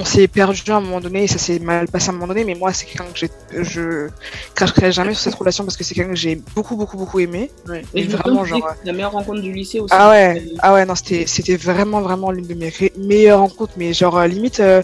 On 0.01 0.05
s'est 0.05 0.29
perdu 0.29 0.63
à 0.71 0.77
un 0.77 0.81
moment 0.81 1.01
donné 1.01 1.25
et 1.25 1.27
ça 1.27 1.39
s'est 1.39 1.59
mal 1.59 1.89
passé 1.89 2.09
à 2.09 2.11
un 2.11 2.13
moment 2.15 2.29
donné, 2.29 2.45
mais 2.45 2.55
moi, 2.55 2.73
c'est 2.73 2.87
quelqu'un 2.87 3.05
que 3.13 3.19
j'ai, 3.19 3.31
je 3.65 4.09
cracherai 4.55 4.93
jamais 4.93 5.13
sur 5.13 5.23
cette 5.25 5.35
relation 5.35 5.65
parce 5.65 5.77
que 5.77 5.83
c'est 5.83 5.95
quelqu'un 5.95 6.11
que 6.11 6.17
j'ai 6.17 6.37
beaucoup, 6.55 6.77
beaucoup, 6.77 6.97
beaucoup 6.97 7.19
aimé. 7.19 7.51
Ouais. 7.67 7.83
Et 7.95 8.03
Et 8.03 8.05
vraiment, 8.05 8.45
genre, 8.45 8.75
la 8.85 8.93
meilleure 8.93 9.13
rencontre 9.13 9.41
du 9.41 9.53
lycée 9.53 9.81
aussi. 9.81 9.93
Ah 9.97 10.11
ouais, 10.11 10.45
ah 10.61 10.73
ouais, 10.73 10.87
non, 10.87 10.95
c'était, 10.95 11.27
c'était 11.27 11.57
vraiment, 11.57 12.01
vraiment 12.01 12.31
l'une 12.31 12.47
de 12.47 12.55
mes 12.55 12.73
meilleures 12.97 13.41
rencontres, 13.41 13.73
mais 13.77 13.93
genre, 13.93 14.17
euh, 14.19 14.27
limite, 14.29 14.61
euh, 14.61 14.83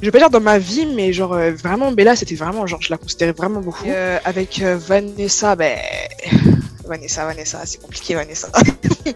je 0.00 0.06
vais 0.06 0.12
pas 0.12 0.18
dire 0.18 0.30
dans 0.30 0.40
ma 0.40 0.58
vie, 0.58 0.86
mais 0.86 1.12
genre, 1.12 1.32
euh, 1.32 1.52
vraiment, 1.52 1.92
Bella, 1.92 2.16
c'était 2.16 2.34
vraiment, 2.34 2.66
genre, 2.66 2.82
je 2.82 2.90
la 2.90 2.98
considérais 2.98 3.32
vraiment 3.32 3.60
beaucoup. 3.60 3.86
Euh, 3.88 4.18
avec 4.24 4.60
euh, 4.60 4.76
Vanessa, 4.76 5.56
ben, 5.56 5.78
Vanessa, 6.84 7.24
Vanessa, 7.24 7.62
c'est 7.64 7.80
compliqué, 7.80 8.14
Vanessa. 8.14 8.48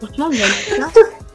Franchement, 0.00 0.30
Vanessa, 0.30 0.90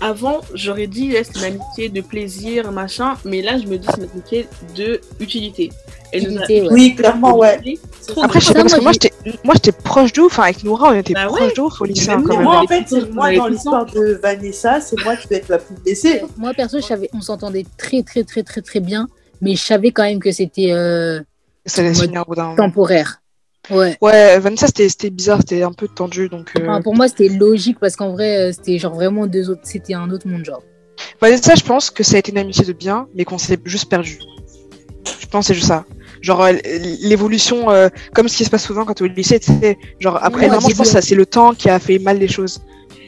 avant, 0.00 0.40
j'aurais 0.54 0.86
dit 0.86 1.12
ouais, 1.12 1.22
c'est 1.24 1.38
une 1.38 1.44
amitié 1.56 1.88
de 1.88 2.00
plaisir, 2.00 2.70
machin, 2.72 3.14
mais 3.24 3.42
là, 3.42 3.58
je 3.58 3.66
me 3.66 3.76
dis 3.78 3.86
c'est 3.94 4.02
une 4.04 4.10
amitié 4.10 4.46
de 4.76 5.00
utilité. 5.20 5.70
A 6.14 6.16
ouais. 6.18 6.68
Oui, 6.70 6.94
clairement, 6.94 7.36
ouais. 7.36 7.60
Trop 8.06 8.22
Après, 8.24 8.40
je 8.40 8.46
sais 8.46 8.54
pas, 8.54 8.60
parce 8.62 8.74
que 8.74 8.80
moi, 8.80 8.92
j'étais, 8.92 9.12
moi, 9.44 9.54
j'étais 9.54 9.72
proche 9.72 10.12
de 10.14 10.22
ouf, 10.22 10.32
enfin, 10.32 10.44
avec 10.44 10.64
Noura, 10.64 10.90
on 10.90 10.94
était 10.94 11.12
Bah 11.12 11.26
ouais. 11.28 11.36
proche 11.38 11.54
de 11.54 11.60
ouf 11.60 11.80
au 11.80 11.84
lycée, 11.84 12.08
hein, 12.10 12.16
même 12.18 12.26
quand 12.26 12.38
Mais 12.38 12.38
même. 12.38 12.44
nous, 12.46 12.50
moi, 12.50 12.62
en 12.62 12.66
fait, 12.66 13.12
moi, 13.12 13.34
dans 13.36 13.46
l'histoire 13.48 13.84
de 13.86 14.18
Vanessa, 14.22 14.80
c'est 14.80 14.96
moi 15.04 15.16
qui 15.16 15.28
vais 15.28 15.36
être 15.36 15.48
la 15.50 15.58
plus 15.58 15.74
blessée. 15.84 16.22
Moi, 16.38 16.54
perso, 16.54 16.78
je 16.80 16.86
savais, 16.86 17.10
on 17.12 17.20
s'entendait 17.20 17.66
très, 17.76 18.02
très, 18.02 18.24
très, 18.24 18.42
très, 18.42 18.62
très 18.62 18.80
bien, 18.80 19.06
mais 19.42 19.54
je 19.56 19.62
savais 19.62 19.90
quand 19.90 20.04
même 20.04 20.20
que 20.20 20.32
c'était 20.32 20.72
euh, 20.72 21.20
Ça 21.66 21.82
allait 21.82 21.92
se 21.92 21.98
Mode 22.00 22.08
finir 22.08 22.22
au 22.22 22.24
bout 22.24 22.34
d'un 22.36 22.44
moment. 22.44 22.56
temporaire. 22.56 23.20
Ouais. 23.70 23.96
Ouais, 24.00 24.38
Vanessa, 24.38 24.66
c'était, 24.66 25.10
bizarre, 25.10 25.38
c'était 25.40 25.62
un 25.62 25.72
peu 25.72 25.88
tendu, 25.88 26.28
donc, 26.28 26.50
euh, 26.58 26.62
Enfin, 26.62 26.80
pour 26.82 26.94
moi, 26.94 27.08
c'était 27.08 27.28
logique 27.28 27.78
parce 27.80 27.96
qu'en 27.96 28.12
vrai, 28.12 28.48
euh, 28.48 28.52
c'était 28.52 28.78
genre 28.78 28.94
vraiment 28.94 29.26
deux 29.26 29.50
autres, 29.50 29.60
c'était 29.64 29.94
un 29.94 30.10
autre 30.10 30.26
monde, 30.26 30.44
genre. 30.44 30.62
Vanessa, 31.20 31.54
je 31.54 31.62
pense 31.62 31.90
que 31.90 32.02
ça 32.02 32.16
a 32.16 32.18
été 32.18 32.32
une 32.32 32.38
amitié 32.38 32.64
de 32.64 32.72
bien, 32.72 33.06
mais 33.14 33.24
qu'on 33.24 33.38
s'est 33.38 33.58
juste 33.64 33.88
perdu. 33.88 34.18
Je 35.20 35.26
pense 35.26 35.44
que 35.44 35.48
c'est 35.48 35.54
juste 35.54 35.68
ça. 35.68 35.84
Genre 36.20 36.42
euh, 36.42 36.52
l'évolution, 37.02 37.70
euh, 37.70 37.88
comme 38.14 38.28
ce 38.28 38.36
qui 38.36 38.44
se 38.44 38.50
passe 38.50 38.64
souvent 38.64 38.84
quand 38.84 38.94
tu 38.94 39.04
es 39.04 39.08
au 39.08 39.12
lycée, 39.12 39.38
tu 39.38 39.52
sais, 39.60 39.78
genre 40.00 40.18
après 40.22 40.42
Ouais, 40.42 40.48
vraiment 40.48 40.60
je 40.62 40.72
c'est 40.72 40.76
pense 40.78 40.92
que 40.92 41.00
c'est 41.00 41.14
le 41.14 41.26
temps 41.26 41.54
qui 41.54 41.70
a 41.70 41.78
fait 41.78 41.98
mal 41.98 42.18
les 42.18 42.28
choses. 42.28 42.60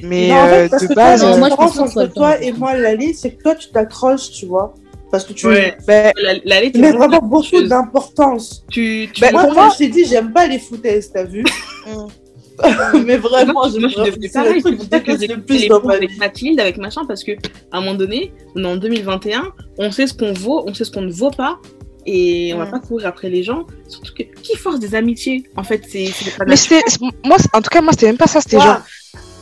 Mais 0.02 0.28
Non, 0.28 0.36
en 0.36 0.46
fait, 0.46 0.64
euh, 0.64 0.68
parce 0.68 0.82
de 0.82 0.88
que 0.88 0.94
base, 0.94 1.22
non, 1.22 1.30
la 1.30 1.36
moi, 1.36 1.48
je 1.48 1.54
différence 1.54 1.78
entre 1.78 2.06
toi 2.06 2.40
et 2.40 2.52
moi, 2.52 2.74
Lali, 2.76 3.14
c'est 3.14 3.32
que 3.32 3.42
toi, 3.42 3.54
tu 3.54 3.70
t'accroches, 3.70 4.30
tu 4.30 4.46
vois. 4.46 4.74
Parce 5.10 5.24
que 5.24 5.32
tu 5.32 5.46
Ouais. 5.48 5.76
ben, 5.86 6.12
La, 6.22 6.34
la 6.44 6.60
lettre 6.60 6.78
mets 6.78 6.92
vraiment 6.92 7.18
beaucoup 7.20 7.60
d'importance. 7.62 8.64
Tu, 8.70 9.08
tu 9.12 9.20
Ben, 9.20 9.32
Moi, 9.32 9.42
pour 9.44 9.52
moi, 9.54 9.64
moi- 9.64 9.72
je 9.74 9.78
t'ai 9.78 9.88
dit, 9.88 10.04
j'aime 10.04 10.32
pas 10.32 10.46
les 10.46 10.58
foutaises, 10.58 11.10
t'as 11.12 11.24
vu 11.24 11.44
Mais 13.06 13.16
vraiment, 13.16 13.52
moi, 13.54 13.68
moi, 13.68 13.68
je 13.70 13.78
vraiment- 13.78 14.04
devais 14.04 14.28
c'est 14.28 14.32
pareil, 14.34 14.62
truc 14.62 14.80
je 14.92 14.98
que 14.98 15.18
j'ai 15.18 15.28
plus 15.38 15.66
dans 15.66 15.82
ma 15.82 15.94
avec. 15.94 16.16
Mathilde, 16.18 16.60
avec 16.60 16.76
machin, 16.76 17.02
parce 17.06 17.24
que 17.24 17.32
à 17.72 17.78
un 17.78 17.80
moment 17.80 17.94
donné, 17.94 18.32
on 18.54 18.62
est 18.64 18.66
en 18.66 18.76
2021, 18.76 19.52
on 19.78 19.90
sait 19.90 20.06
ce 20.06 20.12
qu'on 20.14 20.32
vaut, 20.34 20.62
on 20.66 20.74
sait 20.74 20.84
ce 20.84 20.90
qu'on 20.90 21.00
ne 21.00 21.10
vaut 21.12 21.30
pas, 21.30 21.58
et 22.04 22.52
on 22.54 22.58
va 22.58 22.66
Mm. 22.66 22.70
pas 22.70 22.78
courir 22.80 23.06
après 23.06 23.30
les 23.30 23.42
gens. 23.42 23.64
Surtout 23.88 24.12
que 24.14 24.24
qui 24.42 24.56
force 24.56 24.78
des 24.78 24.94
amitiés? 24.94 25.44
En 25.56 25.62
fait, 25.64 25.82
c'est 25.88 26.10
mais 26.46 26.56
c'était 26.56 26.82
c'est- 26.86 27.00
moi 27.24 27.36
en 27.54 27.62
tout 27.62 27.70
cas 27.70 27.80
moi 27.80 27.92
c'était 27.92 28.06
même 28.06 28.18
pas 28.18 28.26
ça, 28.26 28.40
c'était 28.42 28.56
Toi, 28.56 28.64
genre 28.66 28.82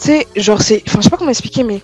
tu 0.01 0.07
sais 0.07 0.27
genre 0.37 0.63
c'est 0.63 0.83
enfin 0.87 0.99
je 1.01 1.05
sais 1.05 1.11
pas 1.11 1.17
comment 1.17 1.31
expliquer 1.31 1.65
mais 1.65 1.81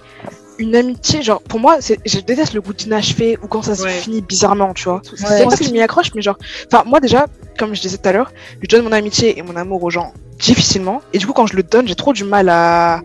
une 0.58 0.76
amitié 0.76 1.22
genre 1.22 1.40
pour 1.42 1.58
moi 1.60 1.78
c'est 1.80 1.98
je 2.06 2.20
déteste 2.20 2.54
le 2.54 2.60
goût 2.60 2.72
d'inachevé 2.72 3.38
ou 3.42 3.46
quand 3.48 3.62
ça 3.62 3.74
se 3.74 3.82
Ouais. 3.82 3.90
finit 3.90 4.20
bizarrement, 4.22 4.72
tu 4.74 4.84
vois. 4.84 5.02
C'est 5.04 5.26
Ouais. 5.28 5.50
ça 5.50 5.56
que 5.56 5.64
je 5.64 5.70
m'y 5.70 5.80
accroche 5.80 6.10
mais 6.14 6.22
genre 6.22 6.38
enfin 6.66 6.84
moi 6.86 7.00
déjà 7.00 7.26
comme 7.58 7.74
je 7.74 7.80
disais 7.80 7.98
tout 7.98 8.08
à 8.08 8.12
l'heure, 8.12 8.32
je 8.62 8.68
donne 8.68 8.84
mon 8.84 8.92
amitié 8.92 9.38
et 9.38 9.42
mon 9.42 9.56
amour 9.56 9.82
aux 9.82 9.90
gens 9.90 10.12
difficilement 10.38 11.00
et 11.12 11.18
du 11.18 11.26
coup 11.26 11.32
quand 11.32 11.46
je 11.46 11.56
le 11.56 11.62
donne, 11.62 11.86
j'ai 11.88 11.94
trop 11.94 12.12
du 12.12 12.24
mal 12.24 12.48
à 12.48 13.00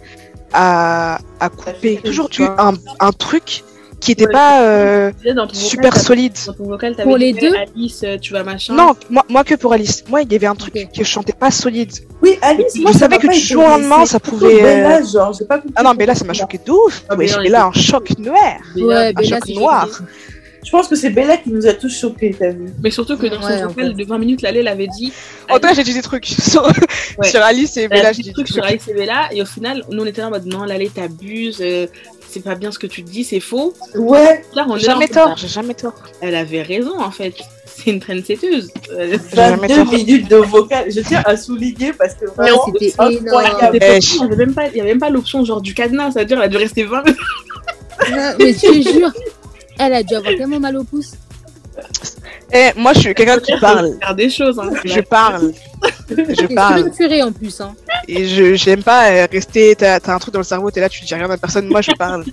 à, 0.53 1.19
à 1.39 1.49
couper 1.49 1.97
toujours 2.03 2.29
tu 2.29 2.43
un, 2.43 2.73
un 2.99 3.11
truc 3.11 3.63
qui 3.99 4.11
était 4.13 4.25
Ouais. 4.27 4.31
pas 4.31 4.61
euh, 4.63 5.11
super 5.51 5.91
vocal, 5.91 6.01
solide. 6.01 6.33
t'avais- 6.33 6.45
Dans 6.57 6.63
ton 6.63 6.69
vocal, 6.69 6.95
Pour 7.03 7.17
les 7.17 7.33
deux 7.33 7.53
Alice, 7.55 8.01
euh, 8.03 8.17
tu 8.17 8.33
vas 8.33 8.43
machin. 8.43 8.73
Non, 8.73 8.93
moi, 9.09 9.25
moi 9.29 9.43
que 9.43 9.55
pour 9.55 9.73
Alice. 9.73 10.03
Moi, 10.09 10.21
il 10.21 10.31
y 10.31 10.35
avait 10.35 10.47
un 10.47 10.55
truc 10.55 10.73
Ok. 10.75 10.91
que 10.97 11.03
je 11.03 11.09
chantais 11.09 11.33
pas 11.33 11.51
solide. 11.51 11.91
Oui, 12.21 12.37
Alice, 12.41 12.73
Je 12.75 12.81
moi, 12.81 12.93
ça 12.93 12.99
savais 12.99 13.17
que 13.17 13.27
du 13.27 13.39
jour 13.39 13.63
au 13.65 13.67
lendemain, 13.67 14.05
ça 14.05 14.19
pouvait, 14.19 14.61
Bella, 14.61 15.01
genre, 15.03 15.33
j'ai 15.37 15.45
pas 15.45 15.57
compris 15.57 15.73
Ah 15.75 15.83
non, 15.83 15.93
mais 15.97 16.05
là, 16.05 16.15
ça 16.15 16.23
m'a 16.25 16.33
choqué 16.33 16.59
de 16.65 16.71
ouf. 16.71 17.03
Ah, 17.09 17.15
Ouais, 17.15 17.25
Bella, 17.25 17.39
j'ai 17.43 17.49
là 17.49 17.65
un 17.65 17.71
choc 17.73 18.17
noir. 18.17 18.35
Bella, 18.75 18.87
Ouais, 18.87 19.07
Un 19.09 19.11
Bella, 19.13 19.37
choc 19.37 19.49
noir. 19.55 19.87
Je 20.61 20.71
pense 20.71 20.89
que 20.89 20.95
c'est 20.97 21.09
Bella 21.09 21.37
qui 21.37 21.51
nous 21.51 21.65
a 21.67 21.73
tous 21.73 21.87
choqués, 22.01 22.35
t'as 22.37 22.49
vu 22.49 22.65
Mais 22.83 22.91
surtout 22.91 23.17
que 23.17 23.27
dans 23.27 23.41
Ouais, 23.41 23.59
son 23.61 23.67
vocal 23.67 23.93
de 23.95 24.03
20 24.03 24.17
minutes, 24.17 24.41
Lalé 24.41 24.61
l'avait 24.61 24.87
dit. 24.87 25.13
En 25.49 25.53
tout 25.55 25.61
cas, 25.61 25.73
j'ai 25.73 25.83
dit 25.83 25.93
des 25.93 26.01
trucs 26.01 26.25
sur, 26.49 26.63
Ouais. 27.17 27.27
sur 27.29 27.41
Alice 27.41 27.77
et 27.77 27.87
Bella. 27.87 28.11
j'ai 28.11 28.23
dit 28.23 28.29
des 28.29 28.33
trucs 28.33 28.49
sur. 28.49 28.63
Alice 28.63 28.85
et 28.89 28.93
Bella, 28.93 29.29
et 29.31 29.41
au 29.41 29.45
final, 29.45 29.83
nous 29.89 30.03
on 30.03 30.05
était 30.05 30.19
là 30.19 30.27
en 30.27 30.31
mode 30.31 30.45
non, 30.45 30.65
Lalé 30.65 30.89
t'abuses, 30.89 31.59
euh, 31.61 31.87
c'est 32.29 32.43
pas 32.43 32.55
bien 32.55 32.71
ce 32.71 32.79
que 32.79 32.87
tu 32.87 33.01
dis, 33.01 33.23
c'est 33.23 33.39
faux. 33.39 33.73
Ouais, 33.95 34.43
Là, 34.53 34.65
on 34.69 34.77
jamais 34.77 35.07
tort, 35.07 35.35
j'ai 35.37 35.47
jamais 35.47 35.73
tort. 35.73 35.95
Elle 36.21 36.35
avait 36.35 36.61
raison 36.61 36.99
en 36.99 37.11
fait. 37.11 37.33
C'est 37.65 37.91
une 37.91 37.99
trendsetteuse. 37.99 38.71
J'ai 38.97 39.19
jamais 39.33 39.67
22 39.67 39.75
tort. 39.75 39.93
minutes 39.93 40.29
de 40.29 40.35
vocal. 40.35 40.91
Je 40.91 40.99
tiens 40.99 41.23
à 41.25 41.37
souligner 41.37 41.93
parce 41.93 42.13
que 42.13 42.25
vraiment, 42.25 42.65
c'était 42.65 42.93
incroyable. 42.97 43.79
Il 43.81 44.17
n'y 44.17 44.23
avait 44.25 44.35
même 44.35 44.53
pas, 44.53 44.67
il 44.67 44.75
y 44.75 44.81
avait 44.81 44.89
même 44.89 44.99
pas 44.99 45.09
l'option 45.09 45.45
genre 45.45 45.61
du 45.61 45.73
cadenas, 45.73 46.11
c'est-à-dire 46.11 46.37
elle 46.37 46.43
a 46.43 46.47
dû 46.49 46.57
rester 46.57 46.83
20 46.83 47.03
minutes. 47.03 47.19
Non, 48.11 48.31
mais 48.39 48.53
je 48.53 48.59
te 48.61 48.91
jure, 48.93 49.11
elle 49.77 49.93
a 49.93 50.03
dû 50.03 50.15
avoir 50.15 50.33
tellement 50.33 50.59
mal 50.59 50.77
au 50.77 50.85
pouce. 50.85 51.11
Eh, 52.51 52.69
moi, 52.77 52.93
je 52.93 52.99
suis 52.99 53.13
quelqu'un 53.13 53.39
qui 53.39 53.51
parle. 53.59 53.97
Faire 53.99 54.15
des 54.15 54.29
choses. 54.29 54.57
Hein. 54.57 54.71
Je 54.85 55.01
parle. 55.01 55.51
Je 56.17 56.53
parle. 56.53 56.83
sulfuré 56.83 57.23
en 57.23 57.31
plus. 57.31 57.61
Hein. 57.61 57.75
Et 58.07 58.25
je 58.25 58.55
j'aime 58.55 58.83
pas 58.83 59.11
euh, 59.11 59.27
rester. 59.31 59.75
T'as 59.75 59.99
t'as 59.99 60.15
un 60.15 60.19
truc 60.19 60.33
dans 60.33 60.39
le 60.39 60.45
cerveau, 60.45 60.71
t'es 60.71 60.79
là, 60.79 60.89
tu 60.89 61.03
dis 61.05 61.13
rien 61.13 61.29
à 61.29 61.37
personne. 61.37 61.67
Moi, 61.67 61.81
je 61.81 61.91
parle. 61.91 62.25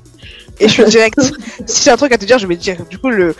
Et 0.58 0.68
je 0.68 0.72
suis 0.72 0.84
direct. 0.84 1.18
Si 1.66 1.82
j'ai 1.82 1.90
un 1.90 1.96
truc 1.96 2.12
à 2.12 2.18
te 2.18 2.24
dire, 2.24 2.38
je 2.38 2.46
vais 2.46 2.56
te 2.56 2.62
dire. 2.62 2.76
Du 2.88 2.98
coup, 2.98 3.10
le, 3.10 3.34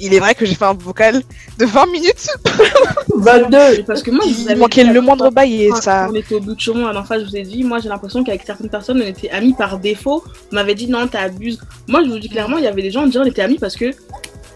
il 0.00 0.12
est 0.12 0.18
vrai 0.18 0.34
que 0.34 0.44
j'ai 0.44 0.54
fait 0.54 0.64
un 0.66 0.74
vocal 0.74 1.22
de 1.58 1.64
20 1.64 1.86
minutes. 1.86 2.28
22. 3.16 3.84
Parce 3.86 4.02
que 4.02 4.10
moi, 4.10 4.20
je 4.28 4.34
vous 4.34 4.42
Il 4.42 4.50
avais 4.50 4.60
manquait 4.60 4.84
dit, 4.84 4.90
le 4.90 5.00
moindre 5.00 5.30
bail 5.30 5.64
et 5.64 5.70
ça. 5.72 6.08
On 6.10 6.14
était 6.14 6.34
au 6.34 6.40
bout 6.40 6.54
de 6.54 6.60
chemin 6.60 6.88
à 6.88 6.92
l'enfant, 6.92 7.14
je 7.18 7.24
vous 7.24 7.36
ai 7.36 7.42
dit, 7.42 7.64
moi 7.64 7.78
j'ai 7.78 7.88
l'impression 7.88 8.22
qu'avec 8.22 8.42
certaines 8.44 8.68
personnes, 8.68 9.00
on 9.02 9.06
était 9.06 9.30
amis 9.30 9.54
par 9.54 9.78
défaut. 9.78 10.22
On 10.52 10.56
m'avait 10.56 10.74
dit 10.74 10.88
non, 10.88 11.06
t'abuses. 11.08 11.60
Moi, 11.88 12.02
je 12.04 12.10
vous 12.10 12.18
dis 12.18 12.28
clairement, 12.28 12.58
il 12.58 12.64
y 12.64 12.68
avait 12.68 12.82
des 12.82 12.90
gens, 12.90 13.06
déjà, 13.06 13.20
on 13.20 13.24
était 13.24 13.42
amis 13.42 13.58
parce 13.58 13.76
que, 13.76 13.92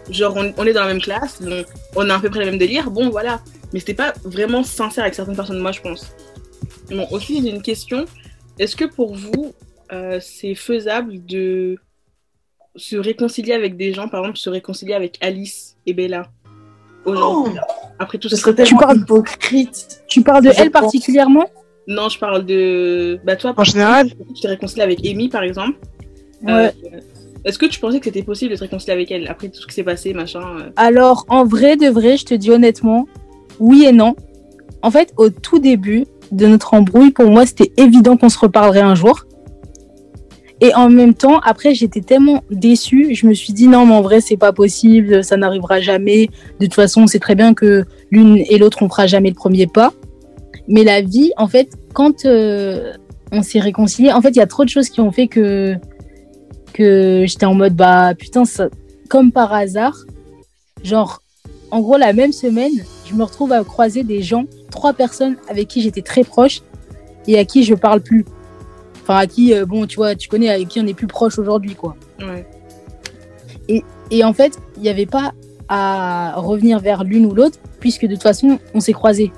genre, 0.09 0.35
on, 0.37 0.53
on 0.57 0.65
est 0.65 0.73
dans 0.73 0.81
la 0.81 0.87
même 0.87 1.01
classe, 1.01 1.39
on, 1.45 1.63
on 1.95 2.09
a 2.09 2.15
à 2.15 2.19
peu 2.19 2.29
près 2.29 2.39
le 2.39 2.45
même 2.47 2.57
délire, 2.59 2.89
bon, 2.91 3.09
voilà. 3.09 3.41
Mais 3.73 3.79
c'était 3.79 3.93
pas 3.93 4.13
vraiment 4.23 4.63
sincère 4.63 5.03
avec 5.03 5.15
certaines 5.15 5.35
personnes, 5.35 5.59
moi, 5.59 5.71
je 5.71 5.81
pense. 5.81 6.11
Bon, 6.89 7.07
aussi, 7.11 7.41
j'ai 7.41 7.49
une 7.49 7.61
question. 7.61 8.05
Est-ce 8.59 8.75
que 8.75 8.85
pour 8.85 9.15
vous, 9.15 9.53
euh, 9.91 10.19
c'est 10.21 10.55
faisable 10.55 11.25
de 11.25 11.77
se 12.75 12.95
réconcilier 12.97 13.53
avec 13.53 13.75
des 13.77 13.93
gens, 13.93 14.07
par 14.07 14.21
exemple, 14.21 14.37
se 14.37 14.49
réconcilier 14.49 14.93
avec 14.93 15.17
Alice 15.21 15.75
et 15.85 15.93
Bella 15.93 16.27
aujourd'hui, 17.05 17.59
après 17.99 18.17
tout 18.17 18.29
Ce 18.29 18.35
ce 18.35 18.41
serait 18.41 18.55
tellement 18.55 18.79
parles- 18.79 18.97
hypocrite. 18.99 20.01
Tu 20.07 20.21
parles 20.21 20.43
de 20.43 20.51
Je 20.51 20.59
elle 20.61 20.71
pense. 20.71 20.81
particulièrement? 20.83 21.45
Non, 21.87 22.09
je 22.09 22.17
parle 22.17 22.45
de. 22.45 23.19
Bah, 23.23 23.35
toi, 23.35 23.53
En 23.55 23.63
général, 23.63 24.09
tu 24.09 24.41
t'es 24.41 24.47
réconcilié 24.47 24.81
avec 24.81 25.05
Amy, 25.05 25.29
par 25.29 25.43
exemple. 25.43 25.77
Ouais. 26.41 26.51
Euh, 26.93 26.99
Est-ce 27.45 27.59
que 27.59 27.67
tu 27.67 27.79
pensais 27.79 27.99
que 27.99 28.05
c'était 28.05 28.23
possible 28.23 28.51
de 28.51 28.55
te 28.57 28.63
réconcilier 28.63 28.93
avec 28.93 29.11
elle 29.11 29.27
après 29.27 29.49
tout 29.49 29.61
ce 29.61 29.67
qui 29.67 29.73
s'est 29.73 29.83
passé, 29.83 30.13
machin 30.13 30.41
euh, 30.59 30.69
Alors, 30.75 31.25
en 31.29 31.45
vrai 31.45 31.77
de 31.77 31.87
vrai, 31.87 32.17
je 32.17 32.25
te 32.25 32.33
dis 32.33 32.49
honnêtement, 32.49 33.05
oui 33.59 33.85
et 33.85 33.91
non. 33.91 34.15
En 34.81 34.89
fait, 34.89 35.13
au 35.17 35.29
tout 35.29 35.59
début, 35.59 36.05
de 36.31 36.47
notre 36.47 36.73
embrouille, 36.73 37.11
pour 37.11 37.29
moi, 37.29 37.45
c'était 37.45 37.71
évident 37.77 38.17
qu'on 38.17 38.29
se 38.29 38.39
reparlerait 38.39 38.81
un 38.81 38.95
jour. 38.95 39.25
Et 40.61 40.73
en 40.73 40.89
même 40.89 41.13
temps, 41.13 41.39
après, 41.39 41.75
j'étais 41.75 42.01
tellement 42.01 42.41
déçue, 42.49 43.13
je 43.13 43.27
me 43.27 43.33
suis 43.33 43.53
dit 43.53 43.67
non, 43.67 43.85
mais 43.85 43.93
en 43.93 44.01
vrai, 44.01 44.21
c'est 44.21 44.37
pas 44.37 44.53
possible, 44.53 45.23
ça 45.23 45.37
n'arrivera 45.37 45.81
jamais. 45.81 46.29
De 46.59 46.65
toute 46.65 46.73
façon, 46.73 47.03
on 47.03 47.07
sait 47.07 47.19
très 47.19 47.35
bien 47.35 47.53
que 47.53 47.85
l'une 48.09 48.37
et 48.37 48.57
l'autre, 48.57 48.79
on 48.81 48.89
fera 48.89 49.05
jamais 49.05 49.29
le 49.29 49.35
premier 49.35 49.67
pas. 49.67 49.93
Mais 50.67 50.83
la 50.83 51.01
vie, 51.01 51.31
en 51.37 51.47
fait, 51.47 51.69
quand 51.93 52.25
euh, 52.25 52.93
on 53.31 53.43
s'est 53.43 53.59
réconcilié, 53.59 54.11
en 54.13 54.21
fait, 54.21 54.29
il 54.29 54.37
y 54.37 54.41
a 54.41 54.47
trop 54.47 54.63
de 54.63 54.69
choses 54.69 54.89
qui 54.89 55.01
ont 55.01 55.11
fait 55.11 55.27
que 55.27 55.75
que 56.75 57.23
j'étais 57.25 57.45
en 57.45 57.53
mode 57.55 57.73
bah 57.73 58.13
putain, 58.15 58.43
ça, 58.43 58.67
comme 59.07 59.31
par 59.31 59.53
hasard, 59.53 59.95
genre, 60.83 61.21
en 61.71 61.79
gros, 61.79 61.95
la 61.97 62.11
même 62.11 62.33
semaine, 62.33 62.73
je 63.05 63.15
me 63.15 63.23
retrouve 63.23 63.53
à 63.53 63.63
croiser 63.63 64.03
des 64.03 64.21
gens, 64.21 64.43
trois 64.71 64.91
personnes 64.91 65.37
avec 65.47 65.69
qui 65.69 65.81
j'étais 65.81 66.01
très 66.01 66.25
proche 66.25 66.61
et 67.27 67.39
à 67.39 67.45
qui 67.45 67.63
je 67.63 67.75
parle 67.75 68.01
plus. 68.01 68.25
Enfin, 69.01 69.15
à 69.15 69.25
qui, 69.25 69.53
euh, 69.53 69.65
bon, 69.65 69.85
tu 69.85 69.95
vois, 69.95 70.15
tu 70.15 70.27
connais, 70.27 70.49
avec 70.49 70.67
qui 70.67 70.81
on 70.81 70.85
est 70.85 70.93
plus 70.93 71.07
proche 71.07 71.39
aujourd'hui, 71.39 71.75
quoi. 71.75 71.95
Ouais. 72.19 72.45
Et, 73.69 73.83
et 74.11 74.23
en 74.25 74.33
fait, 74.33 74.59
il 74.75 74.81
n'y 74.81 74.89
avait 74.89 75.05
pas 75.05 75.33
à 75.69 76.33
revenir 76.35 76.79
vers 76.79 77.05
l'une 77.05 77.25
ou 77.25 77.33
l'autre, 77.33 77.57
puisque 77.79 78.05
de 78.05 78.15
toute 78.15 78.23
façon, 78.23 78.59
on 78.73 78.81
s'est 78.81 78.93
croisés. 78.93 79.31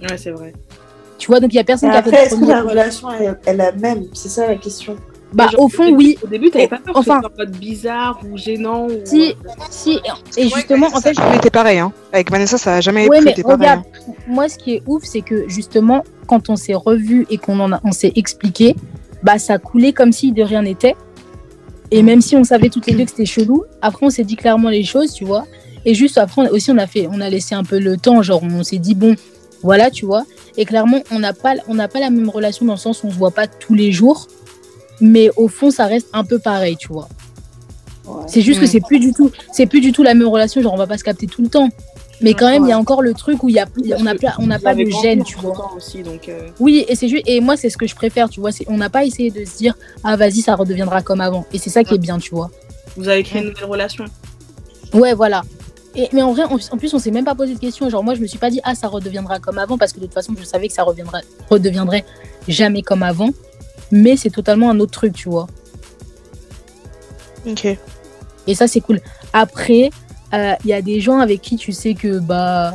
Ouais, 0.00 0.16
c'est 0.16 0.30
vrai. 0.30 0.54
Tu 1.18 1.26
vois, 1.26 1.38
donc 1.40 1.52
il 1.52 1.56
n'y 1.56 1.60
a 1.60 1.64
personne 1.64 1.90
qui 1.90 1.96
a 1.96 1.98
après, 1.98 2.10
fait 2.12 2.26
est-ce 2.26 2.36
que 2.36 2.46
la 2.46 2.62
relation 2.62 3.10
est, 3.12 3.34
est 3.46 3.54
la 3.54 3.72
même? 3.72 4.04
C'est 4.14 4.30
ça 4.30 4.46
la 4.46 4.56
question. 4.56 4.96
Bah, 5.32 5.48
Genre, 5.50 5.62
au 5.62 5.68
fond, 5.68 5.84
début- 5.86 5.96
oui. 5.96 6.18
Au 6.22 6.26
début, 6.28 6.50
t'avais 6.50 6.68
pas 6.68 6.78
peur 6.78 6.96
Enfin- 6.96 7.20
que 7.20 7.28
ce 7.28 7.34
soit 7.34 7.58
bizarre 7.58 8.20
ou 8.30 8.36
gênant 8.36 8.86
ou... 8.86 8.90
Si, 9.04 9.34
si, 9.70 9.98
et 10.36 10.48
justement, 10.48 10.86
en 10.86 11.00
fait, 11.00 11.00
ça 11.00 11.20
a 11.22 11.24
jamais 11.24 11.36
été 11.38 11.50
pareil. 11.50 11.78
Hein. 11.80 11.92
Avec 12.12 12.30
Vanessa, 12.30 12.56
ça 12.56 12.76
a 12.76 12.80
jamais 12.80 13.08
Ouais, 13.08 13.20
mais 13.20 13.32
été 13.32 13.42
pareil. 13.42 13.56
regarde, 13.58 13.82
hein. 14.08 14.12
moi, 14.28 14.48
ce 14.48 14.56
qui 14.58 14.74
est 14.74 14.82
ouf, 14.86 15.02
c'est 15.04 15.22
que 15.22 15.48
justement, 15.48 16.04
quand 16.28 16.50
on 16.50 16.56
s'est 16.56 16.74
revu 16.74 17.26
et 17.30 17.38
qu'on 17.38 17.58
en 17.58 17.72
a- 17.72 17.80
on 17.82 17.90
s'est 17.90 18.12
expliqué, 18.14 18.76
bah, 19.24 19.38
ça 19.38 19.58
coulait 19.58 19.92
comme 19.92 20.12
si 20.12 20.30
de 20.30 20.42
rien 20.42 20.62
n'était. 20.62 20.94
Et 21.90 22.02
même 22.02 22.20
si 22.20 22.36
on 22.36 22.44
savait 22.44 22.68
toutes 22.70 22.86
les 22.86 22.94
deux 22.94 23.04
que 23.04 23.10
c'était 23.10 23.26
chelou, 23.26 23.64
après, 23.82 24.06
on 24.06 24.10
s'est 24.10 24.24
dit 24.24 24.36
clairement 24.36 24.68
les 24.68 24.84
choses, 24.84 25.12
tu 25.12 25.24
vois. 25.24 25.46
Et 25.84 25.94
juste 25.94 26.16
après, 26.16 26.42
on- 26.42 26.50
aussi, 26.54 26.70
on 26.70 26.78
a 26.78 26.86
fait, 26.86 27.08
on 27.10 27.20
a 27.20 27.28
laissé 27.28 27.54
un 27.56 27.64
peu 27.64 27.78
le 27.80 27.96
temps, 27.96 28.22
genre, 28.22 28.42
on 28.42 28.62
s'est 28.62 28.78
dit, 28.78 28.94
bon, 28.94 29.16
voilà, 29.62 29.90
tu 29.90 30.06
vois. 30.06 30.24
Et 30.56 30.64
clairement, 30.64 31.00
on 31.10 31.18
n'a 31.18 31.32
pas, 31.32 31.54
on 31.68 31.74
n'a 31.74 31.88
pas 31.88 31.98
la 31.98 32.10
même 32.10 32.28
relation 32.28 32.64
dans 32.66 32.74
le 32.74 32.78
sens 32.78 33.02
où 33.02 33.08
on 33.08 33.10
se 33.10 33.16
voit 33.16 33.32
pas 33.32 33.46
tous 33.48 33.74
les 33.74 33.90
jours. 33.90 34.28
Mais 35.00 35.30
au 35.36 35.48
fond, 35.48 35.70
ça 35.70 35.86
reste 35.86 36.08
un 36.12 36.24
peu 36.24 36.38
pareil, 36.38 36.76
tu 36.76 36.88
vois. 36.88 37.08
Ouais. 38.06 38.22
C'est 38.26 38.42
juste 38.42 38.60
que 38.60 38.66
Mm. 38.66 38.68
c'est 38.68 38.80
plus 38.80 38.98
du 39.00 39.12
tout, 39.12 39.30
c'est 39.52 39.66
plus 39.66 39.80
du 39.80 39.92
tout 39.92 40.02
la 40.02 40.14
même 40.14 40.28
relation. 40.28 40.60
Genre, 40.62 40.72
on 40.74 40.76
va 40.78 40.86
pas 40.86 40.98
se 40.98 41.04
capter 41.04 41.26
tout 41.26 41.42
le 41.42 41.48
temps. 41.48 41.68
Mais 42.20 42.32
quand 42.34 42.48
même, 42.48 42.64
il 42.64 42.68
y 42.68 42.72
a 42.72 42.78
encore 42.78 43.02
le 43.02 43.12
truc 43.12 43.42
où 43.42 43.48
il 43.48 43.56
y 43.56 43.58
a, 43.58 43.66
Oui, 43.76 43.88
parce 43.90 44.00
on 44.38 44.46
n'a 44.46 44.56
on 44.56 44.60
pas 44.60 44.74
de 44.74 44.84
gêne, 45.02 45.24
tu 45.24 45.36
vois. 45.36 45.52
temps 45.52 45.72
aussi, 45.76 46.02
donc... 46.02 46.28
euh, 46.28 46.48
Oui, 46.60 46.84
et 46.88 46.94
c'est 46.94 47.08
juste, 47.08 47.24
et 47.26 47.40
moi, 47.40 47.56
c'est 47.56 47.70
ce 47.70 47.76
que 47.76 47.86
je 47.88 47.94
préfère, 47.96 48.28
tu 48.30 48.38
vois. 48.40 48.50
On 48.68 48.76
n'a 48.76 48.88
pas 48.88 49.04
essayé 49.04 49.30
de 49.32 49.44
se 49.44 49.56
dire, 49.56 49.74
ah, 50.04 50.16
vas-y, 50.16 50.40
ça 50.40 50.54
redeviendra 50.54 51.02
comme 51.02 51.20
avant. 51.20 51.44
Et 51.52 51.58
c'est 51.58 51.70
ça 51.70 51.82
qui 51.82 51.94
est 51.94 51.98
bien, 51.98 52.18
tu 52.18 52.30
vois. 52.30 52.50
Vous 52.96 53.08
avez 53.08 53.24
créé 53.24 53.42
une 53.42 53.48
nouvelle 53.48 53.64
relation. 53.64 54.04
Ouais, 54.92 55.12
voilà. 55.12 55.42
Et, 55.96 56.08
mais 56.12 56.22
en 56.22 56.32
vrai, 56.32 56.44
en, 56.44 56.54
en 56.56 56.76
plus, 56.78 56.94
on 56.94 56.98
s'est 57.00 57.10
même 57.10 57.24
pas 57.24 57.34
posé 57.34 57.54
de 57.54 57.58
questions. 57.58 57.90
Genre, 57.90 58.04
moi, 58.04 58.14
je 58.14 58.20
me 58.20 58.26
suis 58.28 58.38
pas 58.38 58.48
dit, 58.50 58.60
ah, 58.64 58.74
ça 58.76 58.86
redeviendra 58.86 59.40
comme 59.40 59.58
avant, 59.58 59.76
parce 59.76 59.92
que 59.92 59.98
de 59.98 60.04
toute 60.04 60.14
façon, 60.14 60.34
je 60.38 60.44
savais 60.44 60.68
que 60.68 60.74
ça 60.74 60.84
reviendrait, 60.84 61.22
redeviendrait 61.50 62.04
jamais 62.48 62.82
comme 62.82 63.02
avant. 63.02 63.30
Mais 63.90 64.16
c'est 64.16 64.30
totalement 64.30 64.70
un 64.70 64.80
autre 64.80 64.92
truc, 64.92 65.12
tu 65.14 65.28
vois. 65.28 65.46
Ok. 67.46 67.66
Et 68.46 68.54
ça, 68.54 68.66
c'est 68.66 68.80
cool. 68.80 69.00
Après, 69.32 69.90
euh, 70.32 70.54
il 70.64 70.70
y 70.70 70.72
a 70.72 70.82
des 70.82 71.00
gens 71.00 71.18
avec 71.18 71.40
qui 71.40 71.56
tu 71.56 71.72
sais 71.72 71.94
que 71.94 72.18
bah 72.18 72.74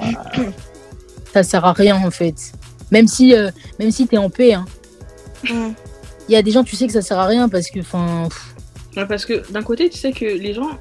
ça 1.34 1.44
sert 1.44 1.66
à 1.66 1.74
rien 1.74 1.96
en 1.96 2.12
fait. 2.12 2.54
Même 2.92 3.08
si, 3.08 3.36
euh, 3.36 3.52
même 3.80 3.92
si 3.92 4.08
t'es 4.08 4.18
en 4.18 4.30
paix, 4.30 4.54
hein. 4.54 4.66
Mm. 5.44 5.72
il 6.28 6.34
y 6.34 6.36
a 6.36 6.42
des 6.42 6.52
gens 6.52 6.64
tu 6.64 6.76
sais 6.76 6.86
que 6.86 6.94
ça 6.94 7.02
sert 7.02 7.18
à 7.18 7.26
rien 7.26 7.48
parce 7.48 7.70
que, 7.70 7.80
enfin, 7.80 8.28
Ouais, 8.98 9.06
parce 9.06 9.26
que 9.26 9.50
d'un 9.52 9.62
côté, 9.62 9.90
tu 9.90 9.98
sais 9.98 10.12
que 10.12 10.26
les 10.26 10.54
gens, 10.54 10.72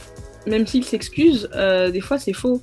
même 0.47 0.67
s'ils 0.67 0.85
s'excusent, 0.85 1.49
euh, 1.55 1.91
des 1.91 2.01
fois 2.01 2.19
c'est 2.19 2.33
faux. 2.33 2.61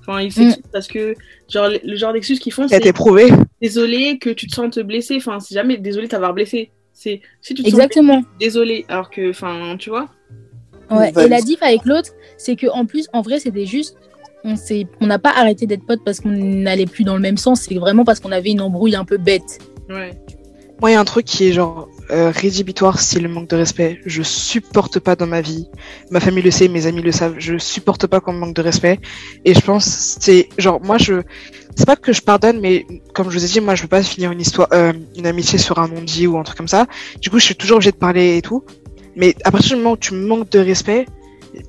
Enfin, 0.00 0.20
ils 0.20 0.32
s'excusent 0.32 0.62
parce 0.72 0.88
que, 0.88 1.14
genre, 1.48 1.68
le 1.68 1.96
genre 1.96 2.12
d'excuses 2.12 2.40
qu'ils 2.40 2.52
font, 2.52 2.66
c'est 2.66 2.92
prouvé. 2.92 3.28
désolé 3.60 4.18
que 4.18 4.30
tu 4.30 4.46
te 4.46 4.54
sentes 4.54 4.78
blessé. 4.80 5.16
Enfin, 5.16 5.38
c'est 5.40 5.54
jamais 5.54 5.76
désolé 5.76 6.06
de 6.06 6.10
t'avoir 6.10 6.34
blessé. 6.34 6.70
C'est 6.98 7.20
si 7.40 7.54
tu 7.54 7.62
te 7.62 7.68
exactement. 7.68 8.24
désolé. 8.40 8.84
Alors 8.88 9.08
que, 9.08 9.30
enfin, 9.30 9.76
tu 9.78 9.88
vois. 9.88 10.08
Ouais. 10.90 11.12
Et 11.24 11.28
la 11.28 11.40
diff 11.40 11.62
avec 11.62 11.84
l'autre, 11.84 12.10
c'est 12.36 12.56
que 12.56 12.66
en 12.66 12.86
plus, 12.86 13.08
en 13.12 13.20
vrai, 13.20 13.38
c'était 13.38 13.66
juste, 13.66 13.96
on 14.42 14.56
s'est, 14.56 14.88
on 15.00 15.06
n'a 15.06 15.20
pas 15.20 15.30
arrêté 15.30 15.68
d'être 15.68 15.86
potes 15.86 16.02
parce 16.04 16.18
qu'on 16.18 16.30
n'allait 16.30 16.86
plus 16.86 17.04
dans 17.04 17.14
le 17.14 17.20
même 17.20 17.36
sens. 17.36 17.60
C'est 17.60 17.76
vraiment 17.76 18.04
parce 18.04 18.18
qu'on 18.18 18.32
avait 18.32 18.50
une 18.50 18.60
embrouille 18.60 18.96
un 18.96 19.04
peu 19.04 19.16
bête. 19.16 19.60
Ouais. 19.88 20.10
Moi, 20.80 20.90
il 20.90 20.94
y 20.94 20.96
a 20.96 21.00
un 21.00 21.04
truc 21.04 21.26
qui 21.26 21.48
est 21.48 21.52
genre 21.52 21.88
euh, 22.10 22.30
rédhibitoire, 22.30 23.00
c'est 23.00 23.18
le 23.18 23.28
manque 23.28 23.48
de 23.48 23.56
respect. 23.56 24.00
Je 24.06 24.22
supporte 24.22 25.00
pas 25.00 25.16
dans 25.16 25.26
ma 25.26 25.40
vie. 25.40 25.66
Ma 26.10 26.20
famille 26.20 26.42
le 26.44 26.52
sait, 26.52 26.68
mes 26.68 26.86
amis 26.86 27.02
le 27.02 27.10
savent. 27.10 27.34
Je 27.38 27.58
supporte 27.58 28.06
pas 28.06 28.20
qu'on 28.20 28.32
me 28.32 28.38
manque 28.38 28.54
de 28.54 28.62
respect. 28.62 29.00
Et 29.44 29.54
je 29.54 29.60
pense, 29.60 30.16
c'est 30.20 30.48
genre, 30.56 30.80
moi, 30.80 30.96
je, 30.98 31.22
c'est 31.74 31.84
pas 31.84 31.96
que 31.96 32.12
je 32.12 32.22
pardonne, 32.22 32.60
mais 32.60 32.86
comme 33.12 33.28
je 33.28 33.38
vous 33.38 33.44
ai 33.44 33.48
dit, 33.48 33.60
moi, 33.60 33.74
je 33.74 33.82
veux 33.82 33.88
pas 33.88 34.02
finir 34.04 34.30
une 34.30 34.40
histoire, 34.40 34.68
euh, 34.72 34.92
une 35.16 35.26
amitié 35.26 35.58
sur 35.58 35.78
un 35.80 35.88
non-dit 35.88 36.28
ou 36.28 36.38
un 36.38 36.44
truc 36.44 36.56
comme 36.56 36.68
ça. 36.68 36.86
Du 37.20 37.28
coup, 37.28 37.40
je 37.40 37.44
suis 37.46 37.56
toujours 37.56 37.76
obligée 37.78 37.90
de 37.92 37.96
parler 37.96 38.36
et 38.36 38.42
tout. 38.42 38.64
Mais 39.16 39.34
à 39.42 39.50
partir 39.50 39.70
du 39.70 39.82
moment 39.82 39.92
où 39.94 39.96
tu 39.96 40.14
me 40.14 40.24
manques 40.26 40.48
de 40.50 40.60
respect, 40.60 41.06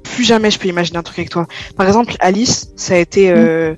plus 0.04 0.24
jamais 0.24 0.52
je 0.52 0.60
peux 0.60 0.68
imaginer 0.68 1.00
un 1.00 1.04
truc 1.04 1.18
avec 1.18 1.32
toi. 1.32 1.48
Par 1.76 1.88
exemple, 1.88 2.14
Alice, 2.20 2.70
ça 2.76 2.94
a 2.94 2.98
été, 2.98 3.32
euh, 3.32 3.74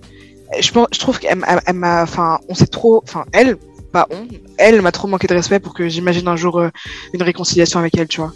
je 0.60 0.72
pense, 0.72 0.88
je 0.92 1.00
trouve 1.00 1.20
qu'elle 1.20 1.38
m'a- 1.38 1.62
elle 1.66 1.76
m'a, 1.76 2.04
enfin, 2.04 2.40
on 2.50 2.54
s'est 2.54 2.68
trop, 2.68 3.02
enfin, 3.08 3.24
elle, 3.32 3.56
pas 3.92 4.08
on, 4.12 4.28
elle 4.58 4.82
m'a 4.82 4.92
trop 4.92 5.08
manqué 5.08 5.28
de 5.28 5.34
respect 5.34 5.60
pour 5.60 5.74
que 5.74 5.88
j'imagine 5.90 6.28
un 6.28 6.36
jour 6.36 6.60
euh, 6.60 6.70
une 7.14 7.22
réconciliation 7.24 7.80
avec 7.80 7.98
elle, 7.98 8.08
tu 8.08 8.22
vois. 8.22 8.34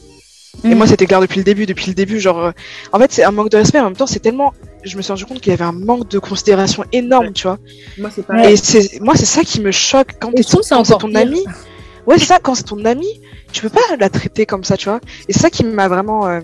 Et 0.64 0.70
Mm. 0.70 0.76
moi, 0.78 0.88
c'était 0.88 1.06
clair 1.06 1.20
depuis 1.20 1.40
le 1.40 1.44
début, 1.44 1.66
depuis 1.66 1.88
le 1.88 1.94
début, 1.96 2.20
genre, 2.20 2.40
euh, 2.40 2.52
en 2.94 3.00
fait, 3.00 3.12
c'est 3.12 3.24
un 3.26 3.32
manque 3.32 3.50
de 3.50 3.58
respect, 3.58 3.80
en 3.80 3.86
même 3.86 3.96
temps, 3.96 4.08
c'est 4.08 4.22
tellement, 4.22 4.54
je 4.84 4.96
me 4.96 5.02
suis 5.02 5.12
rendu 5.12 5.26
compte 5.26 5.42
qu'il 5.42 5.52
y 5.52 5.54
avait 5.54 5.66
un 5.66 5.74
manque 5.74 6.08
de 6.08 6.18
considération 6.18 6.86
énorme, 6.94 7.26
Ouais. 7.28 7.32
tu 7.34 7.44
vois. 7.44 7.58
Moi, 7.98 8.10
c'est 8.16 8.26
pareil. 8.26 8.54
Et 8.54 8.56
c'est, 8.56 9.02
moi, 9.02 9.16
c'est 9.18 9.26
ça 9.26 9.42
qui 9.44 9.60
me 9.60 9.72
choque 9.72 10.14
quand, 10.20 10.32
c'est 10.36 10.98
ton 10.98 11.14
ami. 11.16 11.44
Ouais, 12.08 12.18
c'est 12.20 12.26
ça, 12.26 12.40
quand 12.42 12.56
c'est 12.56 12.64
ton 12.64 12.86
ami, 12.86 13.08
tu 13.52 13.62
peux 13.64 13.70
pas 13.70 13.82
la 14.00 14.10
traiter 14.10 14.46
comme 14.46 14.64
ça, 14.64 14.78
tu 14.78 14.88
vois. 14.88 15.02
Et 15.28 15.34
c'est 15.34 15.40
ça 15.40 15.50
qui 15.50 15.66
m'a 15.66 15.90
vraiment, 15.90 16.26
euh, 16.28 16.40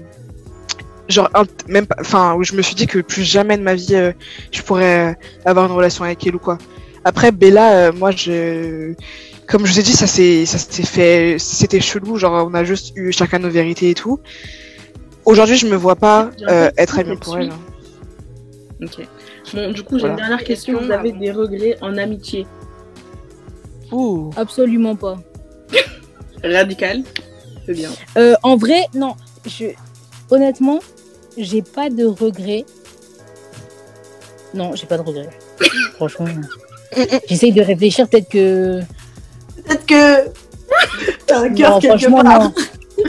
genre, 1.07 1.29
même 1.69 1.85
pas, 1.87 1.95
enfin, 2.01 2.33
où 2.35 2.43
je 2.43 2.53
me 2.53 2.61
suis 2.61 2.75
dit 2.75 2.87
que 2.87 2.99
plus 2.99 3.23
jamais 3.23 3.57
de 3.57 3.63
ma 3.63 3.75
vie, 3.75 3.95
euh, 3.95 4.11
je 4.51 4.61
pourrais 4.61 5.11
euh, 5.11 5.13
avoir 5.45 5.65
une 5.67 5.71
relation 5.71 6.03
avec 6.03 6.25
elle 6.27 6.35
ou 6.35 6.39
quoi. 6.39 6.57
Après, 7.03 7.31
Bella, 7.31 7.73
euh, 7.87 7.91
moi, 7.93 8.11
je, 8.11 8.93
comme 9.47 9.65
je 9.65 9.73
vous 9.73 9.79
ai 9.79 9.83
dit, 9.83 9.93
ça 9.93 10.07
s'est, 10.07 10.45
ça 10.45 10.57
s'est 10.57 10.83
fait, 10.83 11.37
c'était 11.39 11.79
chelou, 11.81 12.17
genre, 12.17 12.47
on 12.49 12.53
a 12.53 12.63
juste 12.63 12.93
eu 12.95 13.11
chacun 13.11 13.39
nos 13.39 13.49
vérités 13.49 13.89
et 13.89 13.93
tout. 13.95 14.19
Aujourd'hui, 15.25 15.57
je 15.57 15.67
me 15.67 15.75
vois 15.75 15.95
pas 15.95 16.29
euh, 16.47 16.71
être 16.77 16.99
elle-même 16.99 17.19
pour 17.19 17.37
elle. 17.37 17.51
Ok. 18.83 19.05
Bon, 19.53 19.71
du 19.71 19.83
coup, 19.83 19.95
j'ai 19.95 20.01
Voilà. 20.01 20.13
une 20.13 20.19
dernière 20.19 20.43
question. 20.43 20.79
Vous 20.81 20.91
avez 20.91 21.11
des 21.11 21.31
regrets 21.31 21.77
en 21.81 21.97
amitié? 21.97 22.45
Ouh. 23.91 24.31
Absolument 24.35 24.95
pas. 24.95 25.17
Radical. 26.43 27.03
C'est 27.65 27.73
bien. 27.73 27.89
Euh, 28.17 28.35
en 28.43 28.55
vrai, 28.57 28.85
non. 28.95 29.15
Je... 29.45 29.65
Honnêtement, 30.29 30.79
j'ai 31.37 31.61
pas 31.61 31.89
de 31.89 32.05
regrets. 32.05 32.65
Non, 34.53 34.75
j'ai 34.75 34.85
pas 34.87 34.97
de 34.97 35.03
regrets. 35.03 35.29
Franchement. 35.95 36.25
J'essaye 37.27 37.51
de 37.53 37.61
réfléchir, 37.61 38.07
peut-être 38.09 38.29
que. 38.29 38.79
Peut-être 39.65 39.85
que 39.85 40.29
t'as 41.27 41.39
un 41.41 41.53
cœur 41.53 41.71
Non, 41.71 41.79
quelque 41.79 41.99
franchement, 42.09 42.23
part. 42.23 42.43
non. 42.43 42.53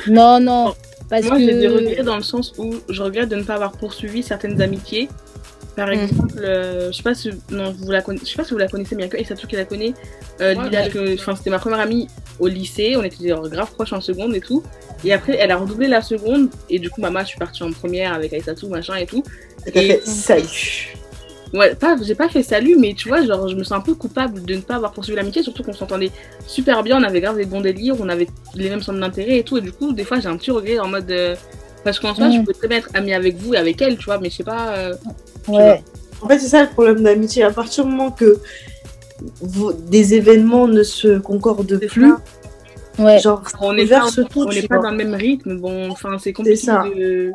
Non, 0.08 0.40
non. 0.40 0.74
Parce 1.10 1.24
Moi, 1.26 1.38
j'ai 1.38 1.54
des 1.54 1.66
que. 1.66 1.72
regrets 1.72 2.02
dans 2.02 2.16
le 2.16 2.22
sens 2.22 2.52
où 2.58 2.74
je 2.88 3.02
regrette 3.02 3.28
de 3.28 3.36
ne 3.36 3.42
pas 3.42 3.54
avoir 3.54 3.72
poursuivi 3.72 4.22
certaines 4.22 4.60
amitiés. 4.62 5.08
Par 5.76 5.88
Mm. 5.88 5.92
exemple, 5.92 6.34
euh, 6.38 6.90
je 6.92 6.96
sais 6.96 7.02
pas 7.02 7.14
si 7.14 7.30
non, 7.50 7.72
vous 7.72 7.90
la 7.90 8.02
conna- 8.02 8.20
je 8.22 8.26
sais 8.28 8.36
pas 8.36 8.44
si 8.44 8.50
vous 8.52 8.58
la 8.58 8.68
connaissez 8.68 8.94
bien 8.94 9.08
que 9.08 9.16
et 9.16 9.24
surtout 9.24 9.46
qui 9.46 9.56
la 9.56 9.64
connaît. 9.64 9.94
Euh, 10.40 10.54
Ouais, 10.54 10.64
Lila, 10.64 10.82
ouais. 10.82 10.88
que- 10.90 11.14
enfin 11.14 11.34
c'était 11.34 11.48
ma 11.50 11.58
première 11.58 11.80
amie 11.80 12.08
au 12.38 12.46
lycée, 12.46 12.94
on 12.96 13.02
était 13.02 13.26
genre 13.28 13.48
grave 13.48 13.70
proches 13.72 13.92
en 13.94 14.00
seconde 14.02 14.34
et 14.34 14.40
tout. 14.40 14.62
Et 15.04 15.12
après, 15.14 15.36
elle 15.40 15.50
a 15.50 15.56
redoublé 15.56 15.88
la 15.88 16.02
seconde 16.02 16.50
et 16.68 16.78
du 16.78 16.90
coup, 16.90 17.00
maman, 17.00 17.20
je 17.20 17.26
suis 17.28 17.38
partie 17.38 17.62
en 17.62 17.72
première 17.72 18.12
avec 18.12 18.32
Aïssatou, 18.34 18.68
machin 18.68 18.96
et 18.96 19.06
tout. 19.06 19.22
Et 19.66 19.78
Et- 19.78 19.88
fait 19.94 20.06
salut. 20.06 20.94
Ouais, 21.52 21.74
pas, 21.74 21.96
j'ai 22.02 22.14
pas 22.14 22.28
fait 22.30 22.42
salut, 22.42 22.76
mais 22.78 22.94
tu 22.94 23.08
vois, 23.08 23.22
genre, 23.26 23.46
je 23.46 23.54
me 23.56 23.62
sens 23.62 23.72
un 23.78 23.80
peu 23.82 23.94
coupable 23.94 24.42
de 24.42 24.54
ne 24.54 24.60
pas 24.62 24.76
avoir 24.76 24.92
poursuivi 24.92 25.16
l'amitié, 25.16 25.42
surtout 25.42 25.62
qu'on 25.62 25.74
s'entendait 25.74 26.10
super 26.46 26.82
bien, 26.82 26.98
on 26.98 27.02
avait 27.02 27.20
grave 27.20 27.36
des 27.36 27.44
bons 27.44 27.60
délires, 27.60 27.94
on 28.00 28.08
avait 28.08 28.26
les 28.54 28.70
mêmes 28.70 28.80
centres 28.80 29.00
d'intérêt 29.00 29.38
et 29.38 29.42
tout, 29.44 29.58
et 29.58 29.60
du 29.60 29.70
coup, 29.72 29.92
des 29.92 30.04
fois, 30.04 30.18
j'ai 30.18 30.28
un 30.28 30.36
petit 30.38 30.50
regret 30.50 30.78
en 30.78 30.88
mode. 30.88 31.10
euh, 31.10 31.36
parce 31.84 31.98
qu'en 31.98 32.14
soi, 32.14 32.28
Mm. 32.28 32.32
je 32.32 32.40
peux 32.42 32.52
très 32.54 32.68
bien 32.68 32.78
être 32.78 32.88
amie 32.94 33.12
avec 33.12 33.36
vous 33.36 33.52
et 33.54 33.56
avec 33.58 33.82
elle, 33.82 33.98
tu 33.98 34.04
vois, 34.06 34.18
mais 34.18 34.30
je 34.30 34.36
sais 34.36 34.44
pas. 34.44 34.76
euh, 34.76 34.94
Ouais. 35.48 35.82
En 36.22 36.28
fait, 36.28 36.38
c'est 36.38 36.48
ça 36.48 36.62
le 36.62 36.68
problème 36.70 37.02
d'amitié. 37.02 37.42
À 37.42 37.50
partir 37.50 37.84
du 37.84 37.90
moment 37.90 38.12
que 38.12 38.38
des 39.88 40.14
événements 40.14 40.68
ne 40.68 40.82
se 40.82 41.18
concordent 41.18 41.78
C'est 41.80 41.86
plus, 41.88 42.12
Ouais. 42.98 43.18
genre, 43.18 43.42
on 43.60 43.72
n'est 43.72 43.84
verse 43.84 44.16
pas, 44.16 44.24
tout. 44.24 44.42
on 44.42 44.48
n'est 44.52 44.62
pas 44.68 44.78
dans 44.78 44.90
le 44.90 44.96
même 44.96 45.14
rythme, 45.14 45.58
bon, 45.58 45.90
enfin, 45.90 46.18
c'est 46.18 46.32
compliqué 46.32 46.56
ça. 46.56 46.84
de. 46.94 47.32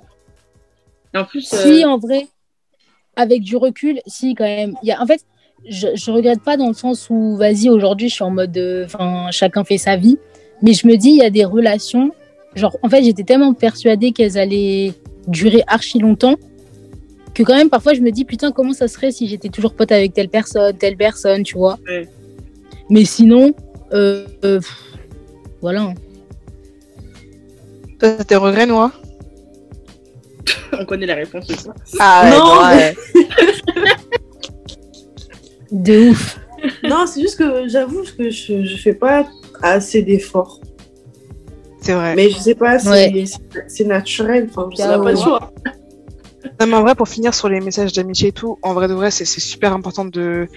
Et 1.13 1.17
en 1.17 1.25
plus. 1.25 1.41
Si, 1.41 1.83
euh, 1.83 1.87
en 1.87 1.97
vrai, 1.97 2.27
avec 3.17 3.41
du 3.41 3.57
recul, 3.57 3.99
si, 4.07 4.33
quand 4.35 4.45
même. 4.45 4.75
Il 4.83 4.87
y 4.87 4.93
a, 4.93 5.01
en 5.01 5.05
fait, 5.05 5.25
je, 5.67 5.87
je 5.95 6.11
regrette 6.11 6.41
pas 6.41 6.55
dans 6.55 6.67
le 6.69 6.73
sens 6.73 7.09
où, 7.09 7.35
vas-y, 7.35 7.67
aujourd'hui, 7.67 8.07
je 8.07 8.13
suis 8.13 8.23
en 8.23 8.31
mode, 8.31 8.57
euh, 8.57 8.85
enfin, 8.85 9.27
chacun 9.31 9.65
fait 9.65 9.77
sa 9.77 9.97
vie. 9.97 10.17
Mais 10.61 10.73
je 10.73 10.87
me 10.87 10.95
dis, 10.95 11.09
il 11.09 11.17
y 11.17 11.23
a 11.23 11.29
des 11.29 11.43
relations, 11.43 12.11
genre, 12.55 12.77
en 12.81 12.89
fait, 12.89 13.03
j'étais 13.03 13.23
tellement 13.23 13.53
persuadée 13.53 14.11
qu'elles 14.11 14.37
allaient 14.37 14.93
durer 15.27 15.63
archi 15.67 15.99
longtemps 15.99 16.35
que 17.33 17.43
quand 17.43 17.55
même, 17.55 17.69
parfois, 17.69 17.93
je 17.93 18.01
me 18.01 18.09
dis, 18.09 18.25
putain, 18.25 18.51
comment 18.51 18.73
ça 18.73 18.87
serait 18.87 19.11
si 19.11 19.27
j'étais 19.27 19.49
toujours 19.49 19.73
pote 19.73 19.91
avec 19.91 20.13
telle 20.13 20.29
personne, 20.29 20.75
telle 20.75 20.97
personne, 20.97 21.43
tu 21.43 21.55
vois. 21.55 21.77
Ouais. 21.87 22.07
Mais 22.89 23.05
sinon, 23.05 23.53
euh, 23.93 24.25
euh, 24.43 24.59
pff, 24.59 24.83
voilà. 25.61 25.81
hein. 25.81 25.93
Toi, 27.99 28.11
t'as 28.17 28.23
tes 28.23 28.35
regrets, 28.35 28.65
Noah? 28.65 28.91
On 30.79 30.85
connaît 30.85 31.05
la 31.05 31.15
réponse 31.15 31.47
de 31.47 31.55
ça. 31.55 31.73
Ah, 31.99 32.29
Non, 32.31 32.75
ouais. 32.75 32.95
De 35.71 36.09
ouf. 36.09 36.39
Non, 36.83 37.05
c'est 37.05 37.21
juste 37.21 37.37
que 37.37 37.67
j'avoue 37.67 38.03
que 38.17 38.29
je, 38.29 38.63
je 38.63 38.77
fais 38.77 38.93
pas 38.93 39.25
assez 39.61 40.01
d'efforts. 40.01 40.59
c'est 41.81 41.93
vrai. 41.93 42.15
Mais 42.15 42.29
je 42.29 42.37
sais 42.37 42.55
pas, 42.55 42.79
c'est 42.79 42.89
Ouais. 42.89 43.85
naturel. 43.85 44.47
Enfin, 44.49 44.69
je 44.71 44.77
sais 44.77 44.83
pas 44.87 44.99
ouais. 44.99 45.15
choix. 45.15 45.53
Non, 46.59 46.67
mais 46.67 46.75
en 46.75 46.81
vrai, 46.81 46.95
pour 46.95 47.07
finir 47.07 47.33
sur 47.33 47.49
les 47.49 47.59
messages 47.59 47.93
d'amitié 47.93 48.29
et 48.29 48.31
tout, 48.31 48.57
en 48.61 48.73
vrai 48.73 48.87
de 48.87 48.93
vrai, 48.93 49.11
c'est 49.11 49.25
super 49.25 49.73
important 49.73 50.05
de, 50.05 50.47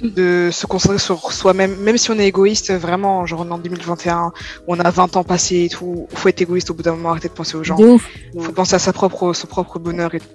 de 0.00 0.50
se 0.50 0.66
concentrer 0.66 0.98
sur 0.98 1.32
soi-même, 1.32 1.76
même 1.76 1.98
si 1.98 2.10
on 2.10 2.18
est 2.18 2.26
égoïste, 2.26 2.72
vraiment, 2.72 3.26
genre 3.26 3.40
on 3.40 3.48
est 3.48 3.52
en 3.52 3.58
2021, 3.58 4.32
on 4.66 4.80
a 4.80 4.90
20 4.90 5.16
ans 5.16 5.24
passés 5.24 5.64
et 5.64 5.68
tout, 5.68 6.08
faut 6.14 6.28
être 6.28 6.40
égoïste 6.40 6.70
au 6.70 6.74
bout 6.74 6.82
d'un 6.82 6.92
moment, 6.92 7.10
arrêter 7.10 7.28
de 7.28 7.34
penser 7.34 7.56
aux 7.56 7.62
gens, 7.62 7.78
ouf. 7.78 8.08
faut 8.38 8.52
penser 8.52 8.74
à 8.74 8.78
sa 8.78 8.92
propre, 8.92 9.32
son 9.32 9.46
propre 9.46 9.78
bonheur 9.78 10.14
et 10.14 10.20
tout. 10.20 10.28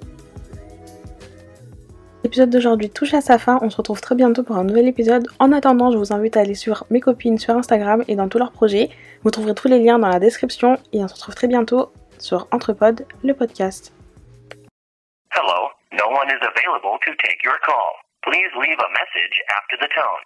L'épisode 2.23 2.49
d'aujourd'hui 2.49 2.89
touche 2.89 3.13
à 3.13 3.21
sa 3.21 3.37
fin, 3.37 3.59
on 3.61 3.69
se 3.69 3.77
retrouve 3.77 4.01
très 4.01 4.15
bientôt 4.15 4.43
pour 4.43 4.57
un 4.57 4.63
nouvel 4.63 4.87
épisode. 4.87 5.27
En 5.39 5.51
attendant, 5.51 5.91
je 5.91 5.97
vous 5.97 6.11
invite 6.13 6.35
à 6.35 6.41
aller 6.41 6.55
sur 6.55 6.85
mes 6.89 6.99
copines 6.99 7.37
sur 7.37 7.55
Instagram 7.55 8.03
et 8.07 8.15
dans 8.15 8.27
tous 8.27 8.37
leurs 8.37 8.51
projets. 8.51 8.89
Vous 9.23 9.31
trouverez 9.31 9.55
tous 9.55 9.67
les 9.67 9.79
liens 9.79 9.97
dans 9.97 10.09
la 10.09 10.19
description 10.19 10.77
et 10.93 11.03
on 11.03 11.07
se 11.07 11.13
retrouve 11.13 11.35
très 11.35 11.47
bientôt 11.47 11.91
sur 12.17 12.47
Entrepod, 12.51 13.05
le 13.23 13.33
podcast. 13.33 13.93
Hello, 15.31 15.69
no 15.93 16.05
one 16.09 16.27
is 16.27 16.41
available 16.41 16.97
to 17.05 17.11
take 17.23 17.37
your 17.43 17.57
call. 17.65 18.06
Please 18.25 18.51
leave 18.59 18.79
a 18.79 18.93
message 18.93 19.37
after 19.55 19.77
the 19.81 19.89
tone. 19.95 20.23